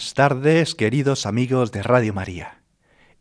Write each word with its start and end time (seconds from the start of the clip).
Buenas 0.00 0.14
tardes, 0.14 0.74
queridos 0.74 1.26
amigos 1.26 1.72
de 1.72 1.82
Radio 1.82 2.14
María. 2.14 2.62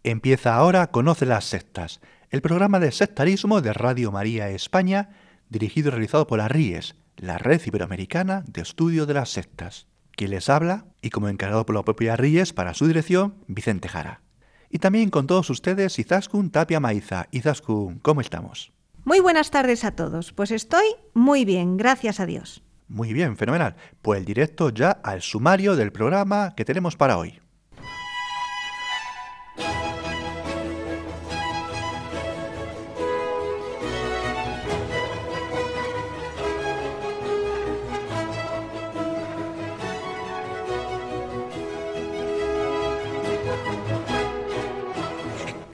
Empieza 0.06 0.56
ahora 0.56 0.92
Conoce 0.92 1.26
las 1.26 1.44
sectas, 1.44 2.00
el 2.30 2.42
programa 2.42 2.80
de 2.80 2.94
sectarismo 2.94 3.60
de 3.60 3.74
Radio 3.74 4.14
María 4.14 4.50
España, 4.50 5.10
dirigido 5.50 5.90
y 5.90 5.92
realizado 5.92 6.26
por 6.26 6.40
ARIES, 6.40 6.96
la 7.18 7.38
Red 7.38 7.64
Iberoamericana 7.66 8.46
de 8.48 8.62
Estudio 8.62 9.06
de 9.06 9.14
las 9.14 9.30
Sectas. 9.30 9.88
Quien 10.12 10.32
les 10.32 10.48
habla, 10.48 10.86
y 11.02 11.10
como 11.10 11.28
encargado 11.28 11.66
por 11.66 11.76
la 11.76 11.84
propia 11.84 12.14
ARIES 12.14 12.54
para 12.54 12.74
su 12.74 12.88
dirección, 12.88 13.36
Vicente 13.48 13.90
Jara. 13.90 14.22
Y 14.70 14.80
también 14.80 15.10
con 15.10 15.28
todos 15.28 15.50
ustedes, 15.50 16.00
Izaskun 16.00 16.50
Tapia 16.50 16.80
Maiza. 16.80 17.28
Izaskun, 17.32 18.00
¿cómo 18.00 18.22
estamos? 18.22 18.72
Muy 19.04 19.20
buenas 19.20 19.52
tardes 19.52 19.84
a 19.84 19.98
todos. 19.98 20.32
Pues 20.32 20.52
estoy 20.52 20.86
muy 21.14 21.44
bien, 21.44 21.76
gracias 21.76 22.22
a 22.22 22.26
Dios. 22.26 22.64
Muy 22.90 23.14
bien, 23.14 23.38
fenomenal. 23.38 23.76
Pues 24.02 24.26
directo 24.26 24.72
ya 24.72 24.90
al 24.90 25.22
sumario 25.22 25.76
del 25.76 25.92
programa 25.92 26.56
que 26.58 26.66
tenemos 26.66 26.96
para 26.96 27.20
hoy. 27.20 27.40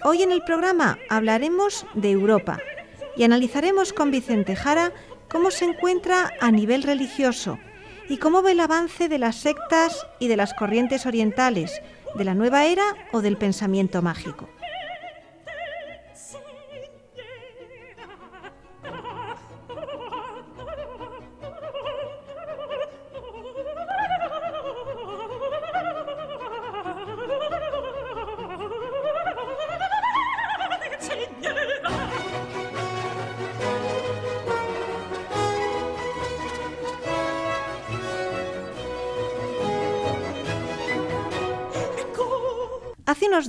Hoy 0.03 0.21
en 0.21 0.33
el 0.33 0.43
programa 0.43 0.99
hablaremos 1.09 1.85
de 1.93 2.11
Europa 2.11 2.59
y 3.15 3.23
analizaremos 3.23 3.93
con 3.93 4.11
Vicente 4.11 4.55
Jara 4.55 4.91
cómo 5.35 5.51
se 5.51 5.65
encuentra 5.65 6.31
a 6.39 6.49
nivel 6.49 6.81
religioso 6.81 7.59
y 8.07 8.19
cómo 8.19 8.41
ve 8.41 8.53
el 8.53 8.61
avance 8.61 9.09
de 9.09 9.19
las 9.19 9.35
sectas 9.35 10.07
y 10.17 10.29
de 10.29 10.37
las 10.37 10.53
corrientes 10.53 11.05
orientales, 11.05 11.81
de 12.15 12.23
la 12.23 12.33
nueva 12.33 12.67
era 12.67 12.85
o 13.11 13.19
del 13.19 13.35
pensamiento 13.35 14.01
mágico. 14.01 14.47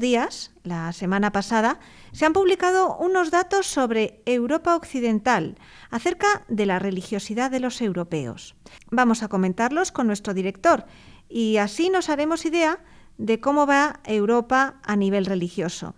Días, 0.01 0.53
la 0.63 0.93
semana 0.93 1.33
pasada, 1.33 1.79
se 2.13 2.25
han 2.25 2.33
publicado 2.33 2.97
unos 2.97 3.31
datos 3.31 3.67
sobre 3.67 4.23
Europa 4.27 4.77
Occidental 4.77 5.57
acerca 5.91 6.45
de 6.49 6.67
la 6.67 6.79
religiosidad 6.79 7.51
de 7.51 7.61
los 7.61 7.81
europeos. 7.81 8.55
Vamos 8.91 9.23
a 9.23 9.29
comentarlos 9.29 9.93
con 9.93 10.07
nuestro 10.07 10.35
director 10.35 10.87
y 11.29 11.57
así 11.59 11.91
nos 11.91 12.09
haremos 12.09 12.45
idea 12.45 12.79
de 13.19 13.41
cómo 13.41 13.67
va 13.67 14.01
Europa 14.05 14.81
a 14.85 14.97
nivel 14.97 15.27
religioso. 15.27 15.95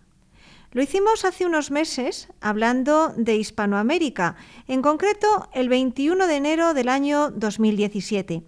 Lo 0.72 0.82
hicimos 0.82 1.24
hace 1.24 1.46
unos 1.46 1.70
meses 1.70 2.28
hablando 2.40 3.14
de 3.16 3.36
Hispanoamérica, 3.36 4.36
en 4.66 4.82
concreto 4.82 5.48
el 5.54 5.68
21 5.68 6.26
de 6.26 6.36
enero 6.36 6.74
del 6.74 6.88
año 6.88 7.30
2017. 7.30 8.42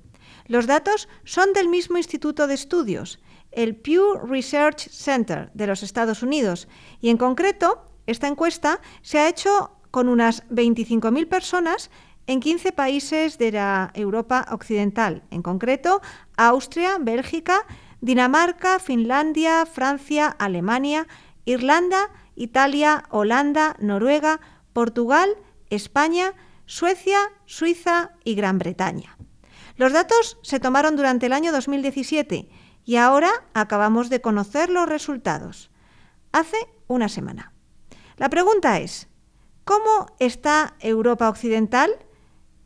Los 0.47 0.66
datos 0.66 1.09
son 1.25 1.53
del 1.53 1.69
mismo 1.69 1.97
Instituto 1.97 2.47
de 2.47 2.55
Estudios 2.55 3.21
el 3.53 3.77
Pew 3.77 4.19
Research 4.27 4.88
Center 4.91 5.50
de 5.55 5.66
los 5.66 5.83
Estados 5.83 6.22
Unidos. 6.22 6.69
Y 7.00 7.11
en 7.11 7.16
concreto, 7.16 7.84
esta 8.06 8.28
encuesta 8.28 8.81
se 9.03 9.19
ha 9.19 9.28
hecho 9.28 9.72
con 9.91 10.09
unas 10.09 10.49
25.000 10.49 11.28
personas 11.28 11.91
en 12.27 12.41
15 12.41 12.72
países 12.72 13.39
de 13.39 13.53
la 13.53 13.91
Europa 13.94 14.47
Occidental, 14.53 15.25
en 15.31 15.43
concreto 15.43 16.00
Austria, 16.37 16.99
Bélgica, 17.00 17.66
Dinamarca, 18.00 18.78
Finlandia, 18.78 19.66
Francia, 19.66 20.28
Alemania, 20.39 21.06
Irlanda, 21.44 22.10
Italia, 22.37 23.05
Holanda, 23.10 23.77
Noruega, 23.81 24.41
Portugal, 24.72 25.37
España, 25.71 26.34
Suecia, 26.66 27.19
Suiza 27.47 28.12
y 28.25 28.34
Gran 28.34 28.59
Bretaña. 28.59 29.16
Los 29.81 29.95
datos 29.95 30.37
se 30.43 30.61
tomaron 30.61 30.95
durante 30.95 31.25
el 31.25 31.33
año 31.33 31.53
2017 31.53 32.51
y 32.85 32.97
ahora 32.97 33.31
acabamos 33.55 34.11
de 34.11 34.21
conocer 34.21 34.69
los 34.69 34.87
resultados. 34.87 35.71
Hace 36.33 36.59
una 36.87 37.09
semana. 37.09 37.55
La 38.19 38.29
pregunta 38.29 38.79
es, 38.79 39.09
¿cómo 39.65 40.15
está 40.19 40.75
Europa 40.81 41.31
Occidental? 41.31 41.93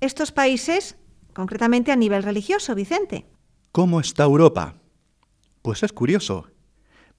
Estos 0.01 0.33
países, 0.33 0.97
concretamente 1.33 1.93
a 1.93 1.97
nivel 1.97 2.25
religioso, 2.25 2.75
Vicente. 2.75 3.27
¿Cómo 3.71 4.01
está 4.01 4.25
Europa? 4.25 4.75
Pues 5.63 5.85
es 5.85 5.93
curioso, 5.93 6.49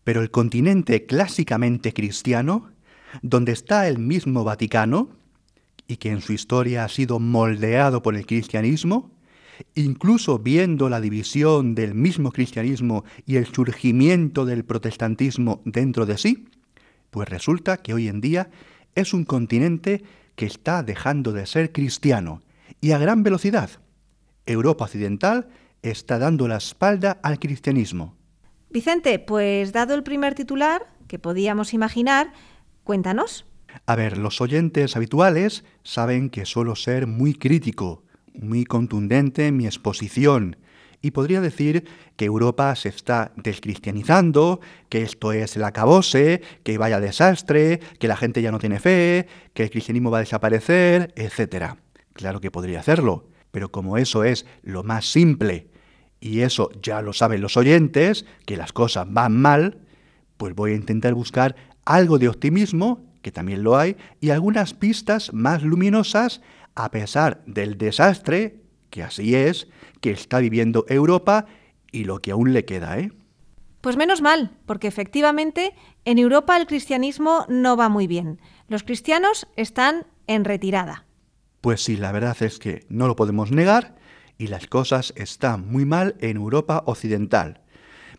pero 0.03 0.19
el 0.19 0.29
continente 0.29 1.05
clásicamente 1.05 1.93
cristiano, 1.93 2.69
donde 3.21 3.53
está 3.53 3.87
el 3.87 3.99
mismo 3.99 4.43
Vaticano, 4.43 5.11
y 5.87 5.95
que 5.95 6.09
en 6.09 6.19
su 6.19 6.33
historia 6.33 6.83
ha 6.83 6.89
sido 6.89 7.19
moldeado 7.19 8.01
por 8.01 8.17
el 8.17 8.25
cristianismo, 8.25 9.14
incluso 9.73 10.39
viendo 10.39 10.89
la 10.89 11.01
división 11.01 11.75
del 11.75 11.93
mismo 11.95 12.31
cristianismo 12.31 13.05
y 13.25 13.37
el 13.37 13.45
surgimiento 13.45 14.45
del 14.45 14.65
protestantismo 14.65 15.61
dentro 15.65 16.05
de 16.05 16.17
sí, 16.17 16.47
pues 17.11 17.29
resulta 17.29 17.77
que 17.77 17.93
hoy 17.93 18.07
en 18.07 18.21
día 18.21 18.49
es 18.95 19.13
un 19.13 19.23
continente 19.25 20.03
que 20.35 20.45
está 20.45 20.83
dejando 20.83 21.31
de 21.31 21.45
ser 21.45 21.71
cristiano 21.71 22.41
y 22.81 22.91
a 22.91 22.97
gran 22.97 23.23
velocidad. 23.23 23.69
Europa 24.45 24.85
Occidental 24.85 25.47
está 25.81 26.19
dando 26.19 26.47
la 26.47 26.57
espalda 26.57 27.19
al 27.23 27.39
cristianismo. 27.39 28.15
Vicente, 28.69 29.19
pues 29.19 29.71
dado 29.71 29.95
el 29.95 30.03
primer 30.03 30.35
titular 30.35 30.87
que 31.07 31.19
podíamos 31.19 31.73
imaginar, 31.73 32.33
cuéntanos. 32.83 33.45
A 33.85 33.95
ver, 33.95 34.17
los 34.17 34.41
oyentes 34.41 34.95
habituales 34.95 35.63
saben 35.83 36.29
que 36.29 36.45
suelo 36.45 36.75
ser 36.75 37.07
muy 37.07 37.33
crítico 37.33 38.04
muy 38.41 38.65
contundente 38.65 39.47
en 39.47 39.57
mi 39.57 39.65
exposición 39.65 40.57
y 41.01 41.11
podría 41.11 41.39
decir 41.39 41.85
que 42.15 42.25
Europa 42.25 42.75
se 42.75 42.89
está 42.89 43.31
descristianizando, 43.35 44.59
que 44.89 45.03
esto 45.03 45.33
es 45.33 45.55
el 45.55 45.63
acabose, 45.63 46.41
que 46.63 46.79
vaya 46.79 46.99
desastre, 46.99 47.79
que 47.99 48.07
la 48.07 48.17
gente 48.17 48.41
ya 48.41 48.51
no 48.51 48.57
tiene 48.57 48.79
fe, 48.79 49.27
que 49.53 49.63
el 49.63 49.69
cristianismo 49.69 50.09
va 50.09 50.17
a 50.17 50.21
desaparecer, 50.21 51.13
etc. 51.15 51.75
Claro 52.13 52.41
que 52.41 52.49
podría 52.49 52.79
hacerlo, 52.79 53.27
pero 53.51 53.71
como 53.71 53.97
eso 53.97 54.23
es 54.23 54.47
lo 54.63 54.83
más 54.83 55.05
simple 55.05 55.67
y 56.19 56.41
eso 56.41 56.71
ya 56.81 57.03
lo 57.03 57.13
saben 57.13 57.39
los 57.39 57.55
oyentes, 57.55 58.25
que 58.47 58.57
las 58.57 58.73
cosas 58.73 59.05
van 59.07 59.39
mal, 59.39 59.81
pues 60.37 60.55
voy 60.55 60.71
a 60.71 60.75
intentar 60.75 61.13
buscar 61.13 61.55
algo 61.85 62.17
de 62.17 62.29
optimismo, 62.29 63.05
que 63.21 63.31
también 63.31 63.61
lo 63.61 63.77
hay, 63.77 63.95
y 64.21 64.31
algunas 64.31 64.73
pistas 64.73 65.33
más 65.33 65.61
luminosas 65.61 66.41
a 66.75 66.91
pesar 66.91 67.41
del 67.45 67.77
desastre, 67.77 68.61
que 68.89 69.03
así 69.03 69.35
es, 69.35 69.67
que 70.01 70.11
está 70.11 70.39
viviendo 70.39 70.85
Europa 70.89 71.47
y 71.91 72.03
lo 72.03 72.19
que 72.19 72.31
aún 72.31 72.53
le 72.53 72.65
queda, 72.65 72.99
¿eh? 72.99 73.11
Pues 73.81 73.97
menos 73.97 74.21
mal, 74.21 74.57
porque 74.65 74.87
efectivamente 74.87 75.75
en 76.05 76.17
Europa 76.17 76.57
el 76.57 76.65
cristianismo 76.65 77.45
no 77.49 77.77
va 77.77 77.87
muy 77.87 78.07
bien. 78.07 78.41
Los 78.67 78.83
cristianos 78.83 79.47
están 79.55 80.07
en 80.27 80.43
retirada. 80.43 81.05
Pues 81.61 81.83
sí, 81.83 81.95
la 81.95 82.11
verdad 82.11 82.35
es 82.41 82.57
que 82.57 82.85
no 82.89 83.07
lo 83.07 83.15
podemos 83.15 83.51
negar 83.51 83.95
y 84.37 84.47
las 84.47 84.67
cosas 84.67 85.13
están 85.15 85.67
muy 85.67 85.85
mal 85.85 86.15
en 86.19 86.37
Europa 86.37 86.83
occidental. 86.85 87.61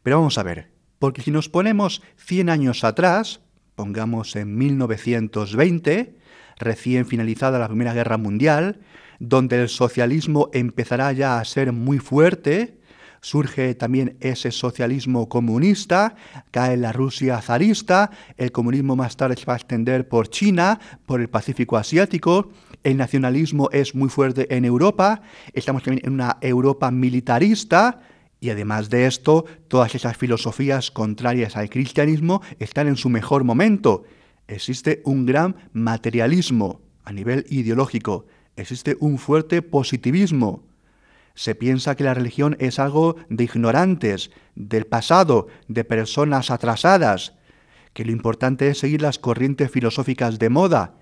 Pero 0.03 0.19
vamos 0.19 0.39
a 0.39 0.45
ver, 0.45 0.71
porque 0.99 1.23
si 1.23 1.31
nos 1.31 1.49
ponemos 1.49 2.03
100 2.17 2.49
años 2.49 2.85
atrás, 2.85 3.41
pongamos 3.75 4.37
en 4.37 4.57
1920, 4.57 6.17
recién 6.59 7.07
finalizada 7.07 7.59
la 7.59 7.69
Primera 7.69 7.95
Guerra 7.95 8.17
Mundial, 8.17 8.81
donde 9.19 9.63
el 9.63 9.69
socialismo 9.69 10.51
empezará 10.53 11.13
ya 11.13 11.39
a 11.39 11.45
ser 11.45 11.73
muy 11.73 11.99
fuerte, 11.99 12.79
surge 13.21 13.75
también 13.75 14.17
ese 14.21 14.53
socialismo 14.53 15.29
comunista, 15.29 16.15
cae 16.51 16.77
la 16.77 16.93
Rusia 16.93 17.41
zarista, 17.41 18.11
el 18.37 18.53
comunismo 18.53 18.95
más 18.95 19.17
tarde 19.17 19.37
se 19.37 19.47
va 19.47 19.55
a 19.55 19.57
extender 19.57 20.09
por 20.09 20.29
China, 20.29 20.79
por 21.07 21.21
el 21.21 21.29
Pacífico 21.29 21.77
Asiático, 21.77 22.51
el 22.85 22.97
nacionalismo 22.97 23.69
es 23.73 23.95
muy 23.95 24.09
fuerte 24.09 24.55
en 24.55 24.65
Europa, 24.65 25.23
estamos 25.55 25.83
también 25.83 26.07
en 26.07 26.13
una 26.13 26.39
Europa 26.41 26.91
militarista, 26.91 28.01
y 28.39 28.51
además 28.51 28.91
de 28.91 29.07
esto, 29.07 29.45
todas 29.67 29.95
esas 29.95 30.17
filosofías 30.17 30.91
contrarias 30.91 31.57
al 31.57 31.71
cristianismo 31.71 32.43
están 32.59 32.87
en 32.87 32.97
su 32.97 33.09
mejor 33.09 33.45
momento. 33.45 34.05
Existe 34.49 35.03
un 35.05 35.27
gran 35.27 35.57
materialismo 35.73 36.81
a 37.05 37.13
nivel 37.13 37.47
ideológico, 37.49 38.27
existe 38.57 38.97
un 39.01 39.19
fuerte 39.19 39.63
positivismo, 39.63 40.67
se 41.37 41.55
piensa 41.55 41.95
que 41.95 42.05
la 42.05 42.15
religión 42.15 42.57
es 42.59 42.79
algo 42.79 43.17
de 43.29 43.45
ignorantes, 43.45 44.31
del 44.55 44.87
pasado, 44.87 45.49
de 45.69 45.85
personas 45.85 46.51
atrasadas, 46.51 47.35
que 47.93 48.07
lo 48.07 48.11
importante 48.11 48.69
es 48.69 48.79
seguir 48.79 49.03
las 49.03 49.19
corrientes 49.19 49.71
filosóficas 49.71 50.39
de 50.39 50.49
moda. 50.49 50.95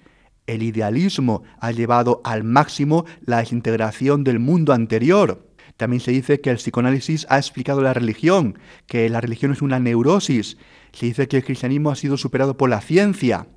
El 0.46 0.64
idealismo 0.64 1.44
ha 1.60 1.70
llevado 1.70 2.20
al 2.24 2.42
máximo 2.42 3.06
la 3.24 3.38
desintegración 3.38 4.24
del 4.24 4.40
mundo 4.40 4.72
anterior. 4.72 5.48
También 5.76 6.00
se 6.00 6.12
dice 6.12 6.40
que 6.40 6.50
el 6.50 6.56
psicoanálisis 6.56 7.26
ha 7.28 7.38
explicado 7.38 7.82
la 7.82 7.94
religión, 7.94 8.58
que 8.86 9.08
la 9.08 9.20
religión 9.20 9.52
es 9.52 9.62
una 9.62 9.80
neurosis. 9.80 10.56
Se 10.92 11.06
dice 11.06 11.26
que 11.26 11.38
el 11.38 11.44
cristianismo 11.44 11.90
ha 11.90 11.96
sido 11.96 12.16
superado 12.16 12.56
por 12.56 12.70
la 12.70 12.80
ciencia. 12.80 13.48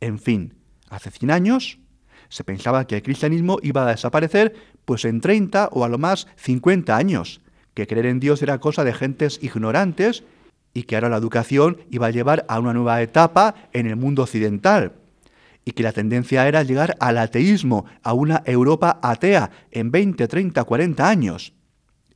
En 0.00 0.18
fin, 0.18 0.54
hace 0.88 1.10
100 1.10 1.30
años 1.30 1.78
se 2.28 2.44
pensaba 2.44 2.86
que 2.86 2.96
el 2.96 3.02
cristianismo 3.02 3.58
iba 3.62 3.86
a 3.86 3.90
desaparecer 3.90 4.54
pues 4.86 5.04
en 5.04 5.20
30 5.20 5.68
o 5.72 5.84
a 5.84 5.88
lo 5.88 5.98
más 5.98 6.26
50 6.36 6.96
años, 6.96 7.42
que 7.74 7.86
creer 7.86 8.06
en 8.06 8.20
Dios 8.20 8.42
era 8.42 8.58
cosa 8.58 8.84
de 8.84 8.94
gentes 8.94 9.38
ignorantes 9.42 10.24
y 10.72 10.84
que 10.84 10.94
ahora 10.94 11.10
la 11.10 11.18
educación 11.18 11.78
iba 11.90 12.06
a 12.06 12.10
llevar 12.10 12.46
a 12.48 12.58
una 12.58 12.72
nueva 12.72 13.02
etapa 13.02 13.54
en 13.74 13.86
el 13.86 13.96
mundo 13.96 14.22
occidental 14.22 15.01
y 15.64 15.72
que 15.72 15.82
la 15.82 15.92
tendencia 15.92 16.46
era 16.48 16.62
llegar 16.62 16.96
al 17.00 17.18
ateísmo, 17.18 17.86
a 18.02 18.12
una 18.12 18.42
Europa 18.46 18.98
atea 19.02 19.50
en 19.70 19.90
20, 19.90 20.26
30, 20.26 20.64
40 20.64 21.08
años. 21.08 21.54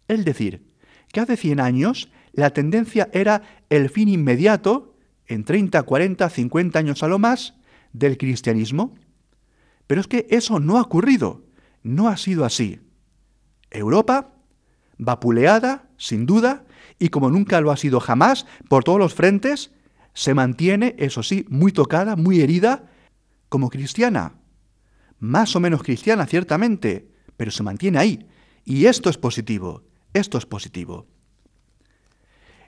Es 0.08 0.24
decir, 0.24 0.66
que 1.12 1.20
hace 1.20 1.36
100 1.36 1.60
años 1.60 2.10
la 2.32 2.50
tendencia 2.50 3.08
era 3.12 3.42
el 3.70 3.88
fin 3.88 4.08
inmediato, 4.08 4.96
en 5.26 5.44
30, 5.44 5.82
40, 5.82 6.28
50 6.28 6.78
años 6.78 7.02
a 7.02 7.08
lo 7.08 7.18
más, 7.18 7.54
del 7.92 8.18
cristianismo. 8.18 8.94
Pero 9.86 10.00
es 10.00 10.06
que 10.06 10.26
eso 10.30 10.60
no 10.60 10.78
ha 10.78 10.82
ocurrido, 10.82 11.44
no 11.82 12.08
ha 12.08 12.16
sido 12.16 12.44
así. 12.44 12.80
Europa, 13.70 14.34
vapuleada, 14.98 15.88
sin 15.96 16.26
duda, 16.26 16.64
y 16.98 17.08
como 17.08 17.30
nunca 17.30 17.60
lo 17.60 17.70
ha 17.70 17.76
sido 17.76 18.00
jamás, 18.00 18.46
por 18.68 18.84
todos 18.84 18.98
los 18.98 19.14
frentes, 19.14 19.72
se 20.12 20.34
mantiene, 20.34 20.94
eso 20.98 21.22
sí, 21.22 21.46
muy 21.48 21.72
tocada, 21.72 22.16
muy 22.16 22.40
herida, 22.40 22.90
como 23.48 23.70
cristiana. 23.70 24.34
Más 25.18 25.56
o 25.56 25.60
menos 25.60 25.82
cristiana, 25.82 26.26
ciertamente, 26.26 27.08
pero 27.36 27.50
se 27.50 27.62
mantiene 27.62 27.98
ahí. 27.98 28.26
Y 28.64 28.86
esto 28.86 29.10
es 29.10 29.18
positivo, 29.18 29.84
esto 30.12 30.38
es 30.38 30.46
positivo. 30.46 31.06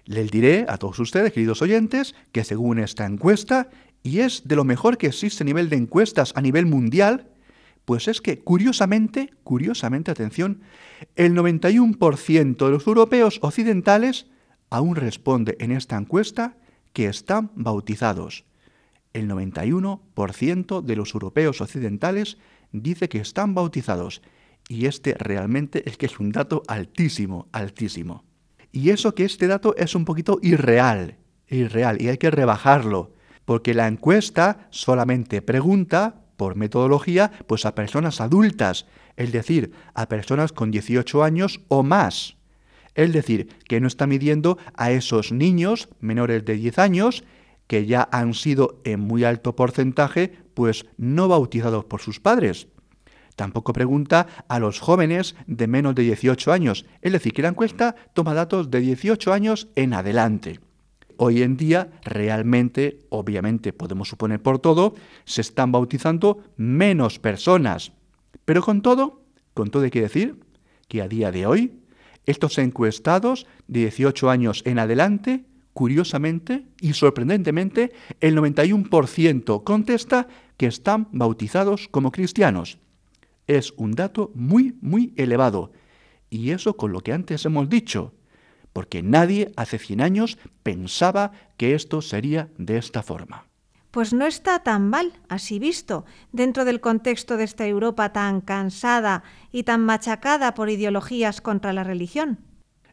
Les 0.04 0.30
diré 0.30 0.64
a 0.69 0.78
todos 0.78 0.98
ustedes, 1.00 1.32
queridos 1.32 1.60
oyentes, 1.60 2.14
que 2.32 2.44
según 2.44 2.78
esta 2.78 3.04
encuesta, 3.04 3.69
y 4.02 4.20
es 4.20 4.46
de 4.48 4.56
lo 4.56 4.64
mejor 4.64 4.96
que 4.96 5.08
existe 5.08 5.42
a 5.42 5.46
nivel 5.46 5.69
de 5.69 5.76
encuestas 5.76 6.32
a 6.34 6.40
nivel 6.40 6.64
mundial, 6.64 7.28
pues 7.84 8.08
es 8.08 8.20
que 8.20 8.38
curiosamente, 8.38 9.30
curiosamente, 9.44 10.10
atención, 10.10 10.60
el 11.16 11.34
91% 11.34 12.56
de 12.56 12.70
los 12.70 12.86
europeos 12.86 13.38
occidentales 13.42 14.26
aún 14.70 14.96
responde 14.96 15.56
en 15.60 15.72
esta 15.72 15.96
encuesta 15.96 16.56
que 16.92 17.06
están 17.06 17.50
bautizados. 17.54 18.44
El 19.18 19.28
91% 19.28 20.82
de 20.82 20.96
los 20.96 21.14
europeos 21.14 21.60
occidentales 21.60 22.38
dice 22.72 23.08
que 23.08 23.18
están 23.18 23.54
bautizados. 23.54 24.22
Y 24.68 24.86
este 24.86 25.14
realmente 25.14 25.88
es 25.88 25.96
que 25.96 26.06
es 26.06 26.20
un 26.20 26.30
dato 26.30 26.62
altísimo, 26.68 27.48
altísimo. 27.52 28.24
Y 28.70 28.90
eso 28.90 29.14
que 29.14 29.24
este 29.24 29.46
dato 29.46 29.74
es 29.76 29.94
un 29.94 30.04
poquito 30.04 30.38
irreal, 30.42 31.16
irreal, 31.48 32.00
y 32.00 32.08
hay 32.08 32.18
que 32.18 32.30
rebajarlo 32.30 33.12
porque 33.48 33.72
la 33.72 33.88
encuesta 33.88 34.68
solamente 34.68 35.40
pregunta, 35.40 36.20
por 36.36 36.54
metodología, 36.54 37.32
pues 37.46 37.64
a 37.64 37.74
personas 37.74 38.20
adultas, 38.20 38.84
es 39.16 39.32
decir, 39.32 39.72
a 39.94 40.06
personas 40.06 40.52
con 40.52 40.70
18 40.70 41.24
años 41.24 41.62
o 41.68 41.82
más. 41.82 42.36
Es 42.94 43.10
decir, 43.10 43.48
que 43.66 43.80
no 43.80 43.86
está 43.86 44.06
midiendo 44.06 44.58
a 44.74 44.90
esos 44.90 45.32
niños 45.32 45.88
menores 45.98 46.44
de 46.44 46.56
10 46.56 46.78
años 46.78 47.24
que 47.68 47.86
ya 47.86 48.08
han 48.10 48.34
sido 48.34 48.80
en 48.82 48.98
muy 48.98 49.22
alto 49.22 49.54
porcentaje 49.54 50.32
pues 50.54 50.86
no 50.96 51.28
bautizados 51.28 51.84
por 51.84 52.00
sus 52.00 52.18
padres. 52.18 52.66
Tampoco 53.36 53.72
pregunta 53.72 54.26
a 54.48 54.58
los 54.58 54.80
jóvenes 54.80 55.36
de 55.46 55.68
menos 55.68 55.94
de 55.94 56.02
18 56.02 56.50
años, 56.50 56.86
es 57.02 57.12
decir, 57.12 57.32
que 57.32 57.42
la 57.42 57.48
encuesta 57.48 57.94
toma 58.12 58.34
datos 58.34 58.68
de 58.68 58.80
18 58.80 59.32
años 59.32 59.68
en 59.76 59.94
adelante. 59.94 60.58
Hoy 61.18 61.42
en 61.42 61.56
día, 61.56 61.92
realmente, 62.02 63.06
obviamente 63.10 63.72
podemos 63.72 64.08
suponer 64.08 64.42
por 64.42 64.58
todo, 64.58 64.94
se 65.24 65.40
están 65.40 65.70
bautizando 65.70 66.42
menos 66.56 67.20
personas. 67.20 67.92
Pero 68.44 68.62
con 68.62 68.82
todo, 68.82 69.22
con 69.54 69.70
todo 69.70 69.84
hay 69.84 69.90
que 69.90 70.02
decir 70.02 70.40
que 70.88 71.02
a 71.02 71.08
día 71.08 71.30
de 71.30 71.46
hoy, 71.46 71.78
estos 72.26 72.58
encuestados 72.58 73.46
de 73.68 73.80
18 73.80 74.30
años 74.30 74.62
en 74.64 74.78
adelante, 74.78 75.44
curiosamente 75.78 76.66
y 76.80 76.94
sorprendentemente, 76.94 77.92
el 78.20 78.36
91% 78.36 79.62
contesta 79.62 80.26
que 80.56 80.66
están 80.66 81.06
bautizados 81.12 81.87
como 81.87 82.11
cristianos. 82.11 82.80
Es 83.47 83.73
un 83.76 83.92
dato 83.92 84.32
muy, 84.35 84.76
muy 84.80 85.14
elevado. 85.16 85.70
Y 86.30 86.50
eso 86.50 86.76
con 86.76 86.90
lo 86.90 87.02
que 87.02 87.12
antes 87.12 87.44
hemos 87.44 87.68
dicho, 87.68 88.12
porque 88.73 89.04
nadie 89.04 89.52
hace 89.54 89.78
100 89.78 90.00
años 90.00 90.38
pensaba 90.64 91.30
que 91.56 91.76
esto 91.76 92.02
sería 92.02 92.49
de 92.58 92.76
esta 92.76 93.04
forma. 93.04 93.47
Pues 93.92 94.12
no 94.12 94.26
está 94.26 94.64
tan 94.64 94.90
mal, 94.90 95.12
así 95.28 95.61
visto, 95.61 96.04
dentro 96.32 96.64
del 96.64 96.80
contexto 96.80 97.37
de 97.37 97.44
esta 97.44 97.68
Europa 97.68 98.12
tan 98.12 98.40
cansada 98.40 99.23
y 99.52 99.62
tan 99.62 99.82
machacada 99.85 100.54
por 100.54 100.70
ideologías 100.70 101.40
contra 101.40 101.73
la 101.73 101.85
religión. 101.85 102.40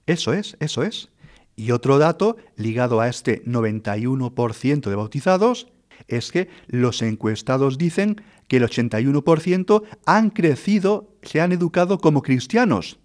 Eso 0.05 0.33
es, 0.33 0.55
eso 0.59 0.83
es. 0.83 1.09
Y 1.55 1.71
otro 1.71 1.97
dato 1.97 2.37
ligado 2.55 2.99
a 2.99 3.07
este 3.07 3.43
91% 3.45 4.89
de 4.89 4.95
bautizados 4.95 5.67
es 6.07 6.31
que 6.31 6.49
los 6.67 7.01
encuestados 7.01 7.77
dicen 7.77 8.21
que 8.47 8.57
el 8.57 8.63
81% 8.63 9.83
han 10.05 10.29
crecido, 10.29 11.15
se 11.21 11.41
han 11.41 11.51
educado 11.51 11.99
como 11.99 12.21
cristianos 12.21 12.99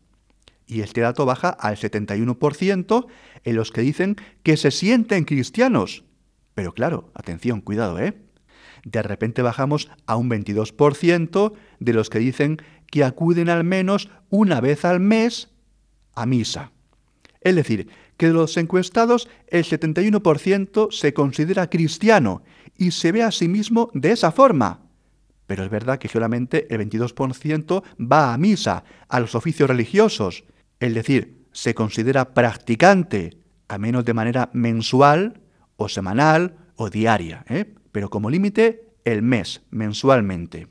y 0.70 0.82
este 0.82 1.00
dato 1.00 1.26
baja 1.26 1.48
al 1.48 1.76
71% 1.76 3.06
en 3.44 3.56
los 3.56 3.72
que 3.72 3.80
dicen 3.80 4.16
que 4.44 4.56
se 4.56 4.70
sienten 4.70 5.24
cristianos. 5.24 6.04
Pero 6.54 6.72
claro, 6.72 7.10
atención, 7.14 7.60
cuidado, 7.60 7.98
¿eh? 7.98 8.14
De 8.84 9.02
repente 9.02 9.42
bajamos 9.42 9.90
a 10.06 10.16
un 10.16 10.30
22% 10.30 11.52
de 11.80 11.92
los 11.92 12.08
que 12.08 12.20
dicen 12.20 12.58
que 12.86 13.04
acuden 13.04 13.50
al 13.50 13.64
menos 13.64 14.10
una 14.30 14.60
vez 14.60 14.84
al 14.84 15.00
mes 15.00 15.50
a 16.14 16.24
misa. 16.24 16.70
Es 17.40 17.56
decir, 17.56 17.88
que 18.20 18.26
de 18.26 18.34
los 18.34 18.58
encuestados 18.58 19.30
el 19.46 19.64
71% 19.64 20.92
se 20.92 21.14
considera 21.14 21.70
cristiano 21.70 22.42
y 22.76 22.90
se 22.90 23.12
ve 23.12 23.22
a 23.22 23.30
sí 23.30 23.48
mismo 23.48 23.90
de 23.94 24.12
esa 24.12 24.30
forma. 24.30 24.82
Pero 25.46 25.64
es 25.64 25.70
verdad 25.70 25.98
que 25.98 26.08
solamente 26.08 26.66
el 26.68 26.86
22% 26.86 27.82
va 27.98 28.34
a 28.34 28.36
misa, 28.36 28.84
a 29.08 29.20
los 29.20 29.34
oficios 29.34 29.70
religiosos, 29.70 30.44
es 30.80 30.94
decir, 30.94 31.46
se 31.52 31.74
considera 31.74 32.34
practicante 32.34 33.38
a 33.68 33.78
menos 33.78 34.04
de 34.04 34.12
manera 34.12 34.50
mensual 34.52 35.40
o 35.76 35.88
semanal 35.88 36.58
o 36.76 36.90
diaria, 36.90 37.46
¿eh? 37.48 37.72
pero 37.90 38.10
como 38.10 38.28
límite 38.28 38.84
el 39.06 39.22
mes, 39.22 39.62
mensualmente. 39.70 40.68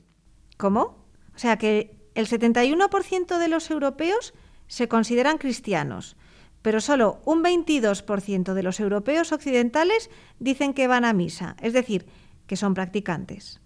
¿Cómo? 0.57 1.03
O 1.33 1.39
sea 1.39 1.57
que 1.57 1.97
el 2.13 2.27
71% 2.27 3.39
de 3.39 3.47
los 3.47 3.71
europeos 3.71 4.35
se 4.67 4.87
consideran 4.87 5.39
cristianos, 5.39 6.15
pero 6.61 6.81
solo 6.81 7.21
un 7.25 7.43
22% 7.43 8.53
de 8.53 8.63
los 8.63 8.79
europeos 8.79 9.31
occidentales 9.31 10.09
dicen 10.39 10.73
que 10.73 10.87
van 10.87 11.05
a 11.05 11.13
misa, 11.13 11.55
es 11.61 11.73
decir, 11.73 12.05
que 12.47 12.55
son 12.55 12.73
practicantes. 12.73 13.61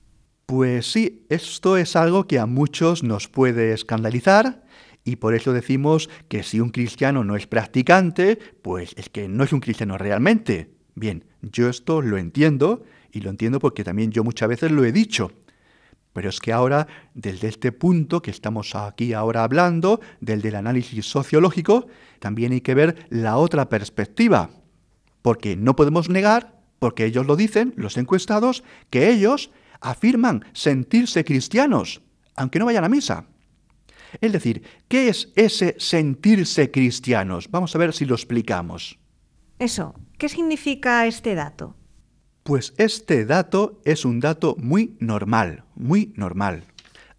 Pues 0.45 0.91
sí, 0.91 1.25
esto 1.29 1.77
es 1.77 1.95
algo 1.95 2.27
que 2.27 2.39
a 2.39 2.45
muchos 2.45 3.03
nos 3.03 3.29
puede 3.29 3.73
escandalizar 3.73 4.63
y 5.05 5.17
por 5.17 5.35
eso 5.35 5.53
decimos 5.53 6.09
que 6.27 6.43
si 6.43 6.59
un 6.59 6.69
cristiano 6.69 7.23
no 7.23 7.35
es 7.35 7.47
practicante, 7.47 8.37
pues 8.61 8.93
es 8.97 9.09
que 9.09 9.27
no 9.27 9.43
es 9.43 9.53
un 9.53 9.59
cristiano 9.59 9.97
realmente. 9.97 10.71
Bien, 10.95 11.25
yo 11.41 11.69
esto 11.69 12.01
lo 12.01 12.17
entiendo 12.17 12.83
y 13.11 13.21
lo 13.21 13.29
entiendo 13.29 13.59
porque 13.59 13.83
también 13.83 14.11
yo 14.11 14.23
muchas 14.23 14.49
veces 14.49 14.71
lo 14.71 14.85
he 14.85 14.91
dicho. 14.91 15.31
Pero 16.13 16.29
es 16.29 16.39
que 16.39 16.53
ahora, 16.53 16.87
desde 17.15 17.47
este 17.47 17.71
punto 17.71 18.21
que 18.21 18.31
estamos 18.31 18.75
aquí 18.75 19.13
ahora 19.13 19.43
hablando, 19.43 19.99
del 20.21 20.41
del 20.41 20.55
análisis 20.55 21.05
sociológico, 21.07 21.87
también 22.19 22.51
hay 22.51 22.61
que 22.61 22.75
ver 22.75 23.07
la 23.09 23.37
otra 23.37 23.67
perspectiva. 23.67 24.51
Porque 25.23 25.55
no 25.55 25.75
podemos 25.75 26.09
negar, 26.09 26.61
porque 26.79 27.05
ellos 27.05 27.25
lo 27.25 27.35
dicen, 27.35 27.73
los 27.75 27.97
encuestados, 27.97 28.63
que 28.89 29.09
ellos 29.09 29.49
afirman 29.81 30.45
sentirse 30.53 31.25
cristianos, 31.25 32.01
aunque 32.35 32.59
no 32.59 32.65
vayan 32.65 32.83
a 32.83 32.89
misa. 32.89 33.25
Es 34.21 34.31
decir, 34.31 34.63
¿qué 34.87 35.09
es 35.09 35.31
ese 35.35 35.75
sentirse 35.79 36.69
cristianos? 36.69 37.49
Vamos 37.49 37.75
a 37.75 37.79
ver 37.79 37.93
si 37.93 38.05
lo 38.05 38.13
explicamos. 38.13 38.99
Eso, 39.59 39.95
¿qué 40.17 40.29
significa 40.29 41.07
este 41.07 41.35
dato? 41.35 41.75
Pues 42.43 42.73
este 42.75 43.23
dato 43.25 43.79
es 43.85 44.03
un 44.03 44.19
dato 44.19 44.57
muy 44.59 44.97
normal, 44.99 45.63
muy 45.75 46.13
normal, 46.17 46.65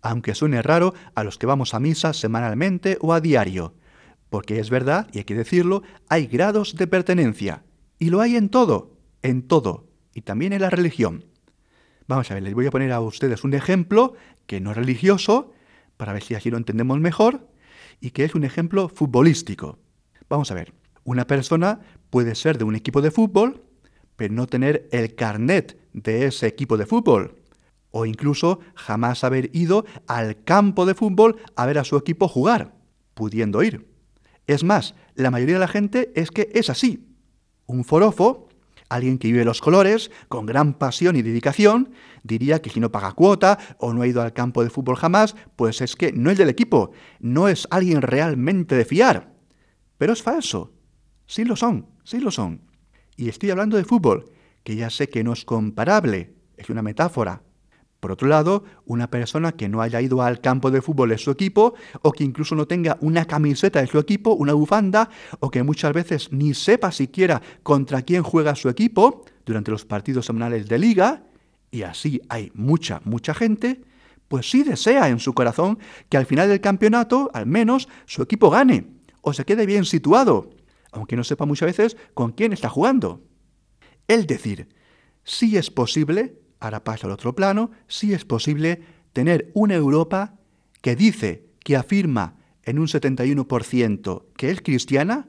aunque 0.03 0.35
suene 0.35 0.61
raro 0.61 0.93
a 1.15 1.25
los 1.25 1.39
que 1.39 1.47
vamos 1.47 1.73
a 1.73 1.81
misa 1.81 2.13
semanalmente 2.13 2.99
o 3.01 3.15
a 3.15 3.23
diario, 3.23 3.73
porque 4.29 4.59
es 4.59 4.69
verdad, 4.69 5.09
y 5.13 5.19
hay 5.19 5.25
que 5.25 5.35
decirlo, 5.35 5.83
hay 6.11 6.27
grados 6.27 6.77
de 6.77 6.87
pertenencia, 6.87 7.65
y 7.99 8.11
lo 8.11 8.21
hay 8.21 8.37
en 8.37 8.51
todo, 8.51 8.99
en 9.23 9.49
todo, 9.49 9.89
y 10.13 10.21
también 10.21 10.53
en 10.53 10.61
la 10.61 10.69
religión. 10.69 11.25
Vamos 12.07 12.31
a 12.31 12.35
ver, 12.35 12.43
les 12.43 12.53
voy 12.53 12.67
a 12.67 12.71
poner 12.71 12.93
a 12.93 13.01
ustedes 13.01 13.45
un 13.45 13.55
ejemplo 13.55 14.13
que 14.45 14.61
no 14.61 14.73
es 14.73 14.77
religioso, 14.77 15.55
para 15.97 16.13
ver 16.13 16.23
si 16.23 16.35
así 16.35 16.51
lo 16.51 16.59
entendemos 16.59 17.01
mejor, 17.01 17.49
y 17.99 18.11
que 18.11 18.27
es 18.27 18.35
un 18.35 18.45
ejemplo 18.45 18.91
futbolístico. 18.91 19.79
Vamos 20.29 20.51
a 20.51 20.55
ver, 20.55 20.75
una 21.03 21.27
persona 21.27 21.81
puede 22.11 22.35
ser 22.35 22.59
de 22.59 22.65
un 22.65 22.77
equipo 22.77 23.01
de 23.01 23.11
fútbol, 23.11 23.64
pero 24.17 24.35
no 24.35 24.47
tener 24.47 24.89
el 24.93 25.15
carnet 25.15 25.79
de 25.93 26.27
ese 26.27 26.47
equipo 26.47 26.77
de 26.77 26.87
fútbol. 26.87 27.41
O 27.91 28.07
incluso 28.07 28.61
jamás 28.75 29.25
haber 29.25 29.51
ido 29.55 29.85
al 30.07 30.43
campo 30.45 30.87
de 30.87 30.95
fútbol 30.95 31.37
a 31.57 31.67
ver 31.67 31.79
a 31.79 31.85
su 31.85 31.97
equipo 31.97 32.29
jugar, 32.29 32.75
pudiendo 33.15 33.63
ir. 33.63 33.87
Es 34.47 34.65
más, 34.65 34.95
la 35.15 35.31
mayoría 35.31 35.55
de 35.55 35.61
la 35.61 35.69
gente 35.69 36.13
es 36.15 36.31
que 36.31 36.51
es 36.55 36.71
así. 36.71 37.07
Un 37.67 37.85
forofo, 37.85 38.49
alguien 38.89 39.19
que 39.19 39.29
vive 39.29 39.45
los 39.45 39.61
colores, 39.61 40.11
con 40.29 40.45
gran 40.45 40.75
pasión 40.75 41.17
y 41.17 41.23
dedicación, 41.23 41.93
diría 42.23 42.61
que 42.61 42.71
si 42.71 42.81
no 42.81 42.93
paga 42.93 43.13
cuota 43.13 43.59
o 43.79 43.95
no 43.95 44.03
ha 44.03 44.07
ido 44.07 44.23
al 44.23 44.33
campo 44.33 44.63
de 44.63 44.71
fútbol 44.71 44.97
jamás, 44.97 45.37
pues 45.57 45.81
es 45.81 45.97
que 45.97 46.13
no 46.13 46.31
es 46.31 46.39
del 46.39 46.49
equipo, 46.49 46.93
no 47.21 47.49
es 47.49 47.67
alguien 47.71 48.03
realmente 48.03 48.75
de 48.75 48.85
fiar. 48.85 49.33
Pero 49.97 50.13
es 50.13 50.23
falso. 50.23 50.73
Sí 51.27 51.45
lo 51.45 51.57
son, 51.57 51.87
sí 52.05 52.19
lo 52.19 52.31
son. 52.31 52.61
Y 53.17 53.29
estoy 53.29 53.51
hablando 53.51 53.77
de 53.77 53.85
fútbol, 53.85 54.31
que 54.65 54.77
ya 54.77 54.91
sé 54.91 55.09
que 55.09 55.23
no 55.23 55.33
es 55.33 55.45
comparable, 55.45 56.35
es 56.57 56.69
una 56.71 56.83
metáfora. 56.83 57.43
Por 58.01 58.13
otro 58.13 58.29
lado, 58.29 58.65
una 58.85 59.09
persona 59.09 59.53
que 59.53 59.69
no 59.69 59.81
haya 59.81 60.01
ido 60.01 60.21
al 60.21 60.41
campo 60.41 60.71
de 60.71 60.83
fútbol 60.83 61.11
de 61.11 61.19
su 61.19 61.31
equipo, 61.31 61.75
o 62.03 62.13
que 62.13 62.25
incluso 62.25 62.55
no 62.55 62.67
tenga 62.67 62.99
una 63.01 63.25
camiseta 63.25 63.81
de 63.81 63.87
su 63.87 63.99
equipo, 63.99 64.35
una 64.35 64.53
bufanda, 64.53 65.09
o 65.41 65.51
que 65.51 65.63
muchas 65.63 65.93
veces 65.93 66.33
ni 66.33 66.55
sepa 66.55 66.93
siquiera 66.93 67.41
contra 67.63 68.03
quién 68.03 68.23
juega 68.23 68.57
su 68.57 68.69
equipo 68.69 69.25
durante 69.47 69.71
los 69.71 69.85
partidos 69.85 70.27
semanales 70.27 70.69
de 70.69 70.79
liga, 70.79 71.23
y 71.71 71.83
así 71.83 72.21
hay 72.29 72.51
mucha, 72.55 73.01
mucha 73.05 73.33
gente, 73.33 73.81
pues 74.29 74.51
sí 74.51 74.65
desea 74.65 75.09
en 75.09 75.19
su 75.19 75.33
corazón 75.33 75.79
que 76.09 76.17
al 76.17 76.27
final 76.27 76.49
del 76.49 76.61
campeonato, 76.61 77.31
al 77.33 77.47
menos, 77.47 77.89
su 78.07 78.23
equipo 78.23 78.51
gane, 78.51 78.87
o 79.23 79.33
se 79.33 79.45
quede 79.45 79.67
bien 79.67 79.85
situado 79.85 80.51
aunque 80.95 81.17
no 81.17 81.25
sepa 81.25 81.45
muchas 81.45 81.67
veces 81.67 81.97
con 82.15 82.33
quién 82.33 82.53
está 82.53 82.69
jugando. 82.69 83.23
Es 84.09 84.27
decir, 84.27 84.69
sí 85.25 85.57
es 85.57 85.71
posible, 85.71 86.41
ahora 86.61 86.85
paso 86.85 87.07
al 87.07 87.13
otro 87.13 87.35
plano, 87.35 87.71
sí 87.89 88.15
es 88.15 88.25
posible 88.25 88.83
tener 89.13 89.51
una 89.55 89.75
Europa 89.75 90.37
que 90.81 90.97
dice, 90.97 91.49
que 91.61 91.77
afirma 91.77 92.37
en 92.63 92.79
un 92.79 92.87
71% 92.87 94.25
que 94.37 94.51
es 94.51 94.61
cristiana 94.61 95.29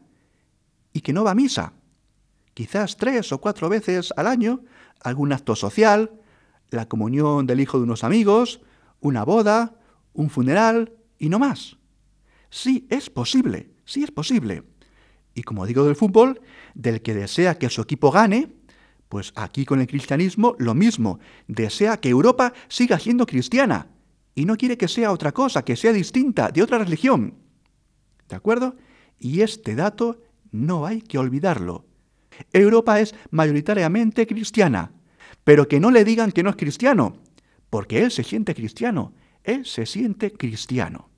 y 0.93 1.01
que 1.01 1.13
no 1.13 1.23
va 1.23 1.31
a 1.31 1.35
misa. 1.35 1.73
Quizás 2.53 2.97
tres 2.97 3.31
o 3.31 3.41
cuatro 3.41 3.67
veces 3.67 4.13
al 4.15 4.27
año, 4.27 4.63
algún 5.01 5.33
acto 5.33 5.55
social, 5.55 6.21
la 6.69 6.87
comunión 6.87 7.47
del 7.47 7.59
hijo 7.59 7.77
de 7.77 7.83
unos 7.83 8.03
amigos, 8.03 8.61
una 9.01 9.23
boda, 9.23 9.75
un 10.13 10.29
funeral 10.29 10.93
y 11.17 11.29
no 11.29 11.39
más. 11.39 11.77
Sí 12.49 12.87
es 12.89 13.09
posible, 13.09 13.71
sí 13.85 14.03
es 14.03 14.11
posible. 14.11 14.63
Y 15.35 15.43
como 15.43 15.67
digo 15.67 15.83
del 15.83 15.97
fútbol, 15.97 16.41
del 16.73 17.01
que 17.01 17.13
desea 17.13 17.59
que 17.59 17.69
su 17.69 17.81
equipo 17.81 18.09
gane, 18.09 18.53
pues 19.09 19.33
aquí 19.35 19.65
con 19.65 19.81
el 19.81 19.87
cristianismo 19.87 20.55
lo 20.57 20.73
mismo, 20.73 21.19
desea 21.47 21.97
que 21.97 22.09
Europa 22.09 22.53
siga 22.69 22.97
siendo 22.97 23.25
cristiana 23.25 23.89
y 24.33 24.45
no 24.45 24.55
quiere 24.55 24.77
que 24.77 24.87
sea 24.87 25.11
otra 25.11 25.33
cosa, 25.33 25.63
que 25.63 25.75
sea 25.75 25.91
distinta, 25.91 26.49
de 26.49 26.63
otra 26.63 26.79
religión. 26.79 27.35
¿De 28.29 28.35
acuerdo? 28.35 28.75
Y 29.19 29.41
este 29.41 29.75
dato 29.75 30.21
no 30.51 30.85
hay 30.85 31.01
que 31.01 31.17
olvidarlo. 31.17 31.85
Europa 32.53 32.99
es 33.01 33.13
mayoritariamente 33.29 34.25
cristiana, 34.25 34.93
pero 35.43 35.67
que 35.67 35.81
no 35.81 35.91
le 35.91 36.05
digan 36.05 36.31
que 36.31 36.43
no 36.43 36.49
es 36.49 36.55
cristiano, 36.55 37.17
porque 37.69 38.03
él 38.03 38.11
se 38.11 38.23
siente 38.23 38.55
cristiano, 38.55 39.13
él 39.43 39.65
se 39.65 39.85
siente 39.85 40.31
cristiano. 40.31 41.09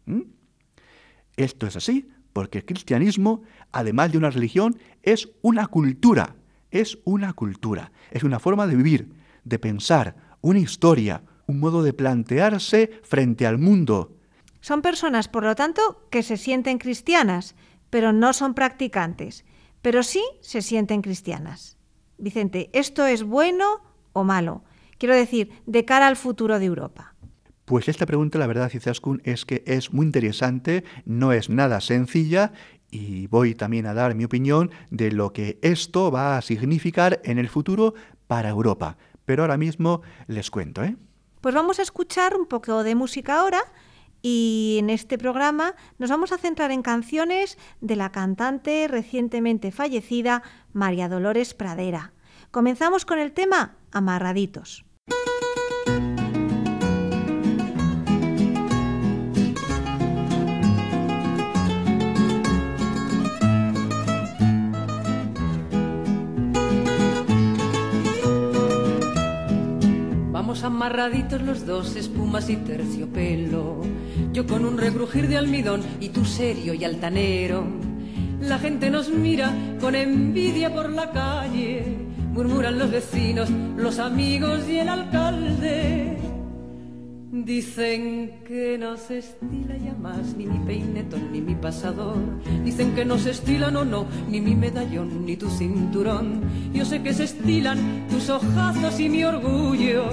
Esto 1.36 1.67
es 1.67 1.75
así 1.75 2.09
porque 2.38 2.60
el 2.60 2.65
cristianismo, 2.65 3.41
además 3.72 4.12
de 4.12 4.20
una 4.20 4.29
religión, 4.29 4.77
es 5.01 5.27
una 5.41 5.65
cultura, 5.65 6.36
es 6.70 7.00
una 7.03 7.34
cultura, 7.34 7.91
es 8.12 8.22
una 8.22 8.38
forma 8.38 8.67
de 8.67 8.75
vivir, 8.75 9.12
de 9.44 9.58
pensar, 9.58 10.15
una 10.41 10.60
historia, 10.60 11.24
un 11.48 11.60
modo 11.60 11.82
de 11.82 11.94
plantearse 11.94 12.91
frente 13.01 13.48
al 13.48 13.58
mundo. 13.58 14.13
Son 14.62 14.84
personas, 14.84 15.27
por 15.27 15.46
lo 15.46 15.56
tanto, 15.56 16.08
que 16.12 16.22
se 16.22 16.38
sienten 16.38 16.77
cristianas, 16.77 17.56
pero 17.89 18.13
no 18.13 18.34
son 18.34 18.53
practicantes, 18.53 19.44
pero 19.82 20.03
sí 20.03 20.22
se 20.41 20.62
sienten 20.62 21.01
cristianas. 21.01 21.75
Vicente, 22.20 22.70
¿esto 22.72 23.08
es 23.08 23.24
bueno 23.24 23.82
o 24.13 24.24
malo? 24.24 24.63
Quiero 25.00 25.15
decir, 25.15 25.50
de 25.65 25.86
cara 25.86 26.06
al 26.06 26.15
futuro 26.15 26.60
de 26.60 26.65
Europa. 26.65 27.15
Pues 27.67 27.89
esta 27.89 28.05
pregunta, 28.05 28.39
la 28.39 28.47
verdad, 28.47 28.71
Izaskun, 28.74 29.21
es 29.25 29.43
que 29.43 29.62
es 29.67 29.91
muy 29.91 30.05
interesante, 30.05 30.86
no 31.03 31.33
es 31.33 31.50
nada 31.50 31.81
sencilla 31.81 32.53
y 32.89 33.27
voy 33.27 33.55
también 33.55 33.88
a 33.88 33.93
dar 33.93 34.15
mi 34.15 34.24
opinión 34.24 34.71
de 34.89 35.12
lo 35.12 35.33
que 35.33 35.59
esto 35.62 36.09
va 36.09 36.38
a 36.38 36.41
significar 36.41 37.19
en 37.25 37.39
el 37.39 37.50
futuro 37.50 37.93
para 38.25 38.47
Europa. 38.47 38.95
Pero 39.25 39.43
ahora 39.43 39.57
mismo 39.57 40.01
les 40.27 40.50
cuento, 40.50 40.81
¿eh? 40.81 40.95
Pues 41.41 41.53
vamos 41.53 41.79
a 41.79 41.81
escuchar 41.81 42.38
un 42.38 42.45
poco 42.45 42.86
de 42.86 42.95
música 42.95 43.41
ahora 43.41 43.59
y 44.21 44.77
en 44.79 44.89
este 44.89 45.17
programa 45.17 45.75
nos 45.97 46.09
vamos 46.09 46.31
a 46.31 46.38
centrar 46.38 46.71
en 46.71 46.81
canciones 46.81 47.57
de 47.81 47.97
la 47.97 48.13
cantante 48.13 48.88
recientemente 48.88 49.74
fallecida 49.74 50.41
María 50.71 51.09
Dolores 51.09 51.53
Pradera. 51.53 52.13
Comenzamos 52.50 53.03
con 53.03 53.19
el 53.19 53.33
tema 53.33 53.75
Amarraditos. 53.91 54.86
Amarraditos 70.56 71.42
los 71.42 71.66
dos, 71.66 71.96
espumas 71.98 72.50
y 72.50 72.56
terciopelo. 72.56 73.82
Yo 74.32 74.48
con 74.48 74.63
un 74.63 74.77
rebrujir 74.77 75.27
de 75.27 75.38
almidón 75.38 75.82
y 76.00 76.10
tú 76.10 76.24
serio 76.24 76.74
y 76.74 76.86
altanero. 76.86 77.66
La 78.39 78.58
gente 78.58 78.89
nos 78.89 79.10
mira 79.10 79.51
con 79.82 79.94
envidia 79.94 80.74
por 80.74 80.89
la 80.89 81.12
calle, 81.12 81.98
murmuran 82.32 82.80
los 82.80 82.89
vecinos, 82.89 83.50
los 83.75 84.00
amigos 84.00 84.62
y 84.70 84.80
el 84.80 84.88
alcalde. 84.88 86.18
Dicen 87.29 88.39
que 88.48 88.77
no 88.77 88.96
se 88.96 89.17
estila 89.17 89.75
ya 89.75 89.93
más 89.96 90.38
ni 90.38 90.46
mi 90.46 90.60
peinetón 90.60 91.29
ni 91.34 91.41
mi 91.41 91.55
pasador. 91.55 92.15
Dicen 92.63 92.96
que 92.96 93.03
no 93.03 93.17
se 93.17 93.31
estila, 93.31 93.69
no, 93.69 93.84
no, 93.84 94.07
ni 94.29 94.39
mi 94.39 94.55
medallón 94.55 95.25
ni 95.25 95.36
tu 95.36 95.50
cinturón. 95.50 96.41
Yo 96.74 96.86
sé 96.86 97.03
que 97.03 97.13
se 97.13 97.25
estilan 97.25 98.07
tus 98.10 98.29
ojazos 98.29 98.98
y 99.01 99.10
mi 99.10 99.25
orgullo 99.25 100.05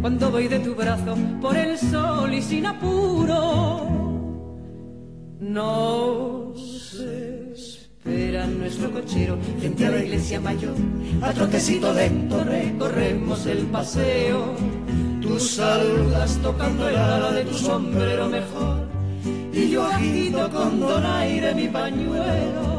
cuando 0.00 0.30
voy 0.30 0.48
de 0.48 0.60
tu 0.60 0.74
brazo 0.74 1.14
por 1.42 1.58
el 1.58 1.76
sol 1.76 2.32
y 2.32 2.40
sin 2.40 2.64
apuro. 2.64 3.86
Nos 5.40 6.94
espera 6.94 8.46
nuestro 8.46 8.90
cochero 8.92 9.36
frente 9.58 9.84
a 9.84 9.90
la 9.90 10.02
iglesia 10.02 10.40
mayor. 10.40 10.74
A 11.20 11.34
trotecito 11.34 11.92
lento 11.92 12.42
recorremos 12.42 13.44
el 13.44 13.66
paseo 13.66 14.54
Tú 15.22 15.38
saludas 15.38 16.36
tocando 16.42 16.88
el 16.88 16.96
ala 16.96 17.30
de 17.30 17.44
tu 17.44 17.54
sombrero 17.54 18.28
mejor 18.28 18.88
y 19.52 19.70
yo 19.70 19.84
agito 19.84 20.50
con 20.50 20.80
donaire 20.80 21.54
mi 21.54 21.68
pañuelo. 21.68 22.72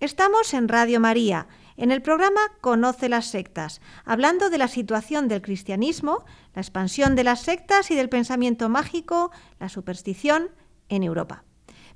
Estamos 0.00 0.54
en 0.54 0.68
Radio 0.68 1.00
María, 1.00 1.48
en 1.76 1.90
el 1.90 2.00
programa 2.00 2.40
Conoce 2.62 3.10
las 3.10 3.26
sectas, 3.26 3.82
hablando 4.06 4.48
de 4.48 4.56
la 4.56 4.68
situación 4.68 5.28
del 5.28 5.42
cristianismo, 5.42 6.24
la 6.54 6.62
expansión 6.62 7.14
de 7.14 7.24
las 7.24 7.42
sectas 7.42 7.90
y 7.90 7.94
del 7.94 8.08
pensamiento 8.08 8.70
mágico, 8.70 9.30
la 9.60 9.68
superstición 9.68 10.50
en 10.88 11.02
Europa. 11.02 11.44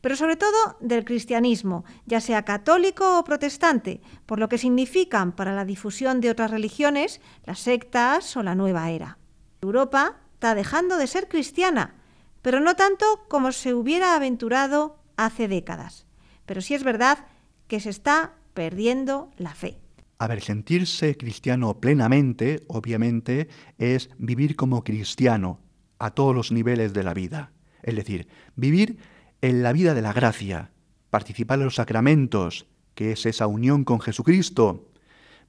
Pero 0.02 0.16
sobre 0.16 0.36
todo 0.36 0.76
del 0.80 1.04
cristianismo, 1.04 1.84
ya 2.04 2.20
sea 2.20 2.44
católico 2.44 3.18
o 3.18 3.24
protestante, 3.24 4.02
por 4.26 4.38
lo 4.38 4.48
que 4.48 4.58
significan 4.58 5.32
para 5.32 5.54
la 5.54 5.64
difusión 5.64 6.20
de 6.20 6.28
otras 6.28 6.50
religiones, 6.50 7.20
las 7.44 7.60
sectas 7.60 8.36
o 8.36 8.42
la 8.42 8.56
nueva 8.56 8.90
era. 8.90 9.18
Europa 9.62 10.18
está 10.34 10.56
dejando 10.56 10.98
de 10.98 11.06
ser 11.06 11.28
cristiana, 11.28 11.94
pero 12.42 12.58
no 12.58 12.74
tanto 12.74 13.06
como 13.28 13.52
se 13.52 13.74
hubiera 13.74 14.16
aventurado 14.16 14.98
hace 15.16 15.46
décadas. 15.46 16.06
Pero 16.46 16.60
sí 16.60 16.74
es 16.74 16.82
verdad 16.82 17.26
que 17.68 17.78
se 17.78 17.90
está 17.90 18.34
perdiendo 18.54 19.30
la 19.36 19.54
fe. 19.54 19.78
A 20.18 20.26
ver, 20.26 20.42
sentirse 20.42 21.16
cristiano 21.16 21.80
plenamente, 21.80 22.64
obviamente, 22.66 23.48
es 23.78 24.10
vivir 24.18 24.56
como 24.56 24.82
cristiano 24.82 25.60
a 26.00 26.10
todos 26.10 26.34
los 26.34 26.50
niveles 26.50 26.92
de 26.92 27.04
la 27.04 27.14
vida. 27.14 27.52
Es 27.82 27.94
decir, 27.94 28.26
vivir 28.56 28.98
en 29.42 29.62
la 29.62 29.72
vida 29.72 29.92
de 29.92 30.02
la 30.02 30.12
gracia, 30.12 30.70
participar 31.10 31.58
en 31.58 31.66
los 31.66 31.74
sacramentos, 31.74 32.66
que 32.94 33.12
es 33.12 33.26
esa 33.26 33.48
unión 33.48 33.84
con 33.84 34.00
Jesucristo, 34.00 34.88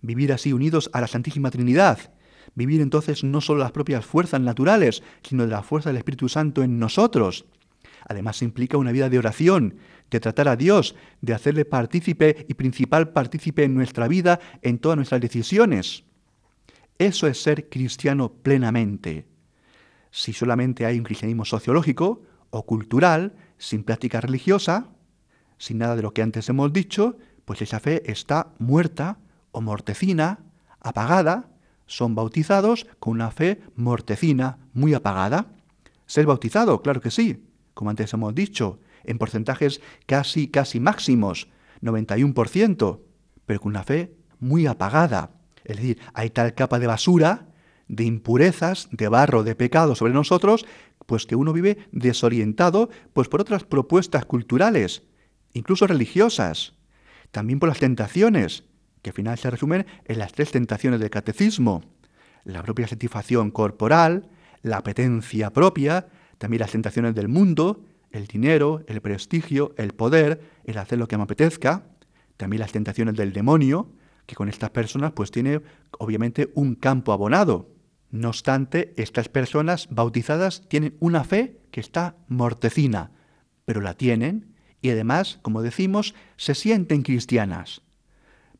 vivir 0.01 0.33
así 0.33 0.51
unidos 0.51 0.89
a 0.93 1.01
la 1.01 1.07
Santísima 1.07 1.51
Trinidad, 1.51 2.11
vivir 2.55 2.81
entonces 2.81 3.23
no 3.23 3.39
solo 3.39 3.59
las 3.59 3.71
propias 3.71 4.03
fuerzas 4.05 4.41
naturales, 4.41 5.03
sino 5.21 5.43
de 5.43 5.51
la 5.51 5.61
fuerza 5.61 5.89
del 5.89 5.97
Espíritu 5.97 6.27
Santo 6.27 6.63
en 6.63 6.79
nosotros. 6.79 7.45
Además 8.07 8.41
implica 8.41 8.77
una 8.77 8.91
vida 8.91 9.09
de 9.09 9.19
oración, 9.19 9.75
de 10.09 10.19
tratar 10.19 10.47
a 10.47 10.55
Dios, 10.55 10.95
de 11.21 11.33
hacerle 11.33 11.63
partícipe 11.63 12.45
y 12.49 12.55
principal 12.55 13.13
partícipe 13.13 13.63
en 13.63 13.75
nuestra 13.75 14.07
vida, 14.07 14.39
en 14.63 14.79
todas 14.79 14.97
nuestras 14.97 15.21
decisiones. 15.21 16.03
Eso 16.97 17.27
es 17.27 17.41
ser 17.41 17.69
cristiano 17.69 18.33
plenamente. 18.33 19.27
Si 20.09 20.33
solamente 20.33 20.85
hay 20.85 20.97
un 20.97 21.05
cristianismo 21.05 21.45
sociológico 21.45 22.23
o 22.49 22.65
cultural, 22.65 23.33
sin 23.63 23.83
práctica 23.83 24.19
religiosa, 24.19 24.87
sin 25.57 25.77
nada 25.77 25.95
de 25.95 26.01
lo 26.01 26.13
que 26.13 26.21
antes 26.21 26.49
hemos 26.49 26.73
dicho, 26.73 27.17
pues 27.45 27.61
esa 27.61 27.79
fe 27.79 28.11
está 28.11 28.53
muerta 28.59 29.19
o 29.51 29.61
mortecina, 29.61 30.39
apagada, 30.81 31.49
son 31.85 32.13
bautizados 32.13 32.87
con 32.99 33.13
una 33.13 33.31
fe 33.31 33.61
mortecina, 33.75 34.57
muy 34.73 34.93
apagada. 34.93 35.47
Ser 36.05 36.25
bautizado, 36.25 36.81
claro 36.81 36.99
que 36.99 37.09
sí, 37.09 37.45
como 37.73 37.89
antes 37.89 38.11
hemos 38.13 38.35
dicho, 38.35 38.79
en 39.05 39.17
porcentajes 39.17 39.79
casi, 40.07 40.49
casi 40.49 40.81
máximos, 40.81 41.47
91%, 41.81 42.99
pero 43.45 43.61
con 43.61 43.69
una 43.69 43.83
fe 43.83 44.13
muy 44.39 44.67
apagada. 44.67 45.31
Es 45.63 45.77
decir, 45.77 45.99
hay 46.13 46.29
tal 46.31 46.53
capa 46.53 46.79
de 46.79 46.87
basura, 46.87 47.47
de 47.87 48.03
impurezas, 48.03 48.89
de 48.91 49.07
barro, 49.07 49.43
de 49.43 49.55
pecado 49.55 49.95
sobre 49.95 50.13
nosotros, 50.13 50.65
pues 51.05 51.25
que 51.25 51.35
uno 51.35 51.53
vive 51.53 51.77
desorientado 51.91 52.89
pues 53.13 53.27
por 53.27 53.41
otras 53.41 53.63
propuestas 53.63 54.25
culturales, 54.25 55.03
incluso 55.53 55.87
religiosas, 55.87 56.73
también 57.31 57.59
por 57.59 57.69
las 57.69 57.79
tentaciones, 57.79 58.63
que 59.01 59.09
al 59.09 59.15
final 59.15 59.37
se 59.37 59.49
resumen 59.49 59.85
en 60.05 60.19
las 60.19 60.33
tres 60.33 60.51
tentaciones 60.51 60.99
del 60.99 61.09
catecismo, 61.09 61.83
la 62.43 62.63
propia 62.63 62.87
satisfacción 62.87 63.51
corporal, 63.51 64.29
la 64.61 64.77
apetencia 64.77 65.51
propia, 65.51 66.07
también 66.37 66.61
las 66.61 66.71
tentaciones 66.71 67.15
del 67.15 67.27
mundo, 67.27 67.83
el 68.11 68.27
dinero, 68.27 68.83
el 68.87 69.01
prestigio, 69.01 69.73
el 69.77 69.93
poder, 69.93 70.41
el 70.65 70.77
hacer 70.77 70.99
lo 70.99 71.07
que 71.07 71.17
me 71.17 71.23
apetezca, 71.23 71.83
también 72.37 72.61
las 72.61 72.71
tentaciones 72.71 73.15
del 73.15 73.33
demonio, 73.33 73.89
que 74.25 74.35
con 74.35 74.49
estas 74.49 74.69
personas 74.69 75.11
pues 75.11 75.31
tiene 75.31 75.61
obviamente 75.99 76.51
un 76.55 76.75
campo 76.75 77.11
abonado. 77.11 77.72
No 78.13 78.29
obstante, 78.29 78.93
estas 78.95 79.27
personas 79.27 79.87
bautizadas 79.89 80.61
tienen 80.69 80.95
una 80.99 81.23
fe 81.23 81.57
que 81.71 81.79
está 81.79 82.15
mortecina, 82.27 83.09
pero 83.65 83.81
la 83.81 83.95
tienen 83.95 84.53
y 84.83 84.91
además, 84.91 85.39
como 85.41 85.63
decimos, 85.63 86.13
se 86.37 86.53
sienten 86.53 87.01
cristianas. 87.01 87.81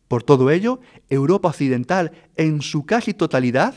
Por 0.07 0.23
todo 0.23 0.49
ello, 0.49 0.79
Europa 1.07 1.49
Occidental 1.49 2.13
en 2.35 2.63
su 2.63 2.87
casi 2.87 3.13
totalidad, 3.13 3.75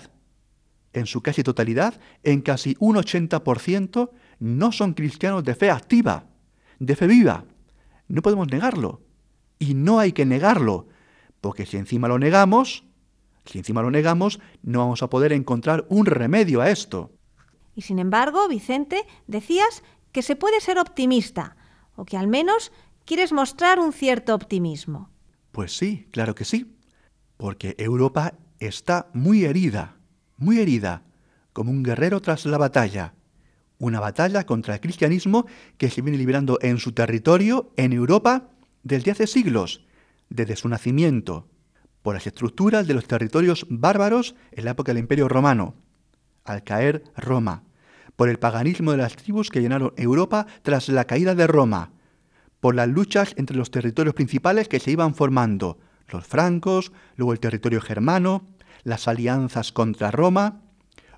en 0.94 1.04
su 1.04 1.20
casi 1.20 1.42
totalidad, 1.42 2.00
en 2.22 2.40
casi 2.40 2.74
un 2.78 2.96
80%, 2.96 4.08
no 4.38 4.72
son 4.72 4.94
cristianos 4.94 5.44
de 5.44 5.54
fe 5.54 5.70
activa, 5.70 6.24
de 6.78 6.96
fe 6.96 7.06
viva. 7.06 7.44
No 8.08 8.22
podemos 8.22 8.48
negarlo. 8.48 9.02
Y 9.58 9.74
no 9.74 9.98
hay 9.98 10.12
que 10.12 10.24
negarlo, 10.24 10.88
porque 11.42 11.66
si 11.66 11.76
encima 11.76 12.08
lo 12.08 12.18
negamos, 12.18 12.86
si 13.46 13.58
encima 13.58 13.82
lo 13.82 13.90
negamos, 13.90 14.40
no 14.62 14.80
vamos 14.80 15.02
a 15.02 15.10
poder 15.10 15.32
encontrar 15.32 15.86
un 15.88 16.06
remedio 16.06 16.60
a 16.60 16.70
esto. 16.70 17.12
Y 17.74 17.82
sin 17.82 17.98
embargo, 17.98 18.48
Vicente, 18.48 19.06
decías 19.26 19.82
que 20.12 20.22
se 20.22 20.36
puede 20.36 20.60
ser 20.60 20.78
optimista, 20.78 21.56
o 21.94 22.04
que 22.04 22.16
al 22.16 22.28
menos 22.28 22.72
quieres 23.04 23.32
mostrar 23.32 23.78
un 23.78 23.92
cierto 23.92 24.34
optimismo. 24.34 25.10
Pues 25.52 25.76
sí, 25.76 26.08
claro 26.10 26.34
que 26.34 26.44
sí, 26.44 26.76
porque 27.36 27.74
Europa 27.78 28.34
está 28.58 29.08
muy 29.14 29.44
herida, 29.44 29.96
muy 30.36 30.58
herida, 30.58 31.02
como 31.52 31.70
un 31.70 31.82
guerrero 31.82 32.20
tras 32.20 32.44
la 32.46 32.58
batalla. 32.58 33.14
Una 33.78 34.00
batalla 34.00 34.44
contra 34.44 34.74
el 34.74 34.80
cristianismo 34.80 35.46
que 35.76 35.90
se 35.90 36.02
viene 36.02 36.18
librando 36.18 36.58
en 36.62 36.78
su 36.78 36.92
territorio, 36.92 37.72
en 37.76 37.92
Europa, 37.92 38.50
desde 38.82 39.10
hace 39.10 39.26
siglos, 39.26 39.86
desde 40.30 40.56
su 40.56 40.68
nacimiento, 40.68 41.48
por 42.06 42.14
las 42.14 42.28
estructuras 42.28 42.86
de 42.86 42.94
los 42.94 43.08
territorios 43.08 43.66
bárbaros 43.68 44.36
en 44.52 44.64
la 44.64 44.70
época 44.70 44.92
del 44.92 45.00
Imperio 45.00 45.26
Romano, 45.26 45.74
al 46.44 46.62
caer 46.62 47.02
Roma, 47.16 47.64
por 48.14 48.28
el 48.28 48.38
paganismo 48.38 48.92
de 48.92 48.98
las 48.98 49.16
tribus 49.16 49.50
que 49.50 49.60
llenaron 49.60 49.92
Europa 49.96 50.46
tras 50.62 50.88
la 50.88 51.06
caída 51.06 51.34
de 51.34 51.48
Roma, 51.48 51.90
por 52.60 52.76
las 52.76 52.86
luchas 52.86 53.34
entre 53.36 53.56
los 53.56 53.72
territorios 53.72 54.14
principales 54.14 54.68
que 54.68 54.78
se 54.78 54.92
iban 54.92 55.16
formando, 55.16 55.80
los 56.06 56.24
francos, 56.24 56.92
luego 57.16 57.32
el 57.32 57.40
territorio 57.40 57.80
germano, 57.80 58.46
las 58.84 59.08
alianzas 59.08 59.72
contra 59.72 60.12
Roma, 60.12 60.60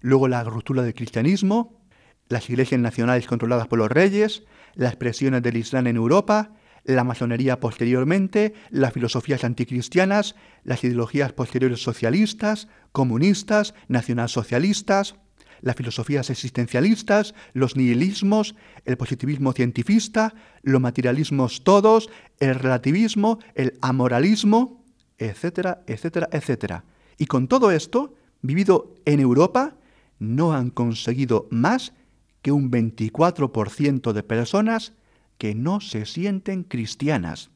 luego 0.01 0.27
la 0.27 0.43
ruptura 0.43 0.81
del 0.81 0.95
cristianismo, 0.95 1.83
las 2.31 2.49
iglesias 2.49 2.81
nacionales 2.81 3.27
controladas 3.27 3.67
por 3.67 3.79
los 3.79 3.91
reyes, 3.91 4.45
las 4.75 4.97
presiones 4.97 5.43
del 5.43 5.59
Islam 5.59 5.87
en 5.89 5.97
Europa, 5.97 6.53
la 6.89 7.05
masonería 7.05 7.61
posteriormente, 7.61 8.55
las 8.71 8.95
filosofías 8.95 9.45
anticristianas, 9.45 10.35
las 10.65 10.83
ideologías 10.85 11.35
posteriores 11.35 11.83
socialistas, 11.83 12.67
comunistas, 12.93 13.75
nacionalsocialistas, 13.89 15.17
las 15.61 15.77
filosofías 15.77 16.31
existencialistas, 16.31 17.35
los 17.53 17.77
nihilismos, 17.77 18.55
el 18.87 18.97
positivismo 18.97 19.53
cientifista, 19.53 20.35
los 20.63 20.81
materialismos 20.81 21.63
todos, 21.63 22.09
el 22.41 22.55
relativismo, 22.55 23.39
el 23.55 23.75
amoralismo, 23.83 24.83
etcétera, 25.19 25.83
etcétera, 25.87 26.31
etcétera. 26.33 26.85
Y 27.19 27.27
con 27.27 27.49
todo 27.49 27.71
esto, 27.71 28.15
vivido 28.41 28.95
en 29.05 29.21
Europa, 29.21 29.77
no 30.19 30.55
han 30.55 30.71
conseguido 30.71 31.49
más 31.51 31.93
que 32.41 32.51
un 32.51 32.71
24% 32.71 34.13
de 34.13 34.23
personas 34.23 34.95
que 35.39 35.55
no 35.55 35.81
se 35.81 36.05
sienten 36.05 36.65
cristianas. 36.65 37.51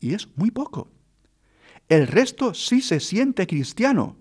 Y 0.00 0.14
es 0.14 0.28
muy 0.36 0.50
poco. 0.50 0.88
El 1.88 2.06
resto 2.06 2.54
sí 2.54 2.80
se 2.80 3.00
siente 3.00 3.46
cristiano. 3.46 4.16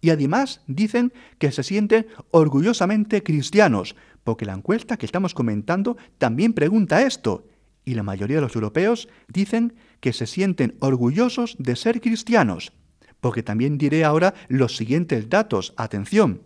Y 0.00 0.10
además 0.10 0.62
dicen 0.66 1.12
que 1.38 1.52
se 1.52 1.62
sienten 1.62 2.08
orgullosamente 2.32 3.22
cristianos, 3.22 3.94
porque 4.24 4.44
la 4.44 4.54
encuesta 4.54 4.96
que 4.96 5.06
estamos 5.06 5.32
comentando 5.32 5.96
también 6.18 6.52
pregunta 6.52 7.02
esto. 7.02 7.46
Y 7.84 7.94
la 7.94 8.02
mayoría 8.02 8.36
de 8.36 8.42
los 8.42 8.54
europeos 8.54 9.08
dicen 9.28 9.74
que 10.00 10.12
se 10.12 10.26
sienten 10.26 10.76
orgullosos 10.80 11.56
de 11.58 11.76
ser 11.76 12.00
cristianos. 12.00 12.72
Porque 13.20 13.42
también 13.42 13.78
diré 13.78 14.04
ahora 14.04 14.34
los 14.48 14.76
siguientes 14.76 15.28
datos. 15.28 15.74
Atención. 15.76 16.42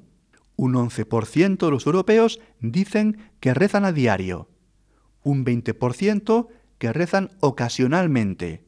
Un 0.56 0.74
11% 0.74 1.58
de 1.58 1.70
los 1.70 1.86
europeos 1.86 2.40
dicen 2.60 3.30
que 3.40 3.54
rezan 3.54 3.84
a 3.84 3.92
diario. 3.92 4.48
Un 5.26 5.44
20% 5.44 6.46
que 6.78 6.92
rezan 6.92 7.30
ocasionalmente. 7.40 8.62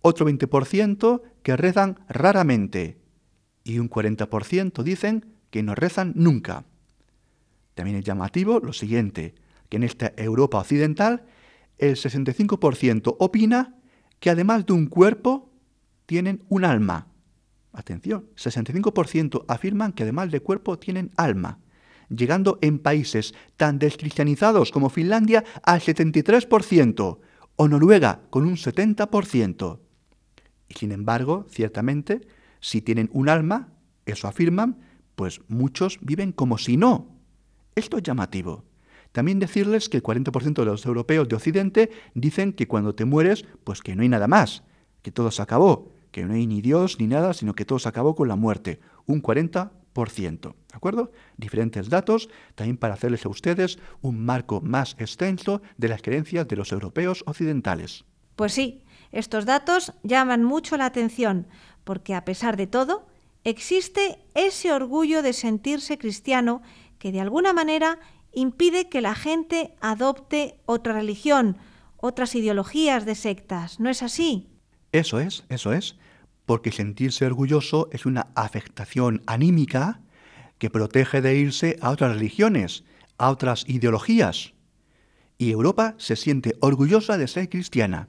Otro 0.00 0.26
20% 0.26 1.20
que 1.42 1.54
rezan 1.54 1.98
raramente 2.08 2.96
y 3.62 3.78
un 3.78 3.90
40% 3.90 4.82
dicen 4.84 5.26
que 5.50 5.62
no 5.62 5.74
rezan 5.74 6.14
nunca. 6.16 6.64
También 7.74 7.98
es 7.98 8.06
llamativo 8.06 8.58
lo 8.58 8.72
siguiente, 8.72 9.34
que 9.68 9.76
en 9.76 9.82
esta 9.82 10.14
Europa 10.16 10.60
occidental 10.60 11.26
el 11.76 11.96
65% 11.96 13.16
opina 13.18 13.76
que 14.18 14.30
además 14.30 14.64
de 14.64 14.72
un 14.72 14.86
cuerpo 14.86 15.52
tienen 16.06 16.42
un 16.48 16.64
alma. 16.64 17.08
Atención, 17.74 18.30
65% 18.36 19.44
afirman 19.46 19.92
que 19.92 20.04
además 20.04 20.30
de 20.30 20.40
cuerpo 20.40 20.78
tienen 20.78 21.10
alma, 21.18 21.58
llegando 22.16 22.58
en 22.60 22.78
países 22.78 23.34
tan 23.56 23.78
descristianizados 23.78 24.70
como 24.70 24.90
Finlandia 24.90 25.44
al 25.62 25.80
73% 25.80 27.18
o 27.56 27.68
Noruega 27.68 28.22
con 28.30 28.46
un 28.46 28.56
70%. 28.56 29.78
Y 30.68 30.74
sin 30.74 30.92
embargo, 30.92 31.46
ciertamente, 31.50 32.26
si 32.60 32.80
tienen 32.80 33.10
un 33.12 33.28
alma, 33.28 33.72
eso 34.06 34.28
afirman, 34.28 34.78
pues 35.14 35.40
muchos 35.48 35.98
viven 36.00 36.32
como 36.32 36.58
si 36.58 36.76
no. 36.76 37.16
Esto 37.74 37.98
es 37.98 38.02
llamativo. 38.02 38.64
También 39.12 39.38
decirles 39.38 39.88
que 39.88 39.98
el 39.98 40.02
40% 40.02 40.54
de 40.54 40.64
los 40.64 40.86
europeos 40.86 41.28
de 41.28 41.36
Occidente 41.36 41.90
dicen 42.14 42.54
que 42.54 42.66
cuando 42.66 42.94
te 42.94 43.04
mueres, 43.04 43.44
pues 43.64 43.82
que 43.82 43.94
no 43.94 44.02
hay 44.02 44.08
nada 44.08 44.26
más, 44.26 44.64
que 45.02 45.12
todo 45.12 45.30
se 45.30 45.42
acabó, 45.42 45.92
que 46.10 46.24
no 46.24 46.32
hay 46.32 46.46
ni 46.46 46.62
Dios 46.62 46.98
ni 46.98 47.06
nada, 47.06 47.34
sino 47.34 47.54
que 47.54 47.66
todo 47.66 47.78
se 47.78 47.88
acabó 47.88 48.14
con 48.14 48.28
la 48.28 48.36
muerte. 48.36 48.80
Un 49.06 49.22
40%. 49.22 49.70
¿De 49.94 50.54
acuerdo? 50.72 51.12
Diferentes 51.36 51.88
datos 51.88 52.28
también 52.54 52.76
para 52.78 52.94
hacerles 52.94 53.26
a 53.26 53.28
ustedes 53.28 53.78
un 54.00 54.24
marco 54.24 54.60
más 54.60 54.96
extenso 54.98 55.60
de 55.76 55.88
las 55.88 56.02
creencias 56.02 56.48
de 56.48 56.56
los 56.56 56.72
europeos 56.72 57.22
occidentales. 57.26 58.04
Pues 58.36 58.54
sí, 58.54 58.84
estos 59.10 59.44
datos 59.44 59.92
llaman 60.02 60.42
mucho 60.44 60.76
la 60.76 60.86
atención, 60.86 61.46
porque 61.84 62.14
a 62.14 62.24
pesar 62.24 62.56
de 62.56 62.66
todo, 62.66 63.06
existe 63.44 64.18
ese 64.34 64.72
orgullo 64.72 65.22
de 65.22 65.34
sentirse 65.34 65.98
cristiano 65.98 66.62
que 66.98 67.12
de 67.12 67.20
alguna 67.20 67.52
manera 67.52 67.98
impide 68.32 68.88
que 68.88 69.02
la 69.02 69.14
gente 69.14 69.74
adopte 69.80 70.56
otra 70.64 70.94
religión, 70.94 71.58
otras 71.98 72.34
ideologías 72.34 73.04
de 73.04 73.14
sectas. 73.14 73.78
¿No 73.78 73.90
es 73.90 74.02
así? 74.02 74.48
Eso 74.92 75.20
es, 75.20 75.44
eso 75.48 75.72
es, 75.72 75.96
porque 76.46 76.72
sentirse 76.72 77.26
orgulloso 77.26 77.88
es 77.92 78.06
una 78.06 78.28
afectación 78.34 79.22
anímica 79.26 80.00
que 80.58 80.70
protege 80.70 81.20
de 81.20 81.36
irse 81.36 81.78
a 81.80 81.90
otras 81.90 82.14
religiones, 82.14 82.84
a 83.18 83.30
otras 83.30 83.64
ideologías. 83.68 84.54
Y 85.38 85.50
Europa 85.50 85.94
se 85.98 86.16
siente 86.16 86.56
orgullosa 86.60 87.18
de 87.18 87.28
ser 87.28 87.48
cristiana. 87.48 88.08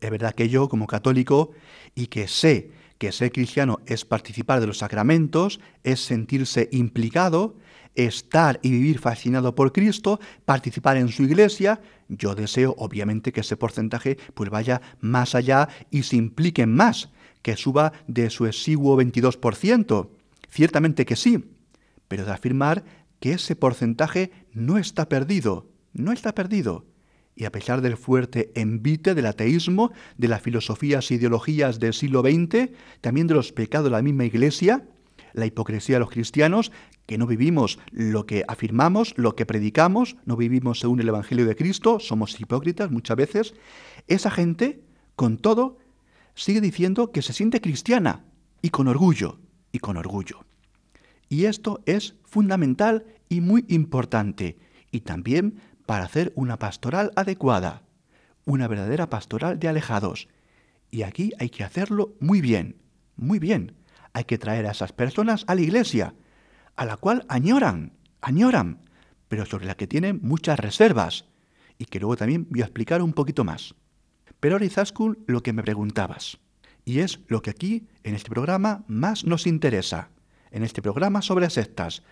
Es 0.00 0.10
verdad 0.10 0.34
que 0.34 0.48
yo, 0.48 0.68
como 0.68 0.86
católico, 0.86 1.52
y 1.94 2.08
que 2.08 2.28
sé 2.28 2.70
que 2.98 3.12
ser 3.12 3.32
cristiano 3.32 3.80
es 3.86 4.04
participar 4.04 4.60
de 4.60 4.66
los 4.66 4.78
sacramentos, 4.78 5.60
es 5.82 6.04
sentirse 6.04 6.68
implicado, 6.72 7.56
estar 7.94 8.58
y 8.62 8.70
vivir 8.70 8.98
fascinado 8.98 9.54
por 9.54 9.72
Cristo, 9.72 10.20
participar 10.44 10.96
en 10.96 11.08
su 11.08 11.24
iglesia, 11.24 11.80
yo 12.08 12.34
deseo 12.34 12.74
obviamente 12.78 13.32
que 13.32 13.40
ese 13.40 13.56
porcentaje 13.56 14.18
pues 14.34 14.50
vaya 14.50 14.80
más 15.00 15.34
allá 15.34 15.68
y 15.90 16.02
se 16.02 16.16
implique 16.16 16.66
más, 16.66 17.10
que 17.42 17.56
suba 17.56 17.92
de 18.06 18.30
su 18.30 18.46
exiguo 18.46 18.96
22%. 18.96 20.08
Ciertamente 20.48 21.04
que 21.04 21.16
sí, 21.16 21.44
pero 22.08 22.24
de 22.24 22.32
afirmar 22.32 22.84
que 23.20 23.32
ese 23.32 23.56
porcentaje 23.56 24.32
no 24.52 24.78
está 24.78 25.08
perdido, 25.08 25.68
no 25.92 26.12
está 26.12 26.34
perdido. 26.34 26.86
Y 27.34 27.44
a 27.44 27.52
pesar 27.52 27.80
del 27.80 27.96
fuerte 27.96 28.52
envite 28.54 29.14
del 29.14 29.26
ateísmo, 29.26 29.92
de 30.18 30.28
las 30.28 30.42
filosofías 30.42 31.10
e 31.10 31.14
ideologías 31.14 31.80
del 31.80 31.94
siglo 31.94 32.20
XX, 32.20 32.70
también 33.00 33.26
de 33.26 33.34
los 33.34 33.52
pecados 33.52 33.86
de 33.86 33.90
la 33.92 34.02
misma 34.02 34.24
Iglesia, 34.24 34.86
la 35.32 35.46
hipocresía 35.46 35.96
de 35.96 36.00
los 36.00 36.10
cristianos, 36.10 36.72
que 37.06 37.18
no 37.18 37.26
vivimos 37.26 37.78
lo 37.90 38.26
que 38.26 38.44
afirmamos, 38.48 39.14
lo 39.16 39.34
que 39.34 39.46
predicamos, 39.46 40.16
no 40.24 40.36
vivimos 40.36 40.80
según 40.80 41.00
el 41.00 41.08
Evangelio 41.08 41.46
de 41.46 41.56
Cristo, 41.56 41.98
somos 42.00 42.38
hipócritas 42.38 42.90
muchas 42.90 43.16
veces, 43.16 43.54
esa 44.08 44.30
gente, 44.30 44.82
con 45.16 45.38
todo, 45.38 45.78
sigue 46.34 46.60
diciendo 46.60 47.12
que 47.12 47.22
se 47.22 47.32
siente 47.32 47.60
cristiana 47.60 48.24
y 48.60 48.70
con 48.70 48.88
orgullo, 48.88 49.40
y 49.72 49.78
con 49.78 49.96
orgullo. 49.96 50.44
Y 51.28 51.46
esto 51.46 51.82
es 51.86 52.16
fundamental 52.24 53.06
y 53.28 53.40
muy 53.40 53.64
importante, 53.68 54.58
y 54.90 55.00
también 55.00 55.60
para 55.86 56.04
hacer 56.04 56.32
una 56.36 56.58
pastoral 56.58 57.10
adecuada, 57.16 57.82
una 58.44 58.68
verdadera 58.68 59.08
pastoral 59.08 59.58
de 59.58 59.68
alejados. 59.68 60.28
Y 60.90 61.02
aquí 61.02 61.32
hay 61.38 61.48
que 61.48 61.64
hacerlo 61.64 62.14
muy 62.20 62.40
bien, 62.40 62.76
muy 63.16 63.38
bien, 63.38 63.76
hay 64.12 64.24
que 64.24 64.38
traer 64.38 64.66
a 64.66 64.72
esas 64.72 64.92
personas 64.92 65.44
a 65.46 65.54
la 65.54 65.62
iglesia, 65.62 66.14
a 66.76 66.84
la 66.84 66.96
cual 66.96 67.24
añoran, 67.28 67.94
añoran, 68.20 68.82
pero 69.28 69.46
sobre 69.46 69.66
la 69.66 69.74
que 69.74 69.86
tienen 69.86 70.20
muchas 70.22 70.58
reservas, 70.58 71.26
y 71.78 71.86
que 71.86 71.98
luego 71.98 72.16
también 72.16 72.46
voy 72.50 72.60
a 72.60 72.66
explicar 72.66 73.02
un 73.02 73.12
poquito 73.12 73.44
más. 73.44 73.74
Pero 74.42 74.56
ahora, 74.56 74.66
lo 75.28 75.40
que 75.44 75.52
me 75.52 75.62
preguntabas, 75.62 76.40
y 76.84 76.98
es 76.98 77.20
lo 77.28 77.42
que 77.42 77.50
aquí, 77.50 77.86
en 78.02 78.16
este 78.16 78.28
programa, 78.28 78.84
más 78.88 79.24
nos 79.24 79.46
interesa, 79.46 80.08
en 80.50 80.64
este 80.64 80.82
programa 80.82 81.22
sobre 81.22 81.48
sectas, 81.48 82.02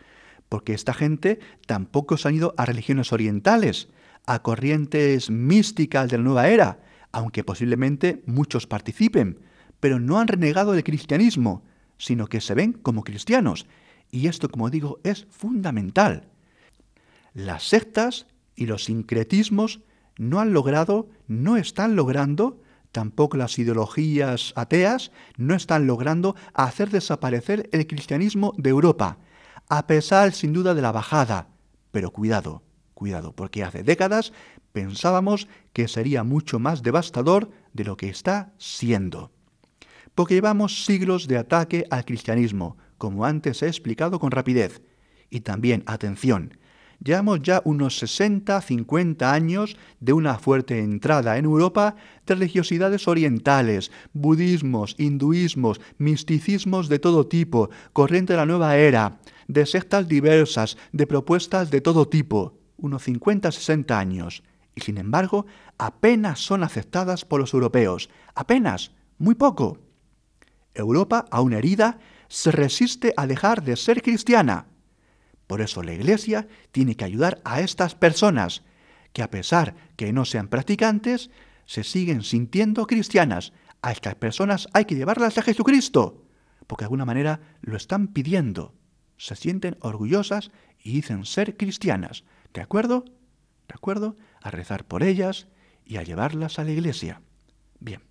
porque 0.49 0.73
esta 0.73 0.95
gente 0.95 1.41
tampoco 1.67 2.17
se 2.17 2.29
han 2.29 2.37
ido 2.37 2.55
a 2.57 2.67
religiones 2.67 3.13
orientales, 3.13 3.89
a 4.27 4.43
corrientes 4.43 5.29
místicas 5.29 6.09
de 6.09 6.19
la 6.19 6.23
nueva 6.23 6.49
era, 6.49 6.79
aunque 7.11 7.43
posiblemente 7.43 8.23
muchos 8.27 8.69
participen, 8.69 9.41
pero 9.81 9.99
no 9.99 10.21
han 10.21 10.29
renegado 10.29 10.71
del 10.71 10.85
cristianismo, 10.85 11.65
sino 11.99 12.29
que 12.29 12.41
se 12.41 12.55
ven 12.55 12.75
como 12.75 13.03
cristianos. 13.03 13.67
Y 14.13 14.29
esto, 14.29 14.49
como 14.49 14.71
digo, 14.71 15.01
es 15.03 15.27
fundamental. 15.31 16.29
Las 17.35 17.65
sectas 17.65 18.29
y 18.55 18.67
los 18.67 18.85
sincretismos 18.85 19.81
no 20.21 20.39
han 20.39 20.53
logrado, 20.53 21.09
no 21.27 21.57
están 21.57 21.97
logrando, 21.97 22.61
tampoco 22.93 23.37
las 23.37 23.59
ideologías 23.59 24.53
ateas, 24.55 25.13
no 25.39 25.55
están 25.55 25.87
logrando 25.87 26.37
hacer 26.53 26.91
desaparecer 26.91 27.71
el 27.73 27.87
cristianismo 27.87 28.53
de 28.59 28.69
Europa, 28.69 29.19
a 29.69 29.87
pesar 29.87 30.33
sin 30.33 30.53
duda 30.53 30.75
de 30.75 30.83
la 30.83 30.93
bajada. 30.93 31.49
Pero 31.91 32.11
cuidado, 32.11 32.63
cuidado, 32.93 33.33
porque 33.35 33.65
hace 33.65 33.83
décadas 33.83 34.35
pensábamos 34.73 35.49
que 35.73 35.89
sería 35.89 36.23
mucho 36.23 36.59
más 36.59 36.83
devastador 36.83 37.51
de 37.73 37.85
lo 37.85 37.97
que 37.97 38.11
está 38.11 38.53
siendo 38.59 39.33
porque 40.15 40.35
llevamos 40.35 40.85
siglos 40.85 41.29
de 41.29 41.39
ataque 41.39 41.87
al 41.91 42.05
cristianismo, 42.05 42.77
como 42.99 43.25
antes 43.25 43.63
he 43.63 43.69
explicado 43.69 44.19
con 44.19 44.31
rapidez. 44.31 44.83
Y 45.31 45.41
también, 45.41 45.83
atención, 45.87 46.59
llevamos 47.03 47.43
ya 47.43 47.63
unos 47.65 48.03
60-50 48.03 49.23
años 49.23 49.77
de 50.01 50.13
una 50.13 50.39
fuerte 50.39 50.79
entrada 50.79 51.39
en 51.39 51.45
Europa 51.45 51.97
de 52.27 52.35
religiosidades 52.35 53.09
orientales, 53.09 53.91
budismos, 54.13 54.95
hinduismos, 54.99 55.81
misticismos 55.99 56.89
de 56.89 56.99
todo 56.99 57.27
tipo, 57.27 57.71
corriente 57.93 58.35
de 58.35 58.39
la 58.39 58.47
nueva 58.47 58.77
era, 58.77 59.21
de 59.49 59.67
sectas 59.67 60.07
diversas, 60.09 60.77
de 60.93 61.07
propuestas 61.07 61.71
de 61.71 61.81
todo 61.81 62.09
tipo, 62.09 62.59
unos 62.77 63.07
50-60 63.07 63.91
años. 63.97 64.43
Y 64.75 64.83
sin 64.83 64.99
embargo, 64.99 65.47
apenas 65.79 66.41
son 66.41 66.63
aceptadas 66.63 67.25
por 67.25 67.41
los 67.41 67.53
europeos, 67.55 68.09
apenas, 68.35 68.93
muy 69.19 69.35
poco. 69.35 69.79
Europa, 70.75 71.27
aún 71.31 71.53
herida, 71.53 71.99
se 72.29 72.53
resiste 72.53 73.13
a 73.17 73.27
dejar 73.27 73.65
de 73.65 73.77
ser 73.77 74.03
cristiana. 74.03 74.70
Por 75.51 75.63
eso 75.63 75.83
la 75.83 75.93
Iglesia 75.93 76.47
tiene 76.71 76.95
que 76.95 77.05
ayudar 77.05 77.41
a 77.43 77.61
estas 77.61 77.97
personas, 77.97 78.63
que 79.13 79.21
a 79.21 79.31
pesar 79.31 79.75
que 79.97 80.13
no 80.13 80.25
sean 80.25 80.47
practicantes, 80.47 81.29
se 81.67 81.83
siguen 81.83 82.23
sintiendo 82.23 82.87
cristianas. 82.87 83.53
A 83.83 83.91
estas 83.91 84.15
personas 84.15 84.69
hay 84.75 84.85
que 84.85 84.95
llevarlas 84.95 85.39
a 85.39 85.43
Jesucristo, 85.43 86.25
porque 86.69 86.83
de 86.83 86.87
alguna 86.87 87.05
manera 87.05 87.41
lo 87.63 87.77
están 87.77 88.07
pidiendo. 88.07 88.77
Se 89.17 89.35
sienten 89.35 89.77
orgullosas 89.81 90.53
y 90.79 90.93
dicen 90.93 91.25
ser 91.25 91.57
cristianas. 91.57 92.23
¿De 92.55 92.61
acuerdo? 92.61 93.05
¿De 93.67 93.75
acuerdo? 93.75 94.17
A 94.43 94.53
rezar 94.53 94.85
por 94.85 95.03
ellas 95.03 95.49
y 95.85 95.97
a 95.97 96.05
llevarlas 96.05 96.61
a 96.61 96.65
la 96.65 96.71
iglesia. 96.71 97.23
Bien. 97.81 98.05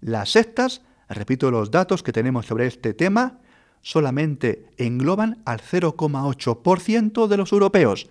Las 0.00 0.30
sectas 0.30 0.82
Repito 1.12 1.50
los 1.50 1.70
datos 1.70 2.02
que 2.02 2.12
tenemos 2.12 2.46
sobre 2.46 2.66
este 2.66 2.94
tema, 2.94 3.38
solamente 3.82 4.66
engloban 4.78 5.42
al 5.44 5.60
0,8% 5.60 7.26
de 7.26 7.36
los 7.36 7.52
europeos. 7.52 8.08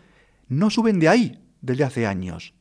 No 0.48 0.70
suben 0.70 1.00
de 1.00 1.10
ahí 1.10 1.40
desde 1.62 1.86
hace 1.86 2.06
años. 2.06 2.54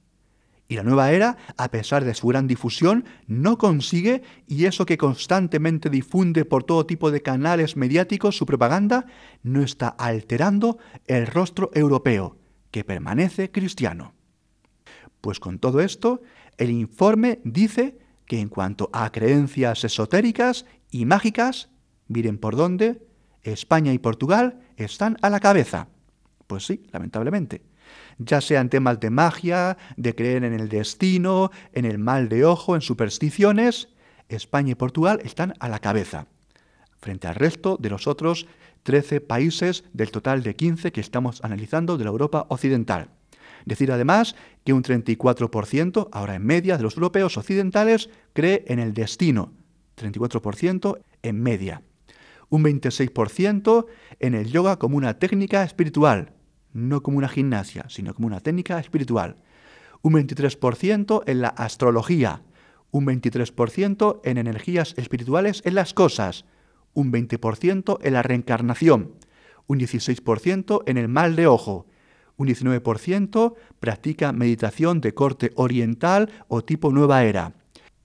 Y 0.69 0.77
la 0.77 0.85
nueva 0.85 1.11
era, 1.11 1.37
a 1.57 1.69
pesar 1.73 2.05
de 2.05 2.15
su 2.15 2.29
gran 2.29 2.47
difusión, 2.47 3.05
no 3.27 3.59
consigue, 3.59 4.23
y 4.47 4.67
eso 4.67 4.87
que 4.87 4.97
constantemente 4.97 5.91
difunde 5.91 6.45
por 6.45 6.63
todo 6.63 6.87
tipo 6.87 7.11
de 7.11 7.23
canales 7.23 7.77
mediáticos 7.77 8.37
su 8.37 8.47
propaganda, 8.47 9.07
no 9.43 9.63
está 9.63 9.89
alterando 9.89 10.79
el 11.09 11.27
rostro 11.27 11.73
europeo, 11.75 12.39
que 12.71 12.85
permanece 12.85 13.51
cristiano. 13.51 14.15
Pues 15.21 15.41
con 15.41 15.59
todo 15.59 15.81
esto, 15.81 16.23
el 16.57 16.71
informe 16.71 17.41
dice 17.43 17.99
que 18.27 18.39
en 18.39 18.49
cuanto 18.49 18.91
a 18.93 19.11
creencias 19.11 19.83
esotéricas 19.83 20.67
y 20.93 21.05
mágicas, 21.05 21.69
miren 22.11 22.39
por 22.39 22.57
dónde, 22.57 23.03
España 23.43 23.93
y 23.93 23.99
Portugal 23.99 24.61
están 24.77 25.17
a 25.23 25.31
la 25.31 25.41
cabeza. 25.41 25.89
Pues 26.47 26.67
sí, 26.67 26.83
lamentablemente. 26.93 27.63
Ya 28.19 28.41
sean 28.41 28.69
temas 28.69 29.01
de 29.01 29.11
magia, 29.11 29.79
de 29.97 30.15
creer 30.15 30.45
en 30.45 30.53
el 30.53 30.69
destino, 30.69 31.51
en 31.73 31.87
el 31.87 31.99
mal 31.99 32.29
de 32.29 32.45
ojo, 32.45 32.75
en 32.75 32.83
supersticiones, 32.83 33.89
España 34.29 34.73
y 34.73 34.75
Portugal 34.75 35.21
están 35.25 35.55
a 35.59 35.69
la 35.69 35.79
cabeza, 35.79 36.27
frente 37.01 37.27
al 37.27 37.35
resto 37.35 37.77
de 37.81 37.91
los 37.91 38.07
otros 38.07 38.47
13 38.83 39.21
países 39.21 39.85
del 39.93 40.11
total 40.11 40.43
de 40.43 40.55
15 40.55 40.93
que 40.93 41.01
estamos 41.01 41.43
analizando 41.43 41.97
de 41.97 42.05
la 42.05 42.11
Europa 42.11 42.47
occidental. 42.49 43.09
Decir 43.65 43.93
además 43.93 44.35
un 44.73 44.83
34%, 44.83 46.09
ahora 46.13 46.35
en 46.35 46.45
media, 46.45 46.77
de 46.77 46.83
los 46.83 46.95
europeos 46.95 47.37
occidentales 47.37 48.11
cree 48.33 48.65
en 48.69 48.79
el 48.79 48.95
destino. 48.95 49.53
34% 49.97 50.99
en 51.23 51.43
media. 51.43 51.83
Un 52.51 52.65
26% 52.65 53.87
en 54.19 54.35
el 54.35 54.51
yoga 54.51 54.79
como 54.79 54.97
una 54.97 55.19
técnica 55.19 55.65
espiritual, 55.65 56.35
no 56.73 57.03
como 57.03 57.19
una 57.19 57.29
gimnasia, 57.29 57.87
sino 57.89 58.15
como 58.15 58.27
una 58.27 58.41
técnica 58.41 58.79
espiritual. 58.79 59.37
Un 60.03 60.15
23% 60.15 61.23
en 61.27 61.41
la 61.41 61.49
astrología, 61.49 62.43
un 62.91 63.07
23% 63.07 64.21
en 64.25 64.39
energías 64.39 64.95
espirituales 64.97 65.63
en 65.65 65.75
las 65.75 65.95
cosas, 65.95 66.45
un 66.93 67.13
20% 67.13 67.99
en 68.03 68.13
la 68.13 68.23
reencarnación, 68.23 69.15
un 69.67 69.79
16% 69.79 70.83
en 70.87 70.99
el 70.99 71.09
mal 71.09 71.37
de 71.37 71.47
ojo, 71.47 71.87
un 72.37 72.49
19% 72.49 73.55
practica 73.79 74.33
meditación 74.33 75.01
de 75.01 75.15
corte 75.15 75.53
oriental 75.55 76.31
o 76.49 76.63
tipo 76.65 76.91
nueva 76.91 77.25
era, 77.25 77.60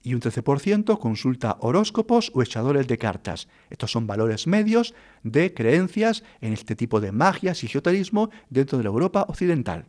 y 0.06 0.14
un 0.14 0.20
13% 0.20 1.00
consulta 1.00 1.56
horóscopos 1.58 2.30
o 2.32 2.40
echadores 2.40 2.86
de 2.86 2.96
cartas. 2.96 3.48
Estos 3.70 3.90
son 3.90 4.06
valores 4.06 4.46
medios 4.46 4.94
de 5.24 5.52
creencias 5.52 6.22
en 6.40 6.52
este 6.52 6.76
tipo 6.76 7.00
de 7.00 7.10
magia 7.10 7.54
y 7.60 7.66
esoterismo 7.66 8.30
dentro 8.48 8.78
de 8.78 8.84
la 8.84 8.90
Europa 8.90 9.26
occidental. 9.26 9.86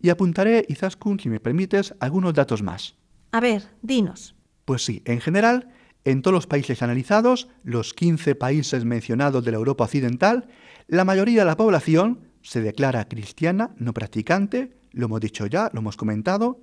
Y 0.00 0.08
apuntaré, 0.08 0.66
Izaskun, 0.68 1.20
si 1.20 1.28
me 1.28 1.38
permites, 1.38 1.94
algunos 2.00 2.34
datos 2.34 2.64
más. 2.64 2.96
A 3.30 3.38
ver, 3.38 3.62
dinos. 3.82 4.34
Pues 4.64 4.84
sí, 4.84 5.00
en 5.04 5.20
general, 5.20 5.68
en 6.04 6.22
todos 6.22 6.34
los 6.34 6.48
países 6.48 6.82
analizados, 6.82 7.46
los 7.62 7.94
15 7.94 8.34
países 8.34 8.84
mencionados 8.84 9.44
de 9.44 9.52
la 9.52 9.58
Europa 9.58 9.84
occidental, 9.84 10.48
la 10.88 11.04
mayoría 11.04 11.42
de 11.42 11.46
la 11.46 11.56
población 11.56 12.18
se 12.42 12.62
declara 12.62 13.06
cristiana, 13.06 13.76
no 13.76 13.94
practicante, 13.94 14.76
lo 14.90 15.04
hemos 15.04 15.20
dicho 15.20 15.46
ya, 15.46 15.70
lo 15.72 15.78
hemos 15.82 15.96
comentado, 15.96 16.58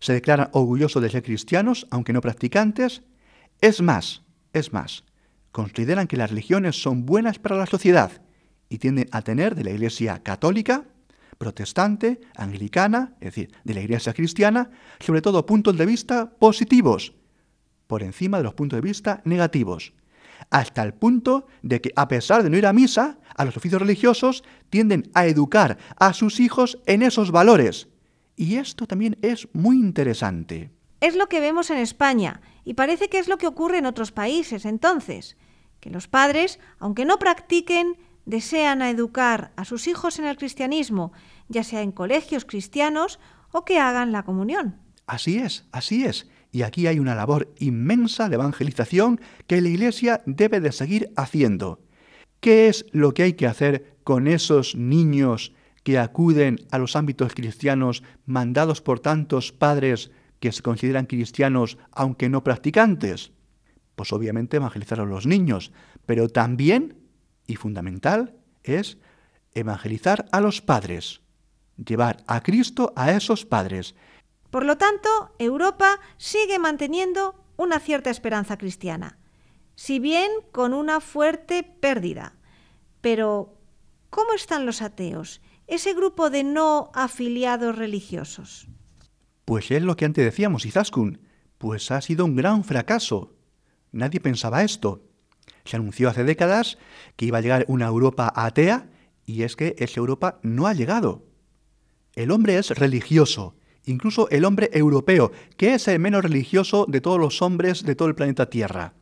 se 0.00 0.12
declaran 0.12 0.50
orgullosos 0.52 1.02
de 1.02 1.10
ser 1.10 1.22
cristianos, 1.22 1.86
aunque 1.90 2.12
no 2.12 2.20
practicantes. 2.20 3.02
Es 3.60 3.80
más, 3.80 4.22
es 4.52 4.72
más, 4.72 5.04
consideran 5.52 6.06
que 6.06 6.16
las 6.16 6.30
religiones 6.30 6.80
son 6.80 7.06
buenas 7.06 7.38
para 7.38 7.56
la 7.56 7.66
sociedad 7.66 8.22
y 8.68 8.78
tienden 8.78 9.08
a 9.12 9.22
tener 9.22 9.54
de 9.54 9.64
la 9.64 9.70
Iglesia 9.70 10.22
católica, 10.22 10.84
protestante, 11.38 12.20
anglicana, 12.34 13.14
es 13.20 13.26
decir, 13.26 13.50
de 13.64 13.74
la 13.74 13.80
Iglesia 13.80 14.12
cristiana, 14.12 14.70
sobre 15.00 15.22
todo 15.22 15.46
puntos 15.46 15.76
de 15.76 15.86
vista 15.86 16.30
positivos, 16.38 17.14
por 17.86 18.02
encima 18.02 18.38
de 18.38 18.44
los 18.44 18.54
puntos 18.54 18.78
de 18.78 18.80
vista 18.80 19.22
negativos, 19.24 19.92
hasta 20.50 20.82
el 20.82 20.94
punto 20.94 21.46
de 21.62 21.80
que, 21.80 21.92
a 21.96 22.08
pesar 22.08 22.42
de 22.42 22.50
no 22.50 22.56
ir 22.56 22.66
a 22.66 22.72
misa, 22.72 23.18
a 23.36 23.44
los 23.44 23.56
oficios 23.56 23.80
religiosos 23.80 24.44
tienden 24.70 25.10
a 25.14 25.26
educar 25.26 25.78
a 25.96 26.12
sus 26.12 26.40
hijos 26.40 26.78
en 26.86 27.02
esos 27.02 27.30
valores, 27.30 27.88
y 28.36 28.56
esto 28.56 28.86
también 28.86 29.16
es 29.22 29.48
muy 29.52 29.76
interesante. 29.76 30.70
Es 31.00 31.16
lo 31.16 31.28
que 31.28 31.40
vemos 31.40 31.70
en 31.70 31.78
España 31.78 32.40
y 32.64 32.74
parece 32.74 33.08
que 33.08 33.18
es 33.18 33.28
lo 33.28 33.38
que 33.38 33.46
ocurre 33.46 33.78
en 33.78 33.86
otros 33.86 34.12
países 34.12 34.64
entonces, 34.64 35.36
que 35.80 35.90
los 35.90 36.08
padres, 36.08 36.58
aunque 36.78 37.04
no 37.04 37.18
practiquen, 37.18 37.96
desean 38.24 38.82
educar 38.82 39.52
a 39.56 39.64
sus 39.64 39.86
hijos 39.86 40.18
en 40.18 40.26
el 40.26 40.36
cristianismo, 40.36 41.12
ya 41.48 41.64
sea 41.64 41.82
en 41.82 41.92
colegios 41.92 42.44
cristianos 42.44 43.18
o 43.52 43.64
que 43.64 43.78
hagan 43.78 44.12
la 44.12 44.24
comunión. 44.24 44.80
Así 45.06 45.38
es, 45.38 45.66
así 45.72 46.04
es. 46.04 46.28
Y 46.50 46.62
aquí 46.62 46.86
hay 46.86 46.98
una 46.98 47.14
labor 47.14 47.52
inmensa 47.58 48.28
de 48.28 48.34
evangelización 48.34 49.20
que 49.46 49.60
la 49.60 49.68
Iglesia 49.68 50.22
debe 50.26 50.60
de 50.60 50.72
seguir 50.72 51.12
haciendo. 51.16 51.80
¿Qué 52.40 52.68
es 52.68 52.86
lo 52.92 53.14
que 53.14 53.24
hay 53.24 53.32
que 53.34 53.46
hacer 53.46 53.96
con 54.04 54.26
esos 54.26 54.74
niños 54.74 55.52
que 55.86 56.00
acuden 56.00 56.66
a 56.72 56.78
los 56.78 56.96
ámbitos 56.96 57.32
cristianos 57.32 58.02
mandados 58.24 58.82
por 58.82 58.98
tantos 58.98 59.52
padres 59.52 60.10
que 60.40 60.50
se 60.50 60.60
consideran 60.60 61.06
cristianos 61.06 61.78
aunque 61.92 62.28
no 62.28 62.42
practicantes? 62.42 63.30
Pues 63.94 64.12
obviamente 64.12 64.56
evangelizar 64.56 64.98
a 64.98 65.04
los 65.04 65.26
niños, 65.26 65.70
pero 66.04 66.28
también, 66.28 66.98
y 67.46 67.54
fundamental, 67.54 68.34
es 68.64 68.98
evangelizar 69.54 70.26
a 70.32 70.40
los 70.40 70.60
padres, 70.60 71.20
llevar 71.76 72.24
a 72.26 72.42
Cristo 72.42 72.92
a 72.96 73.12
esos 73.12 73.46
padres. 73.46 73.94
Por 74.50 74.64
lo 74.64 74.76
tanto, 74.78 75.08
Europa 75.38 76.00
sigue 76.16 76.58
manteniendo 76.58 77.36
una 77.56 77.78
cierta 77.78 78.10
esperanza 78.10 78.58
cristiana, 78.58 79.20
si 79.76 80.00
bien 80.00 80.32
con 80.50 80.74
una 80.74 80.98
fuerte 80.98 81.62
pérdida. 81.62 82.34
Pero, 83.00 83.56
¿cómo 84.10 84.32
están 84.32 84.66
los 84.66 84.82
ateos? 84.82 85.40
Ese 85.66 85.94
grupo 85.94 86.30
de 86.30 86.44
no 86.44 86.90
afiliados 86.94 87.76
religiosos? 87.76 88.68
Pues 89.44 89.70
es 89.70 89.82
lo 89.82 89.96
que 89.96 90.04
antes 90.04 90.24
decíamos, 90.24 90.66
Izaskun, 90.66 91.20
pues 91.58 91.90
ha 91.90 92.00
sido 92.00 92.24
un 92.24 92.36
gran 92.36 92.64
fracaso. 92.64 93.34
Nadie 93.92 94.20
pensaba 94.20 94.64
esto. 94.64 95.02
Se 95.64 95.76
anunció 95.76 96.08
hace 96.08 96.24
décadas 96.24 96.78
que 97.16 97.26
iba 97.26 97.38
a 97.38 97.40
llegar 97.40 97.64
una 97.68 97.86
Europa 97.86 98.32
atea 98.34 98.88
y 99.24 99.42
es 99.42 99.56
que 99.56 99.74
esa 99.78 100.00
Europa 100.00 100.38
no 100.42 100.66
ha 100.66 100.74
llegado. 100.74 101.24
El 102.14 102.30
hombre 102.30 102.58
es 102.58 102.70
religioso, 102.70 103.56
incluso 103.84 104.28
el 104.30 104.44
hombre 104.44 104.70
europeo, 104.72 105.32
que 105.56 105.74
es 105.74 105.88
el 105.88 105.98
menos 105.98 106.22
religioso 106.22 106.86
de 106.88 107.00
todos 107.00 107.18
los 107.18 107.42
hombres 107.42 107.82
de 107.82 107.94
todo 107.94 108.08
el 108.08 108.14
planeta 108.14 108.48
Tierra. 108.48 108.94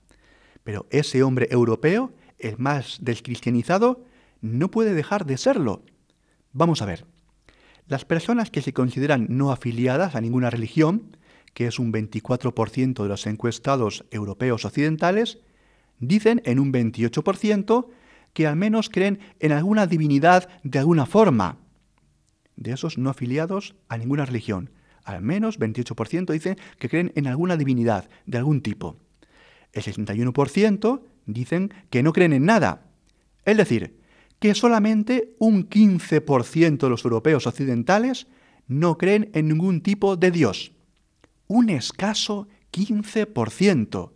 Pero 0.62 0.86
ese 0.90 1.22
hombre 1.22 1.48
europeo, 1.50 2.12
el 2.38 2.58
más 2.58 2.98
descristianizado, 3.00 4.04
no 4.40 4.70
puede 4.70 4.94
dejar 4.94 5.26
de 5.26 5.36
serlo. 5.36 5.82
Vamos 6.54 6.82
a 6.82 6.86
ver. 6.86 7.04
Las 7.88 8.04
personas 8.04 8.50
que 8.50 8.62
se 8.62 8.72
consideran 8.72 9.26
no 9.28 9.50
afiliadas 9.50 10.14
a 10.14 10.20
ninguna 10.20 10.50
religión, 10.50 11.16
que 11.52 11.66
es 11.66 11.80
un 11.80 11.92
24% 11.92 13.02
de 13.02 13.08
los 13.08 13.26
encuestados 13.26 14.04
europeos 14.12 14.64
occidentales, 14.64 15.38
dicen 15.98 16.42
en 16.44 16.60
un 16.60 16.72
28% 16.72 17.88
que 18.32 18.46
al 18.46 18.54
menos 18.54 18.88
creen 18.88 19.18
en 19.40 19.50
alguna 19.50 19.88
divinidad 19.88 20.48
de 20.62 20.78
alguna 20.78 21.06
forma. 21.06 21.58
De 22.54 22.72
esos 22.72 22.98
no 22.98 23.10
afiliados 23.10 23.74
a 23.88 23.98
ninguna 23.98 24.24
religión, 24.24 24.70
al 25.02 25.22
menos 25.22 25.58
28% 25.58 26.32
dicen 26.32 26.56
que 26.78 26.88
creen 26.88 27.12
en 27.16 27.26
alguna 27.26 27.56
divinidad 27.56 28.08
de 28.26 28.38
algún 28.38 28.60
tipo. 28.60 28.96
El 29.72 29.82
61% 29.82 31.02
dicen 31.26 31.74
que 31.90 32.04
no 32.04 32.12
creen 32.12 32.32
en 32.32 32.44
nada. 32.44 32.86
Es 33.44 33.56
decir, 33.56 34.03
que 34.44 34.54
solamente 34.54 35.34
un 35.38 35.70
15% 35.70 36.76
de 36.76 36.90
los 36.90 37.02
europeos 37.02 37.46
occidentales 37.46 38.26
no 38.66 38.98
creen 38.98 39.30
en 39.32 39.48
ningún 39.48 39.80
tipo 39.80 40.16
de 40.16 40.30
Dios. 40.30 40.72
Un 41.46 41.70
escaso 41.70 42.46
15%. 42.70 44.12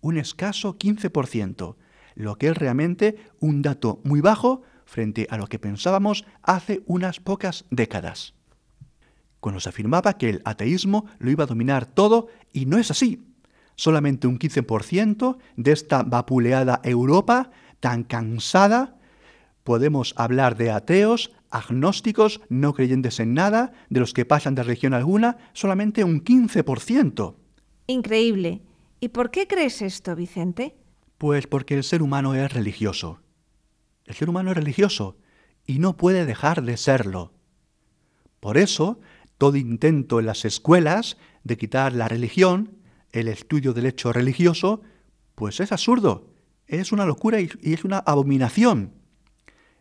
Un 0.00 0.18
escaso 0.18 0.76
15%. 0.76 1.76
Lo 2.16 2.38
que 2.38 2.48
es 2.48 2.56
realmente 2.56 3.18
un 3.38 3.62
dato 3.62 4.00
muy 4.02 4.20
bajo 4.20 4.62
frente 4.84 5.28
a 5.30 5.36
lo 5.36 5.46
que 5.46 5.60
pensábamos 5.60 6.24
hace 6.42 6.82
unas 6.86 7.20
pocas 7.20 7.64
décadas. 7.70 8.34
Cuando 9.38 9.60
se 9.60 9.68
afirmaba 9.68 10.18
que 10.18 10.28
el 10.28 10.42
ateísmo 10.44 11.06
lo 11.20 11.30
iba 11.30 11.44
a 11.44 11.46
dominar 11.46 11.86
todo, 11.86 12.26
y 12.52 12.66
no 12.66 12.78
es 12.78 12.90
así. 12.90 13.28
Solamente 13.76 14.26
un 14.26 14.40
15% 14.40 15.38
de 15.54 15.70
esta 15.70 16.02
vapuleada 16.02 16.80
Europa 16.82 17.52
tan 17.78 18.02
cansada 18.02 18.98
podemos 19.64 20.14
hablar 20.16 20.56
de 20.56 20.70
ateos, 20.70 21.32
agnósticos, 21.50 22.40
no 22.48 22.74
creyentes 22.74 23.20
en 23.20 23.34
nada, 23.34 23.72
de 23.90 24.00
los 24.00 24.12
que 24.12 24.24
pasan 24.24 24.54
de 24.54 24.62
religión 24.62 24.94
alguna, 24.94 25.36
solamente 25.52 26.04
un 26.04 26.24
15%. 26.24 27.34
Increíble. 27.86 28.62
¿Y 29.00 29.08
por 29.08 29.30
qué 29.30 29.46
crees 29.46 29.82
esto, 29.82 30.16
Vicente? 30.16 30.76
Pues 31.18 31.46
porque 31.46 31.76
el 31.76 31.84
ser 31.84 32.02
humano 32.02 32.34
es 32.34 32.52
religioso. 32.52 33.20
El 34.06 34.14
ser 34.14 34.28
humano 34.28 34.50
es 34.50 34.56
religioso 34.56 35.16
y 35.66 35.78
no 35.78 35.96
puede 35.96 36.26
dejar 36.26 36.62
de 36.62 36.76
serlo. 36.76 37.32
Por 38.40 38.58
eso, 38.58 39.00
todo 39.38 39.56
intento 39.56 40.20
en 40.20 40.26
las 40.26 40.44
escuelas 40.44 41.16
de 41.44 41.56
quitar 41.56 41.92
la 41.92 42.08
religión, 42.08 42.78
el 43.12 43.28
estudio 43.28 43.72
del 43.72 43.86
hecho 43.86 44.12
religioso, 44.12 44.82
pues 45.34 45.60
es 45.60 45.70
absurdo, 45.70 46.30
es 46.66 46.92
una 46.92 47.06
locura 47.06 47.40
y 47.40 47.50
es 47.62 47.84
una 47.84 47.98
abominación. 47.98 49.01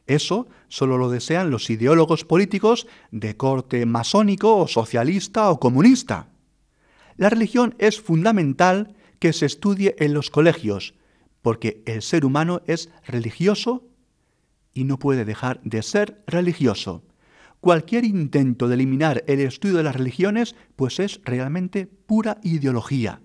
Eso 0.08 0.48
solo 0.68 0.98
lo 0.98 1.10
desean 1.10 1.52
los 1.52 1.70
ideólogos 1.70 2.26
políticos 2.26 2.88
de 3.12 3.38
corte 3.38 3.86
masónico 3.86 4.58
o 4.58 4.68
socialista 4.68 5.50
o 5.50 5.60
comunista. 5.60 6.30
La 7.18 7.30
religión 7.30 7.76
es 7.78 8.02
fundamental 8.02 8.96
que 9.20 9.34
se 9.34 9.46
estudie 9.46 9.96
en 10.00 10.14
los 10.14 10.30
colegios, 10.30 10.96
porque 11.42 11.84
el 11.86 12.02
ser 12.02 12.26
humano 12.26 12.62
es 12.66 12.90
religioso 13.06 13.88
y 14.74 14.86
no 14.86 14.98
puede 14.98 15.26
dejar 15.26 15.62
de 15.64 15.84
ser 15.84 16.24
religioso. 16.28 17.04
Cualquier 17.60 18.06
intento 18.06 18.68
de 18.68 18.74
eliminar 18.74 19.24
el 19.28 19.40
estudio 19.42 19.78
de 19.78 19.84
las 19.84 19.96
religiones, 19.96 20.56
pues 20.76 21.00
es 21.00 21.22
realmente 21.24 21.86
pura 21.86 22.40
ideología, 22.42 23.22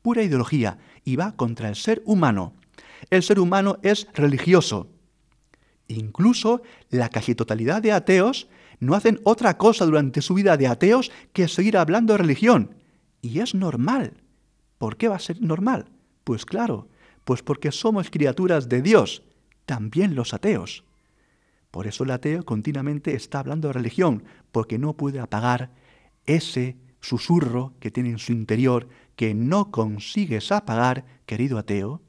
pura 0.00 0.22
ideología, 0.22 0.78
y 1.04 1.16
va 1.16 1.36
contra 1.36 1.68
el 1.68 1.76
ser 1.76 2.02
humano. 2.06 2.54
El 3.10 3.22
ser 3.22 3.38
humano 3.38 3.78
es 3.82 4.08
religioso, 4.14 4.88
Incluso 5.88 6.62
la 6.90 7.08
casi 7.08 7.34
totalidad 7.34 7.82
de 7.82 7.92
ateos 7.92 8.48
no 8.80 8.94
hacen 8.94 9.20
otra 9.24 9.56
cosa 9.58 9.84
durante 9.84 10.22
su 10.22 10.34
vida 10.34 10.56
de 10.56 10.66
ateos 10.66 11.12
que 11.32 11.48
seguir 11.48 11.76
hablando 11.76 12.14
de 12.14 12.18
religión. 12.18 12.74
Y 13.20 13.40
es 13.40 13.54
normal. 13.54 14.14
¿Por 14.78 14.96
qué 14.96 15.08
va 15.08 15.16
a 15.16 15.20
ser 15.20 15.40
normal? 15.40 15.86
Pues 16.24 16.44
claro, 16.44 16.88
pues 17.24 17.42
porque 17.42 17.72
somos 17.72 18.10
criaturas 18.10 18.68
de 18.68 18.82
Dios, 18.82 19.22
también 19.66 20.14
los 20.14 20.34
ateos. 20.34 20.84
Por 21.70 21.86
eso 21.86 22.04
el 22.04 22.10
ateo 22.10 22.44
continuamente 22.44 23.14
está 23.14 23.40
hablando 23.40 23.68
de 23.68 23.74
religión, 23.74 24.24
porque 24.52 24.78
no 24.78 24.94
puede 24.94 25.20
apagar 25.20 25.70
ese 26.26 26.76
susurro 27.00 27.74
que 27.80 27.90
tiene 27.90 28.10
en 28.10 28.18
su 28.18 28.32
interior 28.32 28.88
que 29.16 29.34
no 29.34 29.70
consigues 29.70 30.52
apagar, 30.52 31.04
querido 31.26 31.58
ateo, 31.58 32.00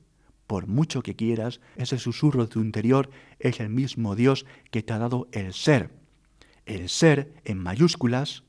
por 0.48 0.68
mucho 0.68 1.02
que 1.02 1.16
quieras, 1.16 1.60
ese 1.76 1.98
susurro 1.98 2.44
de 2.44 2.50
tu 2.50 2.62
interior 2.62 3.10
es 3.40 3.60
el 3.60 3.70
mismo 3.70 4.16
Dios 4.16 4.46
que 4.72 4.84
te 4.84 4.94
ha 4.94 5.00
dado 5.00 5.28
el 5.32 5.54
ser. 5.54 5.92
El 6.66 6.90
ser 6.90 7.34
en 7.44 7.60
mayúsculas, 7.60 8.44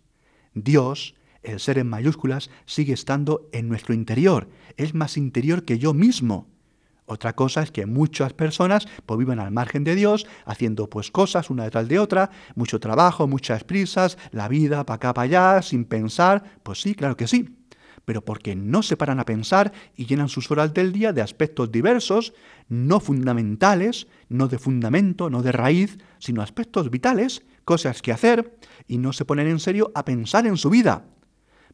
Dios, 0.55 1.15
el 1.43 1.61
ser 1.61 1.79
en 1.79 1.89
mayúsculas, 1.89 2.51
sigue 2.65 2.93
estando 2.93 3.49
en 3.53 3.69
nuestro 3.69 3.95
interior. 3.95 4.49
Es 4.77 4.95
más 4.95 5.17
interior 5.17 5.65
que 5.65 5.79
yo 5.79 5.95
mismo. 5.95 6.49
Otra 7.07 7.35
cosa 7.35 7.63
es 7.63 7.71
que 7.71 7.87
muchas 7.87 8.33
personas 8.33 8.89
pues, 9.07 9.19
viven 9.19 9.39
al 9.39 9.53
margen 9.53 9.85
de 9.85 9.95
Dios, 9.95 10.27
haciendo 10.45 10.91
pues 10.91 11.13
cosas 11.13 11.51
una 11.51 11.65
detrás 11.65 11.87
de 11.87 12.01
otra, 12.01 12.31
mucho 12.57 12.81
trabajo, 12.81 13.29
muchas 13.29 13.63
prisas, 13.63 14.19
la 14.33 14.49
vida 14.49 14.85
para 14.85 14.97
acá, 14.97 15.15
para 15.15 15.25
allá, 15.25 15.63
sin 15.63 15.85
pensar. 15.85 16.43
Pues 16.65 16.81
sí, 16.81 16.95
claro 16.95 17.17
que 17.17 17.29
sí. 17.29 17.49
Pero 18.07 18.25
porque 18.25 18.55
no 18.55 18.83
se 18.83 18.97
paran 18.97 19.21
a 19.21 19.27
pensar 19.27 19.73
y 19.97 20.07
llenan 20.07 20.29
sus 20.29 20.51
horas 20.51 20.73
del 20.73 20.93
día 20.93 21.13
de 21.13 21.23
aspectos 21.23 21.73
diversos, 21.73 22.33
no 22.69 23.01
fundamentales, 23.01 24.07
no 24.29 24.47
de 24.47 24.59
fundamento, 24.59 25.29
no 25.29 25.43
de 25.43 25.51
raíz, 25.53 25.99
sino 26.19 26.41
aspectos 26.41 26.89
vitales, 26.89 27.43
cosas 27.65 28.01
que 28.03 28.13
hacer, 28.13 28.59
y 28.87 28.99
no 28.99 29.13
se 29.13 29.25
ponen 29.25 29.49
en 29.49 29.59
serio 29.59 29.91
a 29.95 30.05
pensar 30.05 30.47
en 30.47 30.57
su 30.57 30.71
vida. 30.71 31.05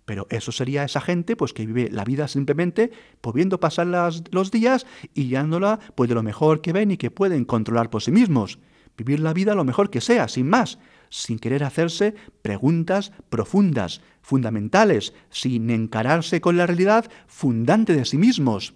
Pero 0.07 0.27
eso 0.31 0.53
sería 0.53 0.85
esa 0.85 1.03
gente 1.03 1.37
pues 1.37 1.53
que 1.53 1.67
vive 1.67 1.91
la 1.91 2.05
vida 2.05 2.27
simplemente 2.29 2.91
pudiendo 3.21 3.61
pasar 3.61 3.87
los 3.87 4.51
días 4.51 4.87
y 5.15 5.29
guiándola 5.29 5.79
pues 5.95 6.09
de 6.09 6.15
lo 6.15 6.23
mejor 6.23 6.63
que 6.63 6.73
ven 6.73 6.91
y 6.93 6.97
que 6.97 7.11
pueden 7.11 7.45
controlar 7.45 7.91
por 7.91 8.03
sí 8.03 8.11
mismos. 8.11 8.59
Vivir 8.97 9.21
la 9.21 9.35
vida 9.35 9.55
lo 9.55 9.65
mejor 9.65 9.91
que 9.91 10.01
sea, 10.01 10.29
sin 10.29 10.49
más, 10.49 10.79
sin 11.09 11.39
querer 11.39 11.63
hacerse 11.63 12.15
preguntas 12.41 13.13
profundas, 13.29 14.01
fundamentales, 14.23 15.13
sin 15.31 15.71
encararse 15.71 16.41
con 16.41 16.57
la 16.57 16.67
realidad 16.67 17.11
fundante 17.27 17.95
de 17.95 18.05
sí 18.05 18.19
mismos. 18.19 18.75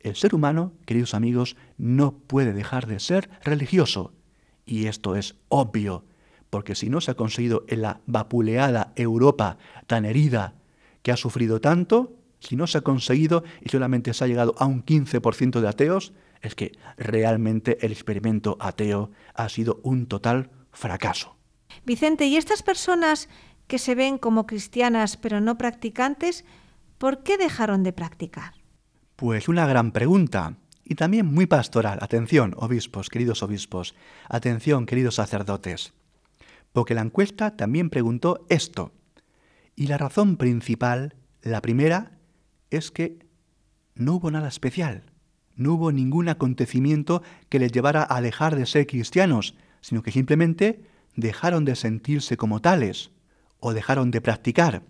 El 0.00 0.14
ser 0.16 0.34
humano, 0.34 0.72
queridos 0.84 1.14
amigos, 1.14 1.56
no 1.78 2.18
puede 2.18 2.52
dejar 2.52 2.86
de 2.86 3.00
ser 3.00 3.30
religioso. 3.42 4.12
Y 4.64 4.86
esto 4.86 5.16
es 5.16 5.36
obvio 5.48 6.04
porque 6.50 6.74
si 6.74 6.88
no 6.88 7.00
se 7.00 7.10
ha 7.10 7.14
conseguido 7.14 7.64
en 7.68 7.82
la 7.82 8.00
vapuleada 8.06 8.92
Europa 8.96 9.58
tan 9.86 10.04
herida 10.04 10.54
que 11.02 11.12
ha 11.12 11.16
sufrido 11.16 11.60
tanto, 11.60 12.14
si 12.40 12.56
no 12.56 12.66
se 12.66 12.78
ha 12.78 12.82
conseguido 12.82 13.44
y 13.60 13.68
solamente 13.68 14.14
se 14.14 14.24
ha 14.24 14.26
llegado 14.26 14.54
a 14.58 14.66
un 14.66 14.84
15% 14.84 15.60
de 15.60 15.68
ateos, 15.68 16.12
es 16.42 16.54
que 16.54 16.72
realmente 16.96 17.78
el 17.84 17.92
experimento 17.92 18.56
ateo 18.60 19.10
ha 19.34 19.48
sido 19.48 19.80
un 19.82 20.06
total 20.06 20.50
fracaso. 20.72 21.36
Vicente, 21.84 22.26
¿y 22.26 22.36
estas 22.36 22.62
personas 22.62 23.28
que 23.66 23.78
se 23.78 23.94
ven 23.94 24.18
como 24.18 24.46
cristianas 24.46 25.16
pero 25.16 25.40
no 25.40 25.58
practicantes, 25.58 26.44
por 26.98 27.22
qué 27.22 27.36
dejaron 27.38 27.82
de 27.82 27.92
practicar? 27.92 28.54
Pues 29.16 29.48
una 29.48 29.66
gran 29.66 29.92
pregunta 29.92 30.56
y 30.84 30.94
también 30.94 31.26
muy 31.26 31.46
pastoral. 31.46 31.98
Atención, 32.00 32.54
obispos, 32.58 33.08
queridos 33.08 33.42
obispos. 33.42 33.94
Atención, 34.28 34.86
queridos 34.86 35.16
sacerdotes 35.16 35.92
porque 36.76 36.92
la 36.92 37.00
encuesta 37.00 37.56
también 37.56 37.88
preguntó 37.88 38.44
esto. 38.50 38.92
Y 39.76 39.86
la 39.86 39.96
razón 39.96 40.36
principal, 40.36 41.14
la 41.40 41.62
primera, 41.62 42.18
es 42.68 42.90
que 42.90 43.18
no 43.94 44.16
hubo 44.16 44.30
nada 44.30 44.48
especial, 44.48 45.04
no 45.54 45.72
hubo 45.72 45.90
ningún 45.90 46.28
acontecimiento 46.28 47.22
que 47.48 47.60
les 47.60 47.72
llevara 47.72 48.06
a 48.10 48.20
dejar 48.20 48.56
de 48.56 48.66
ser 48.66 48.86
cristianos, 48.86 49.54
sino 49.80 50.02
que 50.02 50.12
simplemente 50.12 50.84
dejaron 51.14 51.64
de 51.64 51.76
sentirse 51.76 52.36
como 52.36 52.60
tales 52.60 53.10
o 53.66 53.74
dejaron 53.74 54.12
de 54.12 54.20
practicar. 54.20 54.84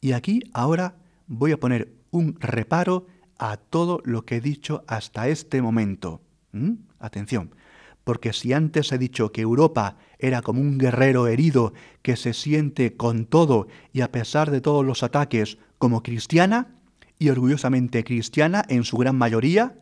Y 0.00 0.10
aquí 0.10 0.42
ahora 0.52 0.96
voy 1.28 1.52
a 1.52 1.60
poner 1.60 1.92
un 2.10 2.34
reparo 2.40 3.06
a 3.38 3.56
todo 3.56 4.00
lo 4.04 4.24
que 4.24 4.38
he 4.38 4.40
dicho 4.40 4.82
hasta 4.88 5.28
este 5.28 5.62
momento. 5.62 6.20
¿Mm? 6.50 6.72
Atención, 6.98 7.54
porque 8.02 8.32
si 8.32 8.52
antes 8.52 8.90
he 8.90 8.98
dicho 8.98 9.30
que 9.30 9.42
Europa 9.42 9.98
era 10.18 10.42
como 10.42 10.60
un 10.60 10.78
guerrero 10.78 11.28
herido 11.28 11.74
que 12.02 12.16
se 12.16 12.32
siente 12.32 12.96
con 12.96 13.24
todo 13.24 13.68
y 13.92 14.00
a 14.00 14.10
pesar 14.10 14.50
de 14.50 14.60
todos 14.60 14.84
los 14.84 15.04
ataques 15.04 15.58
como 15.78 16.02
cristiana, 16.02 16.74
y 17.20 17.28
orgullosamente 17.28 18.02
cristiana 18.02 18.64
en 18.68 18.82
su 18.82 18.96
gran 18.96 19.14
mayoría, 19.14 19.78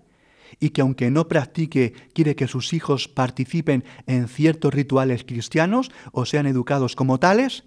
y 0.59 0.71
que 0.71 0.83
aunque 0.83 1.11
no 1.11 1.27
practique 1.27 1.95
quiere 2.13 2.37
que 2.37 2.49
sus 2.49 2.75
hijos 2.75 3.09
participen 3.09 3.83
en 4.07 4.29
ciertos 4.29 4.75
rituales 4.75 5.25
cristianos 5.25 5.91
o 6.13 6.27
sean 6.27 6.45
educados 6.45 6.97
como 6.97 7.19
tales, 7.19 7.65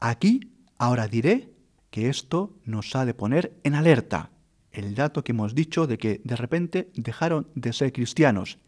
aquí 0.00 0.52
ahora 0.78 1.08
diré 1.08 1.50
que 1.90 2.08
esto 2.08 2.56
nos 2.64 2.94
ha 2.96 3.04
de 3.04 3.14
poner 3.14 3.58
en 3.64 3.74
alerta. 3.74 4.30
El 4.70 4.94
dato 4.94 5.24
que 5.24 5.32
hemos 5.32 5.54
dicho 5.54 5.86
de 5.86 5.98
que 5.98 6.20
de 6.24 6.36
repente 6.36 6.90
dejaron 6.94 7.48
de 7.54 7.72
ser 7.72 7.92
cristianos 7.92 8.58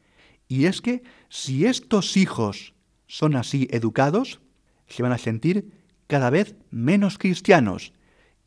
y 0.50 0.66
es 0.66 0.80
que 0.80 1.04
si 1.28 1.64
estos 1.64 2.16
hijos 2.16 2.74
son 3.06 3.36
así 3.36 3.68
educados, 3.70 4.40
se 4.88 5.00
van 5.00 5.12
a 5.12 5.18
sentir 5.18 5.70
cada 6.08 6.28
vez 6.28 6.56
menos 6.72 7.18
cristianos 7.18 7.92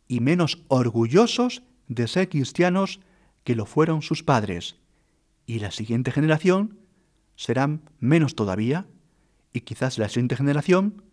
y 0.10 0.20
menos 0.20 0.64
orgullosos 0.68 1.64
de 1.88 2.10
ser 2.10 2.28
cristianos 2.28 3.00
que 3.46 3.56
lo 3.56 3.66
fueron 3.66 4.02
sus 4.02 4.22
padres. 4.22 4.76
Y 5.46 5.60
la 5.60 5.72
siguiente 5.72 6.12
generación 6.12 6.78
serán 7.38 7.90
menos 8.02 8.36
todavía, 8.36 8.86
y 9.54 9.62
quizás 9.62 9.98
la 9.98 10.10
siguiente 10.10 10.36
generación, 10.36 11.04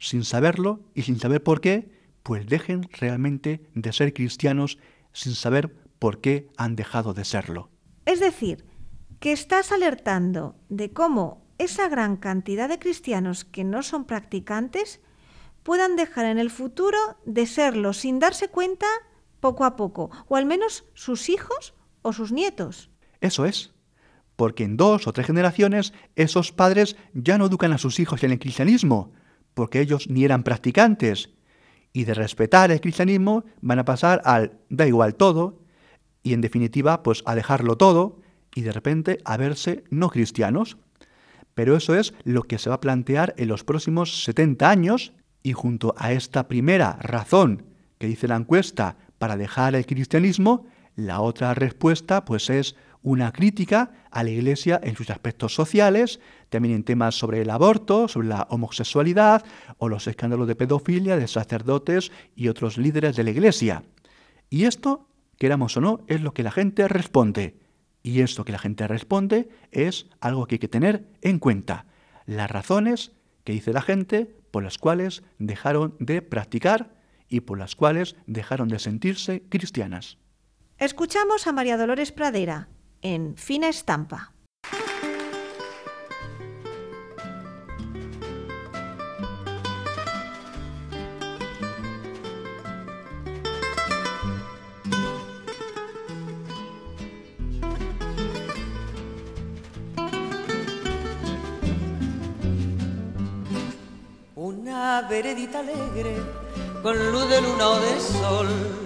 sin 0.00 0.24
saberlo 0.24 0.80
y 0.94 1.02
sin 1.02 1.20
saber 1.20 1.44
por 1.44 1.60
qué, 1.60 1.92
pues 2.24 2.46
dejen 2.46 2.88
realmente 2.90 3.70
de 3.74 3.92
ser 3.92 4.12
cristianos 4.12 4.78
sin 5.12 5.34
saber 5.34 5.76
por 6.00 6.20
qué 6.20 6.48
han 6.56 6.74
dejado 6.74 7.14
de 7.14 7.24
serlo. 7.24 7.70
Es 8.06 8.18
decir, 8.18 8.64
que 9.20 9.30
estás 9.30 9.70
alertando 9.70 10.56
de 10.68 10.92
cómo 10.92 11.46
esa 11.58 11.88
gran 11.88 12.16
cantidad 12.16 12.68
de 12.68 12.78
cristianos 12.78 13.44
que 13.44 13.64
no 13.64 13.82
son 13.82 14.06
practicantes 14.06 15.00
puedan 15.62 15.94
dejar 15.94 16.24
en 16.24 16.38
el 16.38 16.50
futuro 16.50 16.98
de 17.26 17.46
serlo 17.46 17.92
sin 17.92 18.18
darse 18.18 18.48
cuenta 18.48 18.86
poco 19.40 19.64
a 19.64 19.76
poco, 19.76 20.10
o 20.28 20.36
al 20.36 20.46
menos 20.46 20.84
sus 20.94 21.28
hijos 21.28 21.74
o 22.02 22.14
sus 22.14 22.32
nietos. 22.32 22.90
Eso 23.20 23.44
es, 23.44 23.74
porque 24.36 24.64
en 24.64 24.78
dos 24.78 25.06
o 25.06 25.12
tres 25.12 25.26
generaciones 25.26 25.92
esos 26.16 26.52
padres 26.52 26.96
ya 27.12 27.36
no 27.36 27.46
educan 27.46 27.74
a 27.74 27.78
sus 27.78 28.00
hijos 28.00 28.24
en 28.24 28.32
el 28.32 28.38
cristianismo, 28.38 29.12
porque 29.54 29.80
ellos 29.80 30.08
ni 30.08 30.24
eran 30.24 30.42
practicantes, 30.42 31.30
y 31.92 32.04
de 32.04 32.14
respetar 32.14 32.70
el 32.70 32.80
cristianismo 32.80 33.44
van 33.60 33.80
a 33.80 33.84
pasar 33.84 34.22
al 34.24 34.58
da 34.68 34.86
igual 34.86 35.14
todo, 35.14 35.60
y 36.22 36.34
en 36.34 36.40
definitiva 36.40 37.02
pues 37.02 37.22
a 37.26 37.34
dejarlo 37.34 37.76
todo, 37.76 38.20
y 38.54 38.62
de 38.62 38.72
repente 38.72 39.18
a 39.24 39.36
verse 39.36 39.84
no 39.90 40.08
cristianos. 40.10 40.76
Pero 41.54 41.76
eso 41.76 41.94
es 41.94 42.14
lo 42.24 42.44
que 42.44 42.58
se 42.58 42.70
va 42.70 42.76
a 42.76 42.80
plantear 42.80 43.34
en 43.36 43.48
los 43.48 43.64
próximos 43.64 44.24
70 44.24 44.70
años 44.70 45.12
y 45.42 45.52
junto 45.52 45.94
a 45.96 46.12
esta 46.12 46.48
primera 46.48 46.98
razón 47.00 47.64
que 47.98 48.06
dice 48.06 48.28
la 48.28 48.36
encuesta 48.36 48.96
para 49.18 49.36
dejar 49.36 49.74
el 49.74 49.86
cristianismo, 49.86 50.66
la 51.06 51.20
otra 51.20 51.54
respuesta 51.54 52.24
pues 52.24 52.50
es 52.50 52.76
una 53.02 53.32
crítica 53.32 53.92
a 54.10 54.22
la 54.22 54.30
Iglesia 54.30 54.78
en 54.82 54.94
sus 54.94 55.10
aspectos 55.10 55.54
sociales, 55.54 56.20
también 56.50 56.74
en 56.74 56.84
temas 56.84 57.14
sobre 57.14 57.40
el 57.40 57.50
aborto, 57.50 58.08
sobre 58.08 58.28
la 58.28 58.46
homosexualidad 58.50 59.44
o 59.78 59.88
los 59.88 60.06
escándalos 60.06 60.46
de 60.48 60.56
pedofilia 60.56 61.16
de 61.16 61.28
sacerdotes 61.28 62.12
y 62.34 62.48
otros 62.48 62.76
líderes 62.76 63.16
de 63.16 63.24
la 63.24 63.30
Iglesia. 63.30 63.82
Y 64.50 64.64
esto, 64.64 65.08
queramos 65.38 65.76
o 65.76 65.80
no, 65.80 66.00
es 66.08 66.20
lo 66.20 66.34
que 66.34 66.42
la 66.42 66.50
gente 66.50 66.86
responde. 66.88 67.58
Y 68.02 68.20
esto 68.20 68.44
que 68.44 68.52
la 68.52 68.58
gente 68.58 68.86
responde 68.86 69.48
es 69.70 70.06
algo 70.20 70.46
que 70.46 70.56
hay 70.56 70.58
que 70.58 70.68
tener 70.68 71.06
en 71.22 71.38
cuenta. 71.38 71.86
Las 72.26 72.50
razones 72.50 73.12
que 73.44 73.52
dice 73.52 73.72
la 73.72 73.82
gente 73.82 74.36
por 74.50 74.62
las 74.62 74.78
cuales 74.78 75.22
dejaron 75.38 75.94
de 75.98 76.22
practicar 76.22 76.94
y 77.28 77.40
por 77.40 77.58
las 77.58 77.76
cuales 77.76 78.16
dejaron 78.26 78.68
de 78.68 78.78
sentirse 78.78 79.42
cristianas. 79.48 80.18
Escuchamos 80.80 81.46
a 81.46 81.52
María 81.52 81.76
Dolores 81.76 82.10
Pradera 82.10 82.68
en 83.02 83.36
Fina 83.36 83.68
Estampa. 83.68 84.32
veredita 105.08 105.60
alegre, 105.60 106.16
con 106.82 107.12
luz 107.12 107.28
de 107.28 107.40
luna 107.40 107.68
o 107.68 107.80
de 107.80 108.00
sol, 108.00 108.79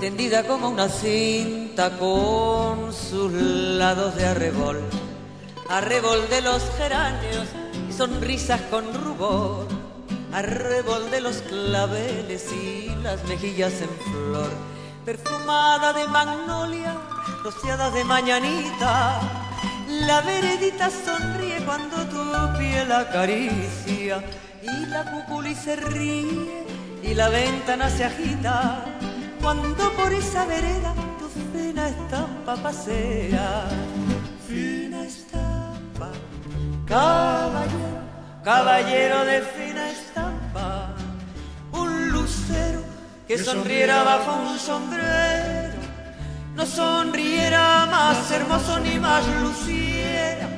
tendida 0.00 0.44
como 0.44 0.70
una 0.70 0.88
cinta 0.88 1.90
con 1.98 2.90
sus 2.94 3.30
lados 3.32 4.16
de 4.16 4.24
arrebol, 4.24 4.80
arrebol 5.68 6.26
de 6.30 6.40
los 6.40 6.62
geranios 6.78 7.46
y 7.86 7.92
sonrisas 7.92 8.62
con 8.70 8.94
rubor, 8.94 9.68
arrebol 10.32 11.10
de 11.10 11.20
los 11.20 11.36
claveles 11.42 12.46
y 12.50 12.88
las 13.02 13.22
mejillas 13.24 13.74
en 13.82 13.90
flor, 14.10 14.50
perfumada 15.04 15.92
de 15.92 16.08
magnolia, 16.08 16.96
rociada 17.44 17.90
de 17.90 18.02
mañanita. 18.04 19.20
La 20.06 20.22
veredita 20.22 20.88
sonríe 20.88 21.58
cuando 21.66 21.96
tu 22.06 22.58
piel 22.58 22.90
acaricia. 22.90 24.24
Y 24.62 24.86
la 24.86 25.04
cuculi 25.10 25.54
se 25.54 25.74
ríe 25.74 26.64
y 27.02 27.14
la 27.14 27.28
ventana 27.28 27.88
se 27.88 28.04
agita 28.04 28.84
cuando 29.40 29.90
por 29.92 30.12
esa 30.12 30.44
vereda 30.44 30.92
tu 31.18 31.28
fina 31.28 31.88
estampa 31.88 32.56
pasea. 32.56 33.68
Fina 34.46 35.04
estampa, 35.04 36.10
caballero, 36.86 38.02
caballero 38.44 39.24
de 39.24 39.40
fina 39.42 39.90
estampa, 39.90 40.94
un 41.72 42.10
lucero 42.10 42.82
que 43.26 43.38
sonriera 43.38 44.02
bajo 44.02 44.34
un 44.34 44.58
sombrero, 44.58 45.78
no 46.56 46.66
sonriera 46.66 47.86
más 47.86 48.30
hermoso 48.32 48.80
ni 48.80 48.98
más 48.98 49.24
luciera. 49.42 50.48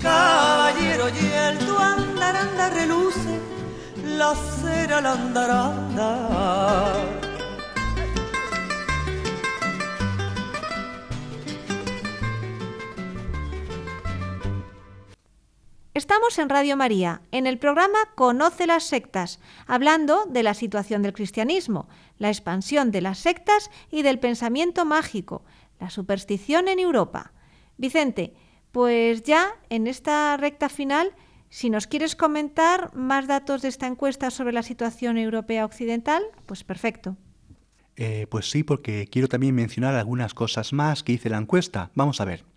Caballero, 0.00 1.08
y 1.08 1.32
el 1.32 1.58
tu 1.58 1.76
andaranda 1.78 2.70
reluce, 2.70 3.40
la 4.04 4.34
cera 4.34 5.00
la 5.00 5.12
andaranda. 5.12 7.23
Estamos 16.04 16.38
en 16.38 16.50
Radio 16.50 16.76
María, 16.76 17.22
en 17.32 17.46
el 17.46 17.56
programa 17.56 17.96
Conoce 18.14 18.66
las 18.66 18.84
sectas, 18.84 19.40
hablando 19.66 20.26
de 20.26 20.42
la 20.42 20.52
situación 20.52 21.00
del 21.00 21.14
cristianismo, 21.14 21.88
la 22.18 22.28
expansión 22.28 22.90
de 22.90 23.00
las 23.00 23.20
sectas 23.20 23.70
y 23.90 24.02
del 24.02 24.18
pensamiento 24.18 24.84
mágico, 24.84 25.46
la 25.80 25.88
superstición 25.88 26.68
en 26.68 26.78
Europa. 26.78 27.32
Vicente, 27.78 28.34
pues 28.70 29.22
ya 29.22 29.56
en 29.70 29.86
esta 29.86 30.36
recta 30.36 30.68
final, 30.68 31.14
si 31.48 31.70
nos 31.70 31.86
quieres 31.86 32.16
comentar 32.16 32.94
más 32.94 33.26
datos 33.26 33.62
de 33.62 33.68
esta 33.68 33.86
encuesta 33.86 34.30
sobre 34.30 34.52
la 34.52 34.62
situación 34.62 35.16
europea 35.16 35.64
occidental, 35.64 36.22
pues 36.44 36.64
perfecto. 36.64 37.16
Eh, 37.96 38.26
pues 38.28 38.50
sí, 38.50 38.62
porque 38.62 39.08
quiero 39.10 39.28
también 39.28 39.54
mencionar 39.54 39.94
algunas 39.94 40.34
cosas 40.34 40.74
más 40.74 41.02
que 41.02 41.12
hice 41.12 41.30
la 41.30 41.38
encuesta. 41.38 41.90
Vamos 41.94 42.20
a 42.20 42.26
ver. 42.26 42.53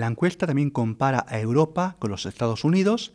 La 0.00 0.06
encuesta 0.06 0.46
también 0.46 0.70
compara 0.70 1.26
a 1.28 1.40
Europa 1.40 1.96
con 1.98 2.10
los 2.10 2.24
Estados 2.24 2.64
Unidos 2.64 3.12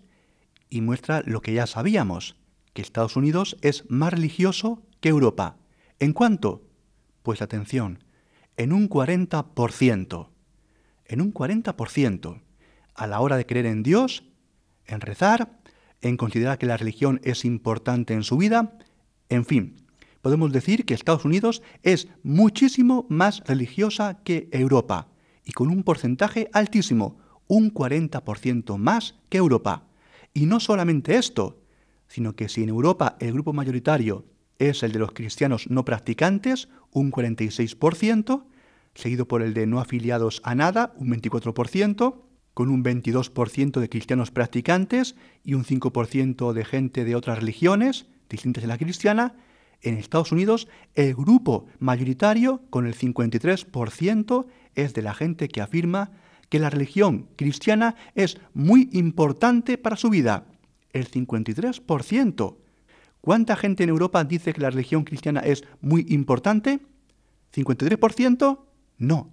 y 0.70 0.82
muestra 0.82 1.24
lo 1.26 1.42
que 1.42 1.52
ya 1.52 1.66
sabíamos, 1.66 2.36
que 2.74 2.84
Estados 2.84 3.16
Unidos 3.16 3.58
es 3.62 3.90
más 3.90 4.14
religioso 4.14 4.84
que 5.00 5.10
Europa. 5.10 5.58
¿En 5.98 6.14
cuánto? 6.14 6.70
Pues 7.24 7.42
atención, 7.42 8.04
en 8.56 8.72
un 8.72 8.88
40%. 8.88 10.30
En 11.06 11.22
un 11.22 11.34
40%. 11.34 12.42
A 12.94 13.08
la 13.08 13.20
hora 13.20 13.38
de 13.38 13.48
creer 13.48 13.66
en 13.66 13.82
Dios, 13.82 14.24
en 14.86 15.02
rezar, 15.02 15.60
en 16.02 16.18
considerar 16.18 16.60
que 16.60 16.68
la 16.68 16.78
religión 16.78 17.20
es 17.24 17.46
importante 17.46 18.14
en 18.14 18.22
su 18.22 18.38
vida, 18.38 18.78
en 19.30 19.46
fin, 19.46 19.88
podemos 20.22 20.52
decir 20.52 20.86
que 20.86 20.94
Estados 20.94 21.26
Unidos 21.26 21.64
es 21.82 22.10
muchísimo 22.22 23.08
más 23.10 23.42
religiosa 23.48 24.22
que 24.24 24.50
Europa 24.52 25.15
y 25.46 25.52
con 25.52 25.70
un 25.70 25.84
porcentaje 25.84 26.50
altísimo, 26.52 27.18
un 27.48 27.74
40% 27.74 28.78
más 28.78 29.16
que 29.30 29.38
Europa. 29.38 29.88
Y 30.34 30.48
no 30.48 30.60
solamente 30.60 31.16
esto, 31.16 31.62
sino 32.08 32.36
que 32.36 32.50
si 32.50 32.64
en 32.64 32.70
Europa 32.70 33.16
el 33.20 33.34
grupo 33.34 33.54
mayoritario 33.54 34.26
es 34.60 34.84
el 34.84 34.92
de 34.92 35.00
los 35.00 35.12
cristianos 35.12 35.70
no 35.70 35.86
practicantes, 35.86 36.70
un 36.92 37.12
46%, 37.12 38.46
seguido 38.96 39.28
por 39.28 39.42
el 39.42 39.54
de 39.54 39.68
no 39.68 39.80
afiliados 39.80 40.42
a 40.44 40.56
nada, 40.56 40.94
un 40.98 41.10
24%, 41.10 42.22
con 42.54 42.70
un 42.70 42.84
22% 42.84 43.80
de 43.80 43.90
cristianos 43.90 44.32
practicantes 44.32 45.16
y 45.44 45.54
un 45.54 45.66
5% 45.66 46.54
de 46.54 46.66
gente 46.66 47.04
de 47.04 47.16
otras 47.16 47.40
religiones 47.40 48.08
distintas 48.30 48.64
de 48.64 48.68
la 48.68 48.78
cristiana, 48.78 49.36
en 49.82 49.98
Estados 49.98 50.32
Unidos 50.32 50.68
el 50.96 51.14
grupo 51.14 51.68
mayoritario, 51.80 52.62
con 52.70 52.88
el 52.88 52.96
53%, 52.96 54.46
es 54.76 54.94
de 54.94 55.02
la 55.02 55.14
gente 55.14 55.48
que 55.48 55.62
afirma 55.62 56.12
que 56.50 56.60
la 56.60 56.70
religión 56.70 57.28
cristiana 57.36 57.96
es 58.14 58.38
muy 58.54 58.90
importante 58.94 59.78
para 59.78 59.96
su 59.96 60.10
vida. 60.10 60.46
El 60.94 61.10
53%. 61.10 62.58
¿Cuánta 63.22 63.56
gente 63.56 63.84
en 63.84 63.90
Europa 63.90 64.24
dice 64.24 64.54
que 64.54 64.62
la 64.62 64.70
religión 64.70 65.04
cristiana 65.04 65.40
es 65.40 65.64
muy 65.82 66.06
importante? 66.10 66.80
¿53%? 67.54 68.60
No, 68.98 69.32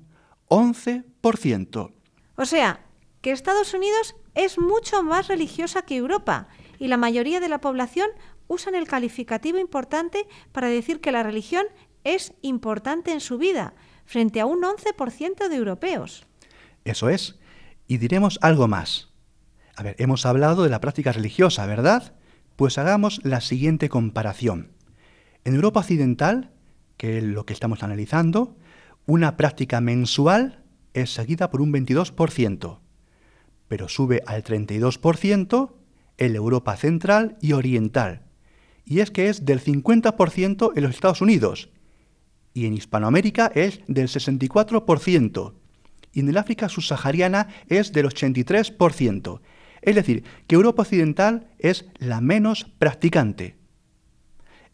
11%. 0.48 1.92
O 2.36 2.44
sea, 2.46 2.80
que 3.20 3.32
Estados 3.32 3.74
Unidos 3.74 4.16
es 4.34 4.58
mucho 4.58 5.02
más 5.02 5.28
religiosa 5.28 5.82
que 5.82 5.96
Europa 5.96 6.48
y 6.78 6.88
la 6.88 6.96
mayoría 6.96 7.38
de 7.40 7.48
la 7.48 7.60
población 7.60 8.08
usan 8.48 8.74
el 8.74 8.88
calificativo 8.88 9.58
importante 9.58 10.26
para 10.52 10.68
decir 10.68 11.00
que 11.00 11.12
la 11.12 11.22
religión 11.22 11.66
es 12.04 12.32
importante 12.42 13.12
en 13.12 13.20
su 13.20 13.38
vida, 13.38 13.74
frente 14.12 14.40
a 14.40 14.46
un 14.46 14.62
11% 14.62 15.48
de 15.48 15.56
europeos. 15.56 16.26
Eso 16.84 17.08
es. 17.08 17.38
Y 17.88 17.96
diremos 17.96 18.38
algo 18.42 18.68
más. 18.68 19.08
A 19.74 19.82
ver, 19.82 19.96
hemos 19.98 20.26
hablado 20.26 20.64
de 20.64 20.68
la 20.68 20.80
práctica 20.80 21.12
religiosa, 21.12 21.64
¿verdad? 21.64 22.14
Pues 22.56 22.76
hagamos 22.76 23.20
la 23.24 23.40
siguiente 23.40 23.88
comparación. 23.88 24.72
En 25.44 25.54
Europa 25.54 25.80
Occidental, 25.80 26.52
que 26.98 27.18
es 27.18 27.24
lo 27.24 27.46
que 27.46 27.54
estamos 27.54 27.82
analizando, 27.82 28.58
una 29.06 29.38
práctica 29.38 29.80
mensual 29.80 30.62
es 30.92 31.14
seguida 31.14 31.50
por 31.50 31.62
un 31.62 31.72
22%, 31.72 32.80
pero 33.66 33.88
sube 33.88 34.22
al 34.26 34.44
32% 34.44 35.72
en 36.18 36.36
Europa 36.36 36.76
Central 36.76 37.38
y 37.40 37.54
Oriental. 37.54 38.26
Y 38.84 39.00
es 39.00 39.10
que 39.10 39.30
es 39.30 39.46
del 39.46 39.64
50% 39.64 40.72
en 40.76 40.82
los 40.82 40.94
Estados 40.94 41.22
Unidos 41.22 41.70
y 42.54 42.66
en 42.66 42.74
Hispanoamérica 42.74 43.50
es 43.54 43.80
del 43.86 44.08
64%, 44.08 45.54
y 46.12 46.20
en 46.20 46.28
el 46.28 46.36
África 46.36 46.68
subsahariana 46.68 47.48
es 47.68 47.92
del 47.92 48.06
83%. 48.06 49.40
Es 49.80 49.94
decir, 49.94 50.24
que 50.46 50.54
Europa 50.54 50.82
Occidental 50.82 51.48
es 51.58 51.86
la 51.98 52.20
menos 52.20 52.64
practicante. 52.78 53.56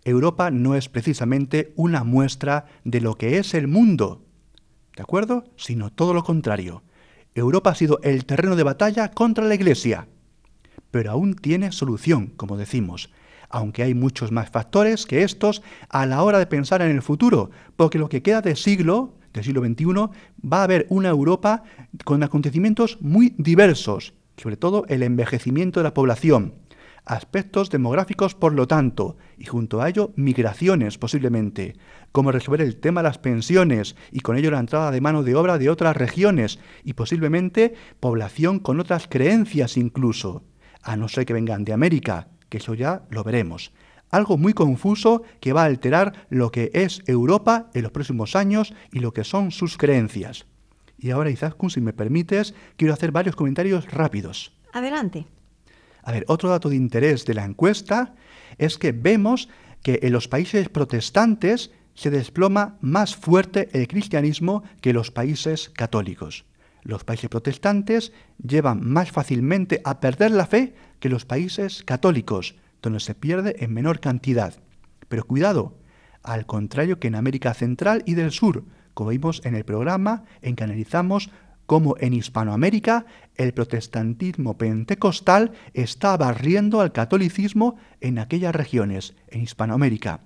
Europa 0.04 0.50
no 0.50 0.74
es 0.74 0.88
precisamente 0.88 1.72
una 1.76 2.04
muestra 2.04 2.66
de 2.84 3.00
lo 3.00 3.14
que 3.14 3.38
es 3.38 3.54
el 3.54 3.68
mundo, 3.68 4.24
¿de 4.96 5.02
acuerdo? 5.02 5.44
Sino 5.56 5.90
todo 5.90 6.14
lo 6.14 6.24
contrario. 6.24 6.82
Europa 7.34 7.70
ha 7.70 7.74
sido 7.74 8.00
el 8.02 8.24
terreno 8.24 8.56
de 8.56 8.62
batalla 8.64 9.10
contra 9.10 9.44
la 9.44 9.54
Iglesia, 9.54 10.08
pero 10.90 11.10
aún 11.10 11.34
tiene 11.34 11.72
solución, 11.72 12.28
como 12.36 12.56
decimos 12.56 13.10
aunque 13.50 13.82
hay 13.82 13.94
muchos 13.94 14.32
más 14.32 14.50
factores 14.50 15.06
que 15.06 15.22
estos 15.22 15.62
a 15.88 16.06
la 16.06 16.22
hora 16.22 16.38
de 16.38 16.46
pensar 16.46 16.82
en 16.82 16.90
el 16.90 17.02
futuro, 17.02 17.50
porque 17.76 17.98
lo 17.98 18.08
que 18.08 18.22
queda 18.22 18.40
del 18.40 18.56
siglo, 18.56 19.14
del 19.32 19.44
siglo 19.44 19.64
XXI, 19.64 19.94
va 20.46 20.60
a 20.60 20.64
haber 20.64 20.86
una 20.90 21.08
Europa 21.08 21.62
con 22.04 22.22
acontecimientos 22.22 22.98
muy 23.00 23.34
diversos, 23.38 24.14
sobre 24.36 24.56
todo 24.56 24.84
el 24.88 25.02
envejecimiento 25.02 25.80
de 25.80 25.84
la 25.84 25.94
población, 25.94 26.54
aspectos 27.04 27.70
demográficos 27.70 28.34
por 28.34 28.52
lo 28.52 28.68
tanto, 28.68 29.16
y 29.38 29.46
junto 29.46 29.80
a 29.80 29.88
ello 29.88 30.12
migraciones 30.16 30.98
posiblemente, 30.98 31.76
como 32.12 32.32
resolver 32.32 32.60
el 32.60 32.76
tema 32.76 33.02
de 33.02 33.08
las 33.08 33.18
pensiones 33.18 33.96
y 34.12 34.20
con 34.20 34.36
ello 34.36 34.50
la 34.50 34.60
entrada 34.60 34.90
de 34.90 35.00
mano 35.00 35.22
de 35.22 35.34
obra 35.34 35.58
de 35.58 35.70
otras 35.70 35.96
regiones 35.96 36.58
y 36.84 36.92
posiblemente 36.92 37.74
población 37.98 38.58
con 38.58 38.78
otras 38.78 39.08
creencias 39.08 39.76
incluso, 39.76 40.44
a 40.82 40.96
no 40.96 41.08
ser 41.08 41.24
que 41.24 41.32
vengan 41.32 41.64
de 41.64 41.72
América, 41.72 42.28
que 42.48 42.58
eso 42.58 42.74
ya 42.74 43.02
lo 43.10 43.24
veremos. 43.24 43.72
Algo 44.10 44.38
muy 44.38 44.54
confuso 44.54 45.22
que 45.40 45.52
va 45.52 45.62
a 45.62 45.66
alterar 45.66 46.26
lo 46.30 46.50
que 46.50 46.70
es 46.72 47.02
Europa 47.06 47.70
en 47.74 47.82
los 47.82 47.92
próximos 47.92 48.36
años 48.36 48.74
y 48.92 49.00
lo 49.00 49.12
que 49.12 49.24
son 49.24 49.50
sus 49.50 49.76
creencias. 49.76 50.46
Y 50.98 51.10
ahora, 51.10 51.30
Izaskun, 51.30 51.70
si 51.70 51.80
me 51.80 51.92
permites, 51.92 52.54
quiero 52.76 52.94
hacer 52.94 53.12
varios 53.12 53.36
comentarios 53.36 53.90
rápidos. 53.90 54.52
Adelante. 54.72 55.26
A 56.02 56.12
ver, 56.12 56.24
otro 56.28 56.48
dato 56.48 56.68
de 56.70 56.76
interés 56.76 57.24
de 57.26 57.34
la 57.34 57.44
encuesta 57.44 58.14
es 58.56 58.78
que 58.78 58.92
vemos 58.92 59.48
que 59.82 60.00
en 60.02 60.12
los 60.12 60.26
países 60.26 60.68
protestantes 60.68 61.70
se 61.94 62.10
desploma 62.10 62.78
más 62.80 63.14
fuerte 63.14 63.68
el 63.72 63.88
cristianismo 63.88 64.62
que 64.80 64.90
en 64.90 64.96
los 64.96 65.10
países 65.10 65.68
católicos. 65.70 66.44
Los 66.82 67.04
países 67.04 67.28
protestantes 67.28 68.12
llevan 68.42 68.86
más 68.88 69.10
fácilmente 69.10 69.80
a 69.84 70.00
perder 70.00 70.30
la 70.30 70.46
fe 70.46 70.74
que 71.00 71.08
los 71.08 71.24
países 71.24 71.82
católicos, 71.84 72.56
donde 72.82 73.00
se 73.00 73.14
pierde 73.14 73.56
en 73.58 73.74
menor 73.74 74.00
cantidad. 74.00 74.54
Pero 75.08 75.24
cuidado, 75.24 75.78
al 76.22 76.46
contrario 76.46 76.98
que 76.98 77.08
en 77.08 77.14
América 77.14 77.54
Central 77.54 78.02
y 78.06 78.14
del 78.14 78.30
Sur, 78.30 78.64
como 78.94 79.10
vimos 79.10 79.40
en 79.44 79.54
el 79.54 79.64
programa 79.64 80.24
en 80.42 80.56
que 80.56 80.64
analizamos 80.64 81.30
cómo 81.66 81.96
en 82.00 82.14
Hispanoamérica 82.14 83.04
el 83.36 83.52
protestantismo 83.52 84.56
pentecostal 84.56 85.52
está 85.74 86.16
barriendo 86.16 86.80
al 86.80 86.92
catolicismo 86.92 87.76
en 88.00 88.18
aquellas 88.18 88.54
regiones, 88.54 89.14
en 89.28 89.42
Hispanoamérica. 89.42 90.22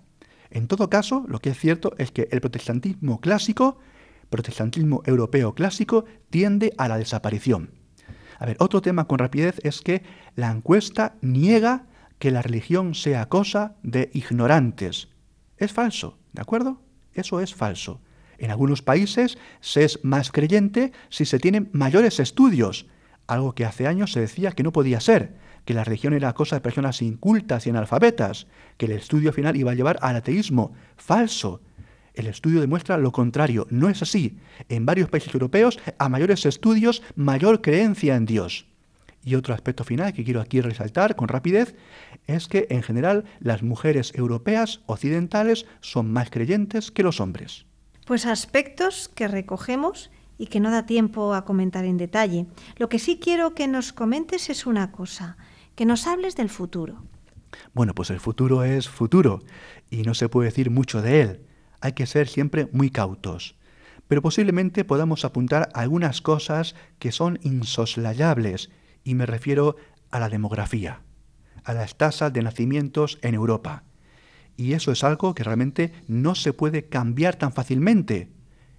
En 0.50 0.68
todo 0.68 0.88
caso, 0.88 1.24
lo 1.26 1.40
que 1.40 1.50
es 1.50 1.59
cierto 1.59 1.94
es 1.98 2.12
que 2.12 2.28
el 2.30 2.40
protestantismo 2.40 3.20
clásico, 3.20 3.78
protestantismo 4.33 5.03
europeo 5.07 5.55
clásico, 5.55 6.05
tiende 6.30 6.72
a 6.76 6.89
la 6.89 6.99
desaparición. 6.99 7.70
A 8.41 8.47
ver, 8.47 8.57
otro 8.59 8.83
tema 8.83 9.07
con 9.07 9.20
rapidez 9.20 9.61
es 9.62 9.80
que 9.80 10.03
la 10.35 10.51
encuesta 10.51 11.14
niega 11.20 11.87
que 12.18 12.33
la 12.33 12.43
religión 12.43 12.97
sea 12.97 13.28
cosa 13.28 13.76
de 13.85 14.11
ignorantes. 14.12 15.09
Es 15.57 15.72
falso, 15.72 16.18
¿de 16.33 16.43
acuerdo? 16.43 16.83
Eso 17.14 17.41
es 17.41 17.55
falso. 17.55 18.01
En 18.39 18.51
algunos 18.51 18.83
países 18.83 19.39
se 19.61 19.85
es 19.85 20.01
más 20.03 20.33
creyente 20.33 20.91
si 21.09 21.24
se 21.24 21.39
tienen 21.39 21.70
mayores 21.72 22.18
estudios, 22.18 22.87
algo 23.28 23.55
que 23.55 23.64
hace 23.64 23.87
años 23.87 24.11
se 24.12 24.20
decía 24.20 24.51
que 24.51 24.64
no 24.64 24.72
podía 24.72 24.99
ser 24.99 25.37
que 25.64 25.74
la 25.74 25.85
religión 25.85 26.12
era 26.12 26.33
cosa 26.33 26.57
de 26.57 26.61
personas 26.61 27.03
incultas 27.03 27.66
y 27.66 27.70
analfabetas, 27.70 28.47
que 28.76 28.87
el 28.87 28.93
estudio 28.93 29.33
final 29.33 29.57
iba 29.57 29.70
a 29.72 29.74
llevar 29.74 29.99
al 30.03 30.16
ateísmo. 30.16 30.72
Falso. 30.97 31.61
El 32.14 32.26
estudio 32.26 32.60
demuestra 32.60 32.98
lo 32.98 33.12
contrario. 33.12 33.66
No 33.70 33.88
es 33.88 34.02
así. 34.02 34.38
En 34.68 34.86
varios 34.86 35.08
países 35.08 35.32
europeos, 35.32 35.78
a 35.98 36.08
mayores 36.08 36.44
estudios, 36.46 37.02
mayor 37.16 37.62
creencia 37.62 38.16
en 38.16 38.26
Dios. 38.26 38.66
Y 39.24 39.36
otro 39.36 39.54
aspecto 39.54 39.84
final 39.84 40.12
que 40.12 40.24
quiero 40.24 40.40
aquí 40.40 40.60
resaltar 40.60 41.14
con 41.14 41.28
rapidez 41.28 41.74
es 42.26 42.48
que 42.48 42.66
en 42.70 42.82
general 42.82 43.24
las 43.40 43.62
mujeres 43.62 44.12
europeas 44.14 44.80
occidentales 44.86 45.66
son 45.80 46.12
más 46.12 46.30
creyentes 46.30 46.90
que 46.90 47.04
los 47.04 47.20
hombres. 47.20 47.66
Pues 48.04 48.26
aspectos 48.26 49.08
que 49.08 49.28
recogemos 49.28 50.10
y 50.38 50.46
que 50.46 50.58
no 50.58 50.72
da 50.72 50.86
tiempo 50.86 51.34
a 51.34 51.44
comentar 51.44 51.84
en 51.84 51.98
detalle. 51.98 52.46
Lo 52.76 52.88
que 52.88 52.98
sí 52.98 53.20
quiero 53.22 53.54
que 53.54 53.68
nos 53.68 53.92
comentes 53.92 54.50
es 54.50 54.66
una 54.66 54.90
cosa 54.90 55.36
que 55.76 55.86
nos 55.86 56.06
hables 56.08 56.34
del 56.34 56.48
futuro. 56.48 57.04
Bueno, 57.74 57.94
pues 57.94 58.10
el 58.10 58.18
futuro 58.18 58.64
es 58.64 58.88
futuro 58.88 59.44
y 59.88 60.02
no 60.02 60.14
se 60.14 60.28
puede 60.28 60.48
decir 60.48 60.70
mucho 60.70 61.00
de 61.00 61.20
él. 61.20 61.40
Hay 61.83 61.93
que 61.93 62.07
ser 62.07 62.28
siempre 62.28 62.68
muy 62.72 62.89
cautos. 62.89 63.57
Pero 64.09 64.22
posiblemente 64.22 64.85
podamos 64.85 65.26
apuntar 65.26 65.68
algunas 65.74 66.22
cosas 66.22 66.74
que 66.99 67.12
son 67.12 67.39
insoslayables 67.43 68.70
y 69.05 69.14
me 69.14 69.26
refiero 69.26 69.76
a 70.11 70.18
la 70.18 70.30
demografía, 70.30 71.03
a 71.64 71.74
las 71.74 71.97
tasas 71.97 72.33
de 72.33 72.43
nacimientos 72.43 73.18
en 73.20 73.35
Europa. 73.35 73.85
Y 74.57 74.72
eso 74.72 74.93
es 74.93 75.05
algo 75.05 75.35
que 75.35 75.45
realmente 75.45 75.93
no 76.09 76.35
se 76.35 76.55
puede 76.55 76.89
cambiar 76.89 77.37
tan 77.37 77.53
fácilmente. 77.53 78.33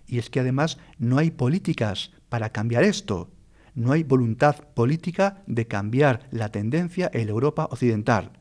Y 0.07 0.17
es 0.17 0.31
que 0.31 0.39
además 0.39 0.79
no 0.97 1.19
hay 1.19 1.29
políticas 1.29 2.11
para 2.29 2.49
cambiar 2.49 2.83
esto 2.83 3.29
no 3.75 3.91
hay 3.91 4.03
voluntad 4.03 4.55
política 4.73 5.43
de 5.47 5.67
cambiar 5.67 6.27
la 6.31 6.49
tendencia 6.49 7.09
en 7.13 7.29
Europa 7.29 7.67
occidental. 7.71 8.31